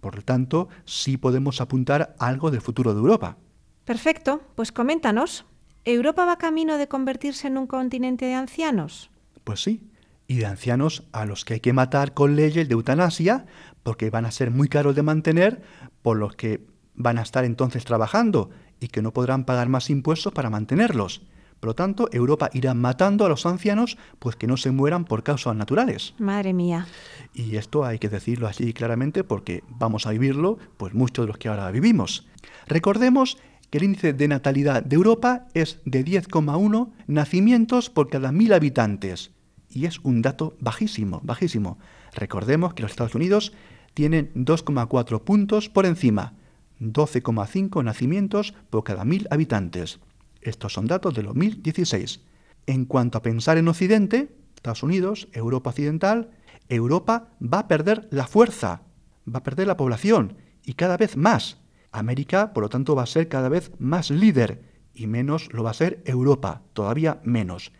Por 0.00 0.16
lo 0.16 0.22
tanto, 0.22 0.68
sí 0.84 1.16
podemos 1.16 1.60
apuntar 1.60 2.14
algo 2.18 2.50
del 2.50 2.60
futuro 2.60 2.92
de 2.92 3.00
Europa. 3.00 3.38
Perfecto, 3.84 4.42
pues 4.54 4.72
coméntanos. 4.72 5.44
¿Europa 5.84 6.24
va 6.24 6.38
camino 6.38 6.78
de 6.78 6.88
convertirse 6.88 7.48
en 7.48 7.58
un 7.58 7.66
continente 7.66 8.26
de 8.26 8.34
ancianos? 8.34 9.10
Pues 9.42 9.62
sí, 9.62 9.90
y 10.28 10.36
de 10.36 10.46
ancianos 10.46 11.04
a 11.12 11.26
los 11.26 11.44
que 11.44 11.54
hay 11.54 11.60
que 11.60 11.72
matar 11.72 12.14
con 12.14 12.36
leyes 12.36 12.68
de 12.68 12.74
eutanasia, 12.74 13.46
porque 13.82 14.10
van 14.10 14.24
a 14.24 14.30
ser 14.30 14.50
muy 14.50 14.68
caros 14.68 14.94
de 14.94 15.02
mantener, 15.02 15.62
por 16.02 16.16
los 16.16 16.36
que 16.36 16.64
van 16.94 17.18
a 17.18 17.22
estar 17.22 17.44
entonces 17.44 17.84
trabajando 17.84 18.50
y 18.78 18.88
que 18.88 19.02
no 19.02 19.12
podrán 19.12 19.44
pagar 19.44 19.68
más 19.68 19.90
impuestos 19.90 20.32
para 20.32 20.50
mantenerlos. 20.50 21.22
Por 21.58 21.68
lo 21.68 21.74
tanto, 21.74 22.08
Europa 22.12 22.50
irá 22.52 22.74
matando 22.74 23.24
a 23.24 23.28
los 23.28 23.46
ancianos, 23.46 23.96
pues 24.18 24.34
que 24.34 24.48
no 24.48 24.56
se 24.56 24.72
mueran 24.72 25.04
por 25.04 25.22
causas 25.22 25.54
naturales. 25.54 26.14
Madre 26.18 26.52
mía. 26.52 26.86
Y 27.34 27.56
esto 27.56 27.84
hay 27.84 28.00
que 28.00 28.08
decirlo 28.08 28.48
así 28.48 28.72
claramente 28.72 29.22
porque 29.22 29.62
vamos 29.68 30.06
a 30.06 30.10
vivirlo, 30.10 30.58
pues 30.76 30.92
muchos 30.92 31.24
de 31.24 31.28
los 31.28 31.38
que 31.38 31.48
ahora 31.48 31.70
vivimos. 31.70 32.26
Recordemos 32.66 33.38
que 33.72 33.78
el 33.78 33.84
índice 33.84 34.12
de 34.12 34.28
natalidad 34.28 34.82
de 34.82 34.96
Europa 34.96 35.46
es 35.54 35.80
de 35.86 36.04
10,1 36.04 36.90
nacimientos 37.06 37.88
por 37.88 38.10
cada 38.10 38.30
mil 38.30 38.52
habitantes. 38.52 39.30
Y 39.70 39.86
es 39.86 39.98
un 40.00 40.20
dato 40.20 40.58
bajísimo, 40.60 41.22
bajísimo. 41.24 41.78
Recordemos 42.12 42.74
que 42.74 42.82
los 42.82 42.90
Estados 42.90 43.14
Unidos 43.14 43.54
tienen 43.94 44.30
2,4 44.34 45.22
puntos 45.24 45.70
por 45.70 45.86
encima, 45.86 46.34
12,5 46.80 47.82
nacimientos 47.82 48.52
por 48.68 48.84
cada 48.84 49.06
mil 49.06 49.26
habitantes. 49.30 50.00
Estos 50.42 50.74
son 50.74 50.86
datos 50.86 51.14
de 51.14 51.22
2016. 51.22 52.20
En 52.66 52.84
cuanto 52.84 53.16
a 53.16 53.22
pensar 53.22 53.56
en 53.56 53.68
Occidente, 53.68 54.36
Estados 54.54 54.82
Unidos, 54.82 55.28
Europa 55.32 55.70
Occidental, 55.70 56.28
Europa 56.68 57.30
va 57.42 57.60
a 57.60 57.68
perder 57.68 58.06
la 58.10 58.26
fuerza, 58.26 58.82
va 59.26 59.38
a 59.38 59.42
perder 59.42 59.66
la 59.66 59.78
población 59.78 60.36
y 60.62 60.74
cada 60.74 60.98
vez 60.98 61.16
más. 61.16 61.61
América, 61.92 62.52
por 62.52 62.64
lo 62.64 62.68
tanto, 62.68 62.96
va 62.96 63.02
a 63.02 63.06
ser 63.06 63.28
cada 63.28 63.48
vez 63.48 63.70
más 63.78 64.10
líder 64.10 64.62
y 64.94 65.06
menos 65.06 65.52
lo 65.52 65.62
va 65.62 65.70
a 65.70 65.74
ser 65.74 66.02
Europa, 66.04 66.62
todavía 66.72 67.20
menos. 67.24 67.72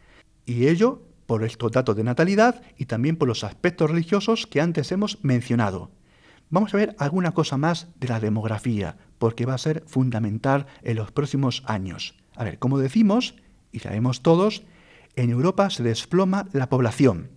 Y 0.46 0.68
ello 0.68 1.02
por 1.26 1.44
estos 1.44 1.72
datos 1.72 1.96
de 1.96 2.04
natalidad 2.04 2.62
y 2.76 2.86
también 2.86 3.16
por 3.16 3.28
los 3.28 3.44
aspectos 3.44 3.90
religiosos 3.90 4.46
que 4.46 4.60
antes 4.60 4.92
hemos 4.92 5.22
mencionado. 5.24 5.90
Vamos 6.50 6.74
a 6.74 6.76
ver 6.76 6.94
alguna 6.98 7.32
cosa 7.32 7.56
más 7.56 7.88
de 7.98 8.08
la 8.08 8.20
demografía, 8.20 8.98
porque 9.18 9.46
va 9.46 9.54
a 9.54 9.58
ser 9.58 9.84
fundamental 9.86 10.66
en 10.82 10.96
los 10.96 11.10
próximos 11.10 11.62
años. 11.66 12.14
A 12.36 12.44
ver, 12.44 12.58
como 12.58 12.78
decimos, 12.78 13.36
y 13.72 13.78
sabemos 13.78 14.22
todos, 14.22 14.62
en 15.16 15.30
Europa 15.30 15.70
se 15.70 15.82
desploma 15.82 16.48
la 16.52 16.68
población. 16.68 17.30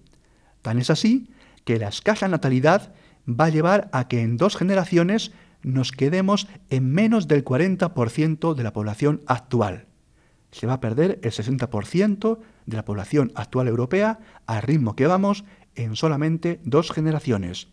Tan 0.62 0.80
es 0.80 0.90
así 0.90 1.30
que 1.64 1.80
la 1.80 1.88
escasa 1.88 2.28
natalidad 2.28 2.94
va 3.28 3.46
a 3.46 3.50
llevar 3.50 3.90
a 3.94 4.08
que 4.08 4.22
en 4.22 4.36
dos 4.36 4.58
generaciones 4.58 5.32
nos 5.66 5.92
quedemos 5.92 6.48
en 6.70 6.92
menos 6.92 7.28
del 7.28 7.44
40% 7.44 8.54
de 8.54 8.64
la 8.64 8.72
población 8.72 9.22
actual. 9.26 9.88
Se 10.52 10.68
va 10.68 10.74
a 10.74 10.80
perder 10.80 11.20
el 11.24 11.32
60% 11.32 12.40
de 12.68 12.78
la 12.78 12.86
población 12.86 13.32
actual 13.34 13.68
europea 13.68 14.20
al 14.46 14.62
ritmo 14.62 14.96
que 14.96 15.08
vamos 15.08 15.44
en 15.74 15.96
solamente 15.96 16.62
dos 16.64 16.92
generaciones. 16.92 17.68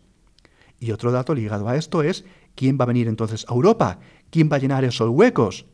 Y 0.79 0.91
otro 0.91 1.11
dato 1.11 1.35
ligado 1.35 1.69
a 1.69 1.77
esto 1.77 2.01
es 2.01 2.25
quién 2.55 2.77
va 2.79 2.83
a 2.83 2.87
venir 2.87 3.07
entonces 3.07 3.45
a 3.47 3.53
Europa, 3.53 3.99
quién 4.31 4.49
va 4.51 4.55
a 4.55 4.59
llenar 4.59 4.83
esos 4.83 5.09
huecos. 5.09 5.67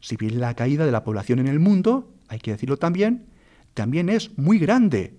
Si 0.00 0.16
bien 0.16 0.40
la 0.40 0.54
caída 0.54 0.86
de 0.86 0.92
la 0.92 1.04
población 1.04 1.40
en 1.40 1.46
el 1.46 1.60
mundo, 1.60 2.10
hay 2.28 2.38
que 2.38 2.52
decirlo 2.52 2.78
también, 2.78 3.26
también 3.74 4.08
es 4.08 4.36
muy 4.38 4.58
grande. 4.58 5.14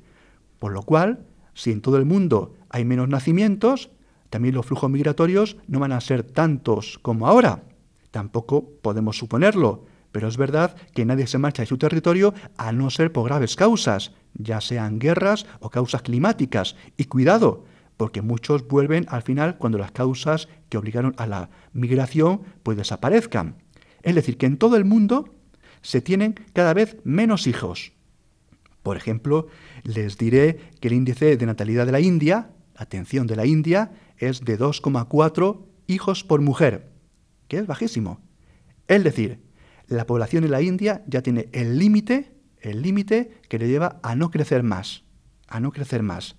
Por 0.57 0.73
lo 0.73 0.81
cual, 0.81 1.23
si 1.53 1.71
en 1.71 1.81
todo 1.81 1.97
el 1.97 2.05
mundo 2.05 2.55
hay 2.69 2.83
menos 2.83 3.07
nacimientos, 3.09 3.91
también 4.29 4.55
los 4.55 4.65
flujos 4.65 4.89
migratorios 4.89 5.57
no 5.67 5.79
van 5.79 5.91
a 5.91 6.01
ser 6.01 6.23
tantos 6.23 6.99
como 7.01 7.27
ahora. 7.27 7.63
Tampoco 8.11 8.69
podemos 8.81 9.17
suponerlo, 9.17 9.85
pero 10.11 10.27
es 10.27 10.37
verdad 10.37 10.75
que 10.93 11.05
nadie 11.05 11.27
se 11.27 11.37
marcha 11.37 11.61
de 11.61 11.67
su 11.67 11.77
territorio 11.77 12.33
a 12.57 12.71
no 12.71 12.89
ser 12.89 13.11
por 13.11 13.25
graves 13.25 13.55
causas, 13.55 14.13
ya 14.33 14.61
sean 14.61 14.99
guerras 14.99 15.45
o 15.59 15.69
causas 15.69 16.01
climáticas. 16.01 16.75
Y 16.97 17.05
cuidado, 17.05 17.65
porque 17.97 18.21
muchos 18.21 18.67
vuelven 18.67 19.05
al 19.09 19.23
final 19.23 19.57
cuando 19.57 19.77
las 19.77 19.91
causas 19.91 20.47
que 20.69 20.77
obligaron 20.77 21.13
a 21.17 21.27
la 21.27 21.49
migración 21.73 22.41
pues 22.63 22.77
desaparezcan. 22.77 23.55
Es 24.03 24.15
decir, 24.15 24.37
que 24.37 24.45
en 24.45 24.57
todo 24.57 24.77
el 24.77 24.85
mundo 24.85 25.35
se 25.81 26.01
tienen 26.01 26.35
cada 26.53 26.73
vez 26.73 26.97
menos 27.03 27.47
hijos. 27.47 27.93
Por 28.83 28.97
ejemplo, 28.97 29.47
les 29.83 30.17
diré 30.17 30.59
que 30.79 30.87
el 30.87 30.93
índice 30.93 31.35
de 31.35 31.45
natalidad 31.45 31.85
de 31.85 31.91
la 31.91 31.99
India, 31.99 32.51
atención 32.75 33.27
de 33.27 33.35
la 33.35 33.45
India, 33.45 33.91
es 34.17 34.41
de 34.41 34.59
2,4 34.59 35.65
hijos 35.87 36.23
por 36.23 36.41
mujer, 36.41 36.89
que 37.47 37.57
es 37.57 37.67
bajísimo. 37.67 38.19
Es 38.87 39.03
decir, 39.03 39.41
la 39.87 40.05
población 40.05 40.43
de 40.43 40.49
la 40.49 40.61
India 40.61 41.03
ya 41.07 41.21
tiene 41.21 41.49
el 41.53 41.79
límite, 41.79 42.33
el 42.61 42.81
límite 42.81 43.39
que 43.47 43.59
le 43.59 43.67
lleva 43.67 43.99
a 44.03 44.15
no 44.15 44.31
crecer 44.31 44.63
más, 44.63 45.03
a 45.47 45.59
no 45.59 45.71
crecer 45.71 46.03
más. 46.03 46.35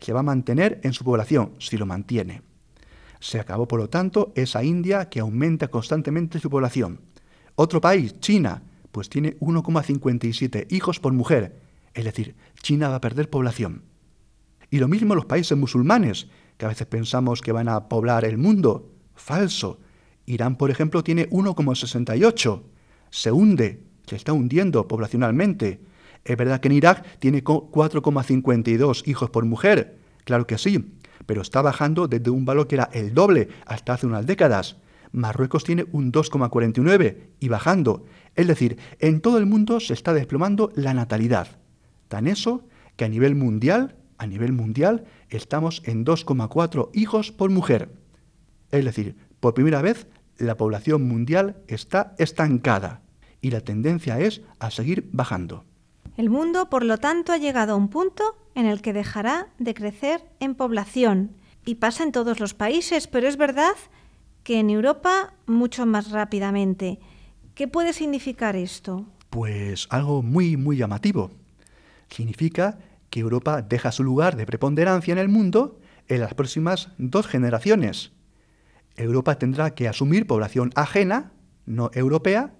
Se 0.00 0.12
va 0.12 0.20
a 0.20 0.24
mantener 0.24 0.80
en 0.82 0.92
su 0.92 1.04
población 1.04 1.54
si 1.58 1.76
lo 1.76 1.86
mantiene. 1.86 2.42
Se 3.20 3.40
acabó, 3.40 3.66
por 3.66 3.80
lo 3.80 3.88
tanto, 3.88 4.32
esa 4.34 4.62
India 4.62 5.08
que 5.08 5.20
aumenta 5.20 5.68
constantemente 5.68 6.38
su 6.40 6.50
población. 6.50 7.00
Otro 7.54 7.80
país, 7.80 8.18
China, 8.20 8.62
pues 8.92 9.08
tiene 9.08 9.38
1,57 9.38 10.66
hijos 10.70 11.00
por 11.00 11.12
mujer. 11.12 11.60
Es 11.94 12.04
decir, 12.04 12.34
China 12.60 12.88
va 12.88 12.96
a 12.96 13.00
perder 13.00 13.30
población. 13.30 13.82
Y 14.68 14.78
lo 14.78 14.88
mismo 14.88 15.14
los 15.14 15.26
países 15.26 15.56
musulmanes, 15.56 16.26
que 16.56 16.66
a 16.66 16.68
veces 16.68 16.86
pensamos 16.86 17.40
que 17.40 17.52
van 17.52 17.68
a 17.68 17.88
poblar 17.88 18.24
el 18.24 18.38
mundo. 18.38 18.90
Falso. 19.14 19.80
Irán, 20.26 20.56
por 20.56 20.70
ejemplo, 20.70 21.04
tiene 21.04 21.28
1,68. 21.30 22.62
Se 23.10 23.32
hunde, 23.32 23.84
se 24.06 24.16
está 24.16 24.32
hundiendo 24.32 24.88
poblacionalmente. 24.88 25.80
Es 26.24 26.36
verdad 26.36 26.60
que 26.60 26.68
en 26.68 26.72
Irak 26.72 27.18
tiene 27.18 27.44
4,52 27.44 29.06
hijos 29.06 29.30
por 29.30 29.44
mujer. 29.44 29.98
Claro 30.24 30.46
que 30.46 30.58
sí 30.58 30.94
pero 31.26 31.42
está 31.42 31.62
bajando 31.62 32.08
desde 32.08 32.30
un 32.30 32.44
valor 32.44 32.66
que 32.66 32.76
era 32.76 32.90
el 32.92 33.14
doble 33.14 33.48
hasta 33.66 33.94
hace 33.94 34.06
unas 34.06 34.26
décadas. 34.26 34.76
Marruecos 35.12 35.64
tiene 35.64 35.86
un 35.92 36.12
2,49 36.12 37.16
y 37.40 37.48
bajando. 37.48 38.04
Es 38.34 38.46
decir, 38.46 38.78
en 38.98 39.20
todo 39.20 39.38
el 39.38 39.46
mundo 39.46 39.80
se 39.80 39.94
está 39.94 40.12
desplomando 40.12 40.72
la 40.74 40.92
natalidad. 40.92 41.58
Tan 42.08 42.26
eso 42.26 42.66
que 42.96 43.04
a 43.04 43.08
nivel 43.08 43.34
mundial, 43.34 43.96
a 44.24 44.26
nivel 44.26 44.52
mundial, 44.52 45.04
estamos 45.28 45.82
en 45.84 46.04
2,4 46.04 46.90
hijos 46.94 47.30
por 47.30 47.50
mujer. 47.50 47.92
Es 48.70 48.84
decir, 48.84 49.16
por 49.38 49.54
primera 49.54 49.82
vez 49.82 50.08
la 50.38 50.56
población 50.56 51.06
mundial 51.06 51.62
está 51.68 52.14
estancada 52.18 53.02
y 53.40 53.50
la 53.50 53.60
tendencia 53.60 54.18
es 54.18 54.42
a 54.58 54.70
seguir 54.70 55.08
bajando. 55.12 55.64
El 56.16 56.30
mundo, 56.30 56.70
por 56.70 56.84
lo 56.84 56.98
tanto, 56.98 57.32
ha 57.32 57.36
llegado 57.36 57.74
a 57.74 57.76
un 57.76 57.88
punto 57.88 58.24
en 58.54 58.66
el 58.66 58.82
que 58.82 58.92
dejará 58.92 59.48
de 59.58 59.74
crecer 59.74 60.24
en 60.40 60.54
población. 60.54 61.36
Y 61.66 61.76
pasa 61.76 62.04
en 62.04 62.12
todos 62.12 62.40
los 62.40 62.54
países, 62.54 63.06
pero 63.06 63.28
es 63.28 63.36
verdad 63.36 63.74
que 64.42 64.60
en 64.60 64.70
Europa 64.70 65.34
mucho 65.46 65.86
más 65.86 66.10
rápidamente. 66.10 66.98
¿Qué 67.54 67.68
puede 67.68 67.92
significar 67.92 68.56
esto? 68.56 69.06
Pues 69.30 69.86
algo 69.90 70.22
muy, 70.22 70.56
muy 70.56 70.76
llamativo. 70.76 71.30
Significa 72.08 72.78
que 73.14 73.20
Europa 73.20 73.62
deja 73.62 73.92
su 73.92 74.02
lugar 74.02 74.34
de 74.34 74.44
preponderancia 74.44 75.12
en 75.12 75.18
el 75.18 75.28
mundo 75.28 75.78
en 76.08 76.18
las 76.18 76.34
próximas 76.34 76.88
dos 76.98 77.28
generaciones. 77.28 78.10
Europa 78.96 79.38
tendrá 79.38 79.72
que 79.76 79.86
asumir 79.86 80.26
población 80.26 80.72
ajena, 80.74 81.30
no 81.64 81.92
europea, 81.94 82.56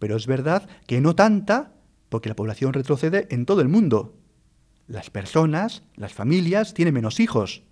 pero 0.00 0.16
es 0.16 0.26
verdad 0.26 0.68
que 0.88 1.00
no 1.00 1.14
tanta, 1.14 1.74
porque 2.08 2.28
la 2.28 2.34
población 2.34 2.72
retrocede 2.72 3.28
en 3.30 3.46
todo 3.46 3.60
el 3.60 3.68
mundo. 3.68 4.18
Las 4.88 5.08
personas, 5.08 5.84
las 5.94 6.12
familias, 6.12 6.74
tienen 6.74 6.94
menos 6.94 7.20
hijos. 7.20 7.62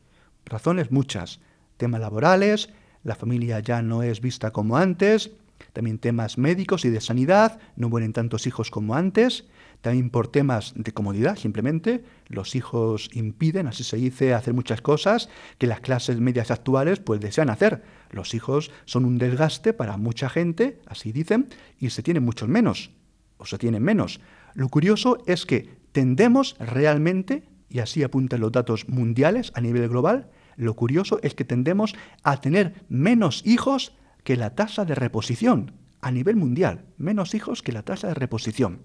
Razones 0.44 0.92
muchas. 0.92 1.40
Temas 1.78 2.00
laborales, 2.00 2.70
la 3.02 3.16
familia 3.16 3.58
ya 3.58 3.82
no 3.82 4.04
es 4.04 4.20
vista 4.20 4.52
como 4.52 4.76
antes, 4.76 5.32
también 5.72 5.98
temas 5.98 6.38
médicos 6.38 6.84
y 6.84 6.90
de 6.90 7.00
sanidad, 7.00 7.58
no 7.76 7.88
mueren 7.88 8.12
tantos 8.12 8.46
hijos 8.46 8.70
como 8.70 8.94
antes, 8.94 9.44
también 9.80 10.10
por 10.10 10.28
temas 10.28 10.74
de 10.76 10.92
comodidad, 10.92 11.36
simplemente 11.36 12.04
los 12.28 12.54
hijos 12.54 13.08
impiden, 13.14 13.66
así 13.66 13.82
se 13.82 13.96
dice, 13.96 14.34
hacer 14.34 14.52
muchas 14.52 14.82
cosas 14.82 15.28
que 15.58 15.66
las 15.66 15.80
clases 15.80 16.20
medias 16.20 16.50
actuales 16.50 17.00
pues 17.00 17.20
desean 17.20 17.50
hacer. 17.50 17.82
Los 18.10 18.34
hijos 18.34 18.70
son 18.84 19.04
un 19.04 19.18
desgaste 19.18 19.72
para 19.72 19.96
mucha 19.96 20.28
gente, 20.28 20.80
así 20.86 21.12
dicen, 21.12 21.48
y 21.78 21.90
se 21.90 22.02
tienen 22.02 22.24
muchos 22.24 22.48
menos, 22.48 22.90
o 23.38 23.46
se 23.46 23.58
tienen 23.58 23.82
menos. 23.82 24.20
Lo 24.54 24.68
curioso 24.68 25.22
es 25.26 25.46
que 25.46 25.70
tendemos 25.92 26.56
realmente, 26.58 27.44
y 27.68 27.78
así 27.78 28.02
apuntan 28.02 28.40
los 28.40 28.52
datos 28.52 28.88
mundiales 28.88 29.52
a 29.54 29.60
nivel 29.60 29.88
global, 29.88 30.28
lo 30.56 30.74
curioso 30.74 31.20
es 31.22 31.34
que 31.34 31.46
tendemos 31.46 31.94
a 32.22 32.38
tener 32.40 32.84
menos 32.90 33.42
hijos 33.46 33.94
que 34.30 34.36
la 34.36 34.54
tasa 34.54 34.84
de 34.84 34.94
reposición 34.94 35.72
a 36.00 36.12
nivel 36.12 36.36
mundial, 36.36 36.84
menos 36.98 37.34
hijos 37.34 37.64
que 37.64 37.72
la 37.72 37.82
tasa 37.82 38.06
de 38.06 38.14
reposición. 38.14 38.82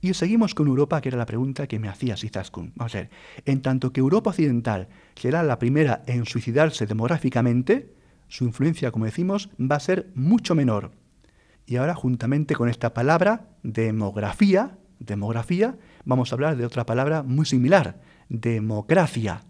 Y 0.00 0.14
seguimos 0.14 0.54
con 0.54 0.68
Europa, 0.68 1.00
que 1.00 1.08
era 1.08 1.18
la 1.18 1.26
pregunta 1.26 1.66
que 1.66 1.80
me 1.80 1.88
hacía 1.88 2.14
Izaskun. 2.14 2.72
Vamos 2.76 2.94
a 2.94 2.98
ver, 2.98 3.10
en 3.46 3.62
tanto 3.62 3.92
que 3.92 3.98
Europa 3.98 4.30
Occidental 4.30 4.86
será 5.16 5.42
la 5.42 5.58
primera 5.58 6.04
en 6.06 6.24
suicidarse 6.24 6.86
demográficamente, 6.86 7.96
su 8.28 8.44
influencia, 8.44 8.92
como 8.92 9.06
decimos, 9.06 9.50
va 9.60 9.74
a 9.74 9.80
ser 9.80 10.12
mucho 10.14 10.54
menor. 10.54 10.92
Y 11.66 11.74
ahora, 11.74 11.96
juntamente 11.96 12.54
con 12.54 12.68
esta 12.68 12.94
palabra, 12.94 13.48
demografía, 13.64 14.78
demografía, 15.00 15.78
vamos 16.04 16.30
a 16.30 16.36
hablar 16.36 16.56
de 16.56 16.64
otra 16.64 16.86
palabra 16.86 17.24
muy 17.24 17.44
similar, 17.44 18.00
democracia. 18.28 19.42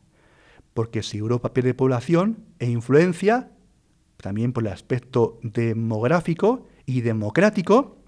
Porque 0.72 1.02
si 1.02 1.18
Europa 1.18 1.52
pierde 1.52 1.74
población 1.74 2.38
e 2.58 2.70
influencia, 2.70 3.50
también 4.20 4.52
por 4.52 4.64
el 4.64 4.72
aspecto 4.72 5.38
demográfico 5.42 6.66
y 6.86 7.00
democrático, 7.00 7.98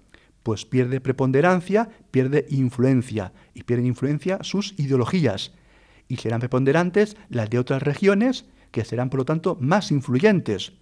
pues 0.43 0.65
pierde 0.65 1.01
preponderancia, 1.01 1.89
pierde 2.11 2.45
influencia, 2.49 3.33
y 3.53 3.63
pierden 3.63 3.87
influencia 3.87 4.39
sus 4.41 4.77
ideologías, 4.77 5.53
y 6.07 6.17
serán 6.17 6.39
preponderantes 6.39 7.15
las 7.29 7.49
de 7.49 7.59
otras 7.59 7.81
regiones, 7.81 8.45
que 8.71 8.83
serán 8.83 9.09
por 9.09 9.19
lo 9.19 9.25
tanto 9.25 9.57
más 9.61 9.91
influyentes. 9.91 10.73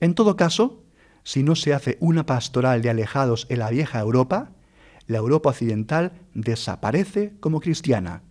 En 0.00 0.14
todo 0.14 0.36
caso, 0.36 0.84
si 1.22 1.42
no 1.42 1.54
se 1.54 1.74
hace 1.74 1.98
una 2.00 2.24
pastoral 2.24 2.80
de 2.80 2.90
alejados 2.90 3.46
en 3.50 3.58
la 3.58 3.70
vieja 3.70 4.00
Europa, 4.00 4.52
la 5.06 5.18
Europa 5.18 5.50
occidental 5.50 6.12
desaparece 6.34 7.34
como 7.40 7.60
cristiana. 7.60 8.22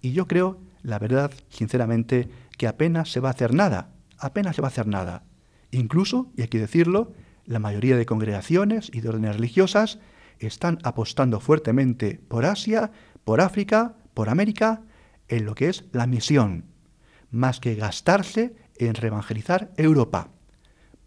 Y 0.00 0.12
yo 0.12 0.26
creo, 0.26 0.60
la 0.82 0.98
verdad, 0.98 1.32
sinceramente, 1.48 2.28
que 2.56 2.68
apenas 2.68 3.10
se 3.10 3.20
va 3.20 3.30
a 3.30 3.32
hacer 3.32 3.54
nada, 3.54 3.94
apenas 4.18 4.56
se 4.56 4.62
va 4.62 4.68
a 4.68 4.70
hacer 4.70 4.86
nada. 4.86 5.24
Incluso, 5.76 6.32
y 6.36 6.42
hay 6.42 6.48
que 6.48 6.58
decirlo, 6.58 7.12
la 7.44 7.58
mayoría 7.58 7.96
de 7.96 8.06
congregaciones 8.06 8.90
y 8.94 9.00
de 9.00 9.10
órdenes 9.10 9.36
religiosas 9.36 9.98
están 10.38 10.78
apostando 10.84 11.38
fuertemente 11.38 12.20
por 12.28 12.46
Asia, 12.46 12.92
por 13.24 13.42
África, 13.42 13.94
por 14.14 14.30
América, 14.30 14.82
en 15.28 15.44
lo 15.44 15.54
que 15.54 15.68
es 15.68 15.84
la 15.92 16.06
misión, 16.06 16.64
más 17.30 17.60
que 17.60 17.74
gastarse 17.74 18.56
en 18.76 18.94
reevangelizar 18.94 19.72
Europa. 19.76 20.30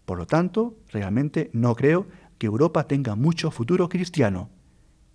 Por 0.04 0.18
lo 0.18 0.26
tanto, 0.26 0.76
realmente 0.88 1.50
no 1.52 1.74
creo 1.74 2.06
que 2.38 2.46
Europa 2.46 2.84
tenga 2.84 3.16
mucho 3.16 3.50
futuro 3.50 3.88
cristiano. 3.88 4.50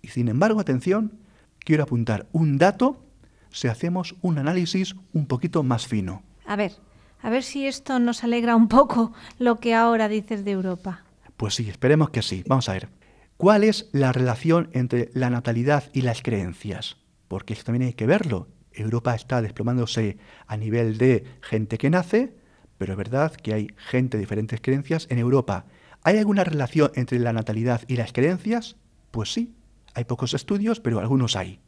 Y 0.02 0.08
sin 0.08 0.28
embargo, 0.28 0.60
atención, 0.60 1.18
quiero 1.60 1.82
apuntar 1.82 2.28
un 2.32 2.58
dato 2.58 3.02
si 3.50 3.68
hacemos 3.68 4.16
un 4.20 4.38
análisis 4.38 4.96
un 5.14 5.26
poquito 5.26 5.62
más 5.62 5.86
fino. 5.86 6.22
A 6.46 6.56
ver, 6.56 6.72
a 7.20 7.30
ver 7.30 7.42
si 7.42 7.66
esto 7.66 7.98
nos 7.98 8.24
alegra 8.24 8.56
un 8.56 8.68
poco 8.68 9.12
lo 9.38 9.56
que 9.56 9.74
ahora 9.74 10.08
dices 10.08 10.44
de 10.44 10.52
Europa. 10.52 11.04
Pues 11.36 11.54
sí, 11.54 11.68
esperemos 11.68 12.10
que 12.10 12.22
sí. 12.22 12.44
Vamos 12.46 12.68
a 12.68 12.72
ver. 12.72 12.88
¿Cuál 13.36 13.64
es 13.64 13.90
la 13.92 14.12
relación 14.12 14.70
entre 14.72 15.10
la 15.12 15.28
natalidad 15.28 15.84
y 15.92 16.02
las 16.02 16.22
creencias? 16.22 16.96
Porque 17.28 17.52
esto 17.52 17.66
también 17.66 17.88
hay 17.88 17.94
que 17.94 18.06
verlo. 18.06 18.48
Europa 18.72 19.14
está 19.14 19.42
desplomándose 19.42 20.18
a 20.46 20.56
nivel 20.56 20.96
de 20.98 21.24
gente 21.42 21.78
que 21.78 21.90
nace, 21.90 22.34
pero 22.78 22.92
es 22.92 22.96
verdad 22.96 23.32
que 23.32 23.54
hay 23.54 23.68
gente 23.76 24.16
de 24.16 24.22
diferentes 24.22 24.60
creencias 24.60 25.06
en 25.10 25.18
Europa. 25.18 25.66
¿Hay 26.02 26.18
alguna 26.18 26.44
relación 26.44 26.92
entre 26.94 27.18
la 27.18 27.32
natalidad 27.32 27.82
y 27.88 27.96
las 27.96 28.12
creencias? 28.12 28.76
Pues 29.10 29.32
sí, 29.32 29.54
hay 29.94 30.04
pocos 30.04 30.34
estudios, 30.34 30.80
pero 30.80 31.00
algunos 31.00 31.36
hay. 31.36 31.60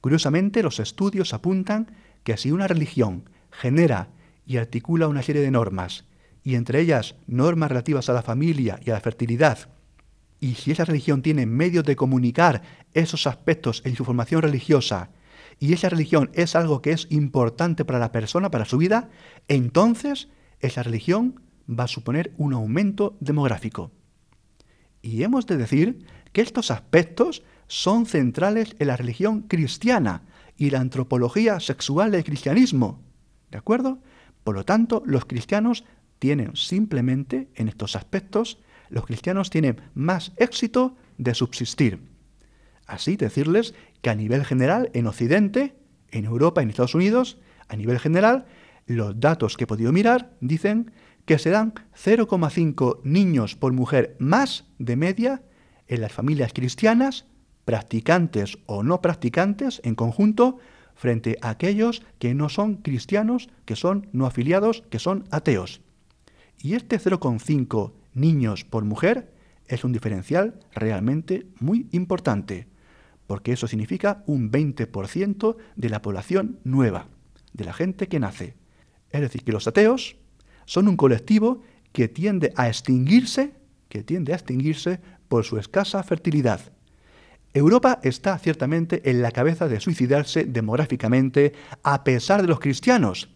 Curiosamente, 0.00 0.62
los 0.62 0.80
estudios 0.80 1.32
apuntan 1.32 1.94
que 2.24 2.36
si 2.36 2.50
una 2.50 2.68
religión 2.68 3.28
genera 3.50 4.08
y 4.46 4.56
articula 4.56 5.08
una 5.08 5.22
serie 5.22 5.42
de 5.42 5.50
normas 5.50 6.04
y 6.44 6.56
entre 6.56 6.80
ellas 6.80 7.14
normas 7.26 7.70
relativas 7.70 8.08
a 8.08 8.12
la 8.12 8.22
familia 8.22 8.80
y 8.84 8.90
a 8.90 8.94
la 8.94 9.00
fertilidad, 9.00 9.68
y 10.40 10.56
si 10.56 10.72
esa 10.72 10.84
religión 10.84 11.22
tiene 11.22 11.46
medios 11.46 11.84
de 11.84 11.94
comunicar 11.94 12.62
esos 12.94 13.28
aspectos 13.28 13.80
en 13.84 13.94
su 13.94 14.04
formación 14.04 14.42
religiosa, 14.42 15.10
y 15.60 15.72
esa 15.72 15.88
religión 15.88 16.30
es 16.34 16.56
algo 16.56 16.82
que 16.82 16.90
es 16.90 17.06
importante 17.10 17.84
para 17.84 18.00
la 18.00 18.10
persona, 18.10 18.50
para 18.50 18.64
su 18.64 18.76
vida, 18.76 19.08
entonces 19.46 20.28
esa 20.58 20.82
religión 20.82 21.40
va 21.70 21.84
a 21.84 21.88
suponer 21.88 22.32
un 22.38 22.54
aumento 22.54 23.16
demográfico. 23.20 23.92
Y 25.00 25.22
hemos 25.22 25.46
de 25.46 25.56
decir 25.56 26.04
que 26.32 26.40
estos 26.40 26.72
aspectos 26.72 27.44
son 27.68 28.06
centrales 28.06 28.74
en 28.80 28.88
la 28.88 28.96
religión 28.96 29.42
cristiana 29.42 30.22
y 30.56 30.70
la 30.70 30.80
antropología 30.80 31.60
sexual 31.60 32.10
del 32.10 32.24
cristianismo. 32.24 33.00
¿De 33.52 33.58
acuerdo? 33.58 34.00
Por 34.44 34.54
lo 34.54 34.64
tanto, 34.64 35.02
los 35.06 35.24
cristianos 35.24 35.84
tienen 36.18 36.56
simplemente 36.56 37.48
en 37.54 37.68
estos 37.68 37.96
aspectos, 37.96 38.58
los 38.88 39.06
cristianos 39.06 39.50
tienen 39.50 39.80
más 39.94 40.32
éxito 40.36 40.96
de 41.18 41.34
subsistir. 41.34 42.00
Así 42.86 43.16
decirles 43.16 43.74
que 44.02 44.10
a 44.10 44.14
nivel 44.14 44.44
general, 44.44 44.90
en 44.92 45.06
Occidente, 45.06 45.76
en 46.10 46.24
Europa, 46.24 46.62
en 46.62 46.70
Estados 46.70 46.94
Unidos, 46.94 47.38
a 47.68 47.76
nivel 47.76 47.98
general, 47.98 48.46
los 48.86 49.18
datos 49.18 49.56
que 49.56 49.64
he 49.64 49.66
podido 49.66 49.92
mirar 49.92 50.32
dicen 50.40 50.92
que 51.24 51.38
se 51.38 51.50
dan 51.50 51.74
0,5 51.94 53.00
niños 53.04 53.56
por 53.56 53.72
mujer 53.72 54.16
más 54.18 54.66
de 54.78 54.96
media 54.96 55.42
en 55.86 56.00
las 56.00 56.12
familias 56.12 56.52
cristianas, 56.52 57.26
practicantes 57.64 58.58
o 58.66 58.82
no 58.82 59.00
practicantes 59.00 59.80
en 59.84 59.94
conjunto, 59.94 60.58
frente 60.94 61.36
a 61.40 61.50
aquellos 61.50 62.02
que 62.18 62.34
no 62.34 62.48
son 62.48 62.76
cristianos, 62.76 63.48
que 63.64 63.76
son 63.76 64.08
no 64.12 64.26
afiliados, 64.26 64.82
que 64.90 64.98
son 64.98 65.24
ateos. 65.30 65.80
Y 66.60 66.74
este 66.74 66.98
0,5 66.98 67.92
niños 68.14 68.64
por 68.64 68.84
mujer 68.84 69.32
es 69.66 69.84
un 69.84 69.92
diferencial 69.92 70.60
realmente 70.72 71.46
muy 71.58 71.88
importante, 71.92 72.68
porque 73.26 73.52
eso 73.52 73.66
significa 73.66 74.22
un 74.26 74.50
20% 74.50 75.56
de 75.76 75.88
la 75.88 76.02
población 76.02 76.58
nueva, 76.64 77.08
de 77.52 77.64
la 77.64 77.72
gente 77.72 78.08
que 78.08 78.20
nace. 78.20 78.54
Es 79.10 79.20
decir, 79.20 79.44
que 79.44 79.52
los 79.52 79.66
ateos 79.66 80.16
son 80.66 80.88
un 80.88 80.96
colectivo 80.96 81.62
que 81.92 82.08
tiende 82.08 82.52
a 82.56 82.68
extinguirse, 82.68 83.54
que 83.88 84.02
tiende 84.02 84.32
a 84.32 84.36
extinguirse 84.36 85.00
por 85.28 85.44
su 85.44 85.58
escasa 85.58 86.02
fertilidad. 86.02 86.60
Europa 87.54 88.00
está 88.02 88.38
ciertamente 88.38 89.10
en 89.10 89.20
la 89.20 89.30
cabeza 89.30 89.68
de 89.68 89.80
suicidarse 89.80 90.44
demográficamente 90.44 91.52
a 91.82 92.02
pesar 92.02 92.40
de 92.40 92.48
los 92.48 92.60
cristianos. 92.60 93.28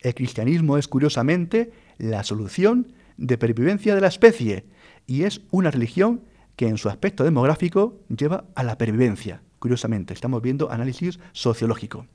El 0.00 0.14
cristianismo 0.14 0.78
es 0.78 0.88
curiosamente 0.88 1.70
la 1.98 2.24
solución 2.24 2.92
de 3.18 3.36
pervivencia 3.36 3.94
de 3.94 4.00
la 4.00 4.08
especie 4.08 4.64
y 5.06 5.24
es 5.24 5.42
una 5.50 5.70
religión 5.70 6.22
que 6.56 6.68
en 6.68 6.78
su 6.78 6.88
aspecto 6.88 7.22
demográfico 7.22 8.00
lleva 8.08 8.44
a 8.54 8.62
la 8.62 8.78
pervivencia. 8.78 9.42
Curiosamente, 9.58 10.14
estamos 10.14 10.40
viendo 10.40 10.70
análisis 10.70 11.20
sociológico. 11.32 12.06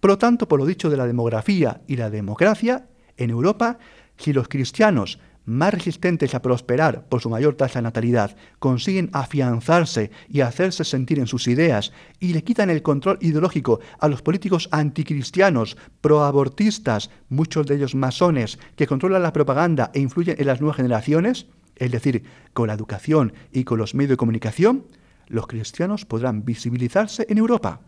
Por 0.00 0.10
lo 0.10 0.18
tanto, 0.18 0.48
por 0.48 0.58
lo 0.58 0.66
dicho 0.66 0.90
de 0.90 0.96
la 0.96 1.06
demografía 1.06 1.82
y 1.86 1.94
la 1.94 2.10
democracia, 2.10 2.88
en 3.16 3.30
Europa, 3.30 3.78
si 4.16 4.32
los 4.32 4.48
cristianos 4.48 5.20
más 5.44 5.74
resistentes 5.74 6.34
a 6.34 6.42
prosperar 6.42 7.08
por 7.08 7.20
su 7.20 7.30
mayor 7.30 7.54
tasa 7.54 7.78
de 7.78 7.84
natalidad, 7.84 8.36
consiguen 8.58 9.10
afianzarse 9.12 10.10
y 10.28 10.40
hacerse 10.40 10.84
sentir 10.84 11.18
en 11.18 11.26
sus 11.26 11.48
ideas 11.48 11.92
y 12.20 12.32
le 12.32 12.44
quitan 12.44 12.70
el 12.70 12.82
control 12.82 13.18
ideológico 13.20 13.80
a 13.98 14.08
los 14.08 14.22
políticos 14.22 14.68
anticristianos, 14.72 15.76
proabortistas, 16.00 17.10
muchos 17.28 17.66
de 17.66 17.76
ellos 17.76 17.94
masones, 17.94 18.58
que 18.76 18.86
controlan 18.86 19.22
la 19.22 19.32
propaganda 19.32 19.90
e 19.94 20.00
influyen 20.00 20.36
en 20.38 20.46
las 20.46 20.60
nuevas 20.60 20.76
generaciones, 20.76 21.46
es 21.76 21.90
decir, 21.90 22.24
con 22.52 22.68
la 22.68 22.74
educación 22.74 23.32
y 23.52 23.64
con 23.64 23.78
los 23.78 23.94
medios 23.94 24.10
de 24.10 24.16
comunicación, 24.16 24.86
los 25.28 25.46
cristianos 25.46 26.04
podrán 26.04 26.44
visibilizarse 26.44 27.26
en 27.28 27.38
Europa. 27.38 27.80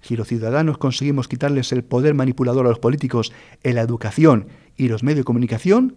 Si 0.00 0.16
los 0.16 0.28
ciudadanos 0.28 0.78
conseguimos 0.78 1.26
quitarles 1.26 1.72
el 1.72 1.82
poder 1.82 2.14
manipulador 2.14 2.66
a 2.66 2.68
los 2.68 2.78
políticos 2.78 3.32
en 3.64 3.74
la 3.74 3.82
educación 3.82 4.46
y 4.76 4.88
los 4.88 5.02
medios 5.02 5.18
de 5.18 5.24
comunicación, 5.24 5.96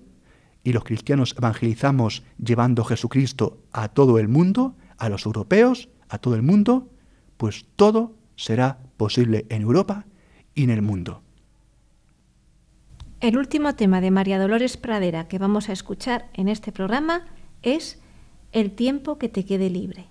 y 0.64 0.74
los 0.74 0.84
cristianos 0.84 1.36
evangelizamos 1.38 2.24
llevando 2.38 2.84
a 2.84 2.86
Jesucristo 2.86 3.60
a 3.72 3.90
todo 3.90 4.20
el 4.20 4.28
mundo, 4.28 4.76
a 4.98 5.10
los 5.10 5.26
europeos, 5.26 5.90
a 6.10 6.20
todo 6.20 6.36
el 6.36 6.44
mundo, 6.44 6.90
pues 7.38 7.66
todo 7.76 8.16
será 8.36 8.80
posible 8.98 9.46
en 9.50 9.64
Europa 9.64 10.06
y 10.54 10.64
en 10.64 10.70
el 10.70 10.82
mundo. 10.82 11.24
El 13.20 13.38
último 13.38 13.76
tema 13.76 14.02
de 14.02 14.12
María 14.12 14.40
Dolores 14.40 14.78
Pradera 14.78 15.28
que 15.28 15.38
vamos 15.38 15.70
a 15.70 15.74
escuchar 15.74 16.30
en 16.34 16.48
este 16.48 16.72
programa 16.72 17.26
es 17.62 18.02
El 18.52 18.72
tiempo 18.72 19.18
que 19.18 19.30
te 19.30 19.46
quede 19.46 19.70
libre. 19.70 20.11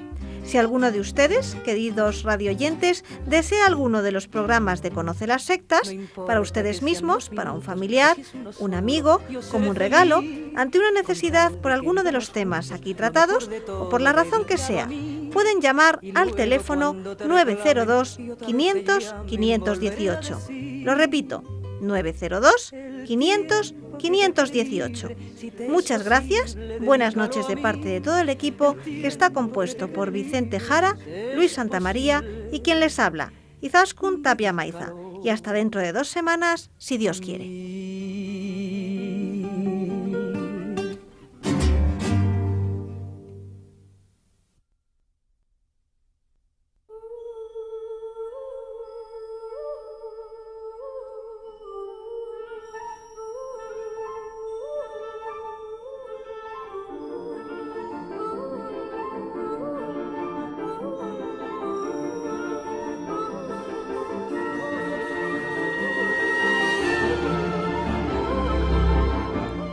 Si 0.49 0.57
alguno 0.57 0.91
de 0.91 0.99
ustedes, 0.99 1.59
queridos 1.63 2.23
radioyentes, 2.23 3.05
desea 3.27 3.67
alguno 3.67 4.01
de 4.01 4.13
los 4.13 4.29
programas 4.29 4.81
de 4.81 4.91
Conoce 4.91 5.27
las 5.27 5.43
Sectas, 5.43 5.95
para 6.27 6.41
ustedes 6.41 6.81
mismos, 6.81 7.29
para 7.29 7.53
un 7.53 7.61
familiar, 7.61 8.17
un 8.59 8.73
amigo, 8.73 9.21
como 9.51 9.69
un 9.69 9.77
regalo, 9.77 10.23
ante 10.57 10.79
una 10.79 10.91
necesidad 10.91 11.53
por 11.53 11.73
alguno 11.73 12.03
de 12.03 12.13
los 12.13 12.33
temas 12.33 12.73
aquí 12.73 12.95
tratados 12.95 13.51
o 13.69 13.91
por 13.91 14.01
la 14.01 14.15
razón 14.15 14.47
que 14.47 14.57
sea, 14.57 14.89
pueden 15.35 15.61
llamar 15.61 16.01
al 16.15 16.35
teléfono 16.35 16.95
902 16.95 18.19
500 18.47 19.15
518. 19.27 20.41
Lo 20.83 20.95
repito, 20.95 21.45
902 21.83 22.73
500 23.07 23.75
518. 23.99 25.09
Muchas 25.69 26.05
gracias, 26.05 26.57
buenas 26.81 27.17
noches 27.17 27.47
de 27.49 27.57
parte 27.57 27.89
de 27.89 28.01
todo 28.01 28.19
el 28.19 28.29
equipo 28.29 28.77
que 28.85 29.07
está 29.07 29.31
compuesto 29.31 29.93
por 29.93 30.11
Vicente 30.11 30.61
Jara, 30.61 30.97
Luis 31.35 31.53
Santamaría 31.53 32.25
y 32.53 32.61
quien 32.61 32.81
les 32.81 32.99
habla, 32.99 33.33
Izaskun 33.61 34.23
Tapia 34.23 34.53
Maiza. 34.53 34.93
Y 35.23 35.31
hasta 35.31 35.53
dentro 35.53 35.81
de 35.81 35.93
dos 35.93 36.09
semanas, 36.09 36.71
si 36.79 36.97
Dios 36.97 37.21
quiere. 37.21 37.45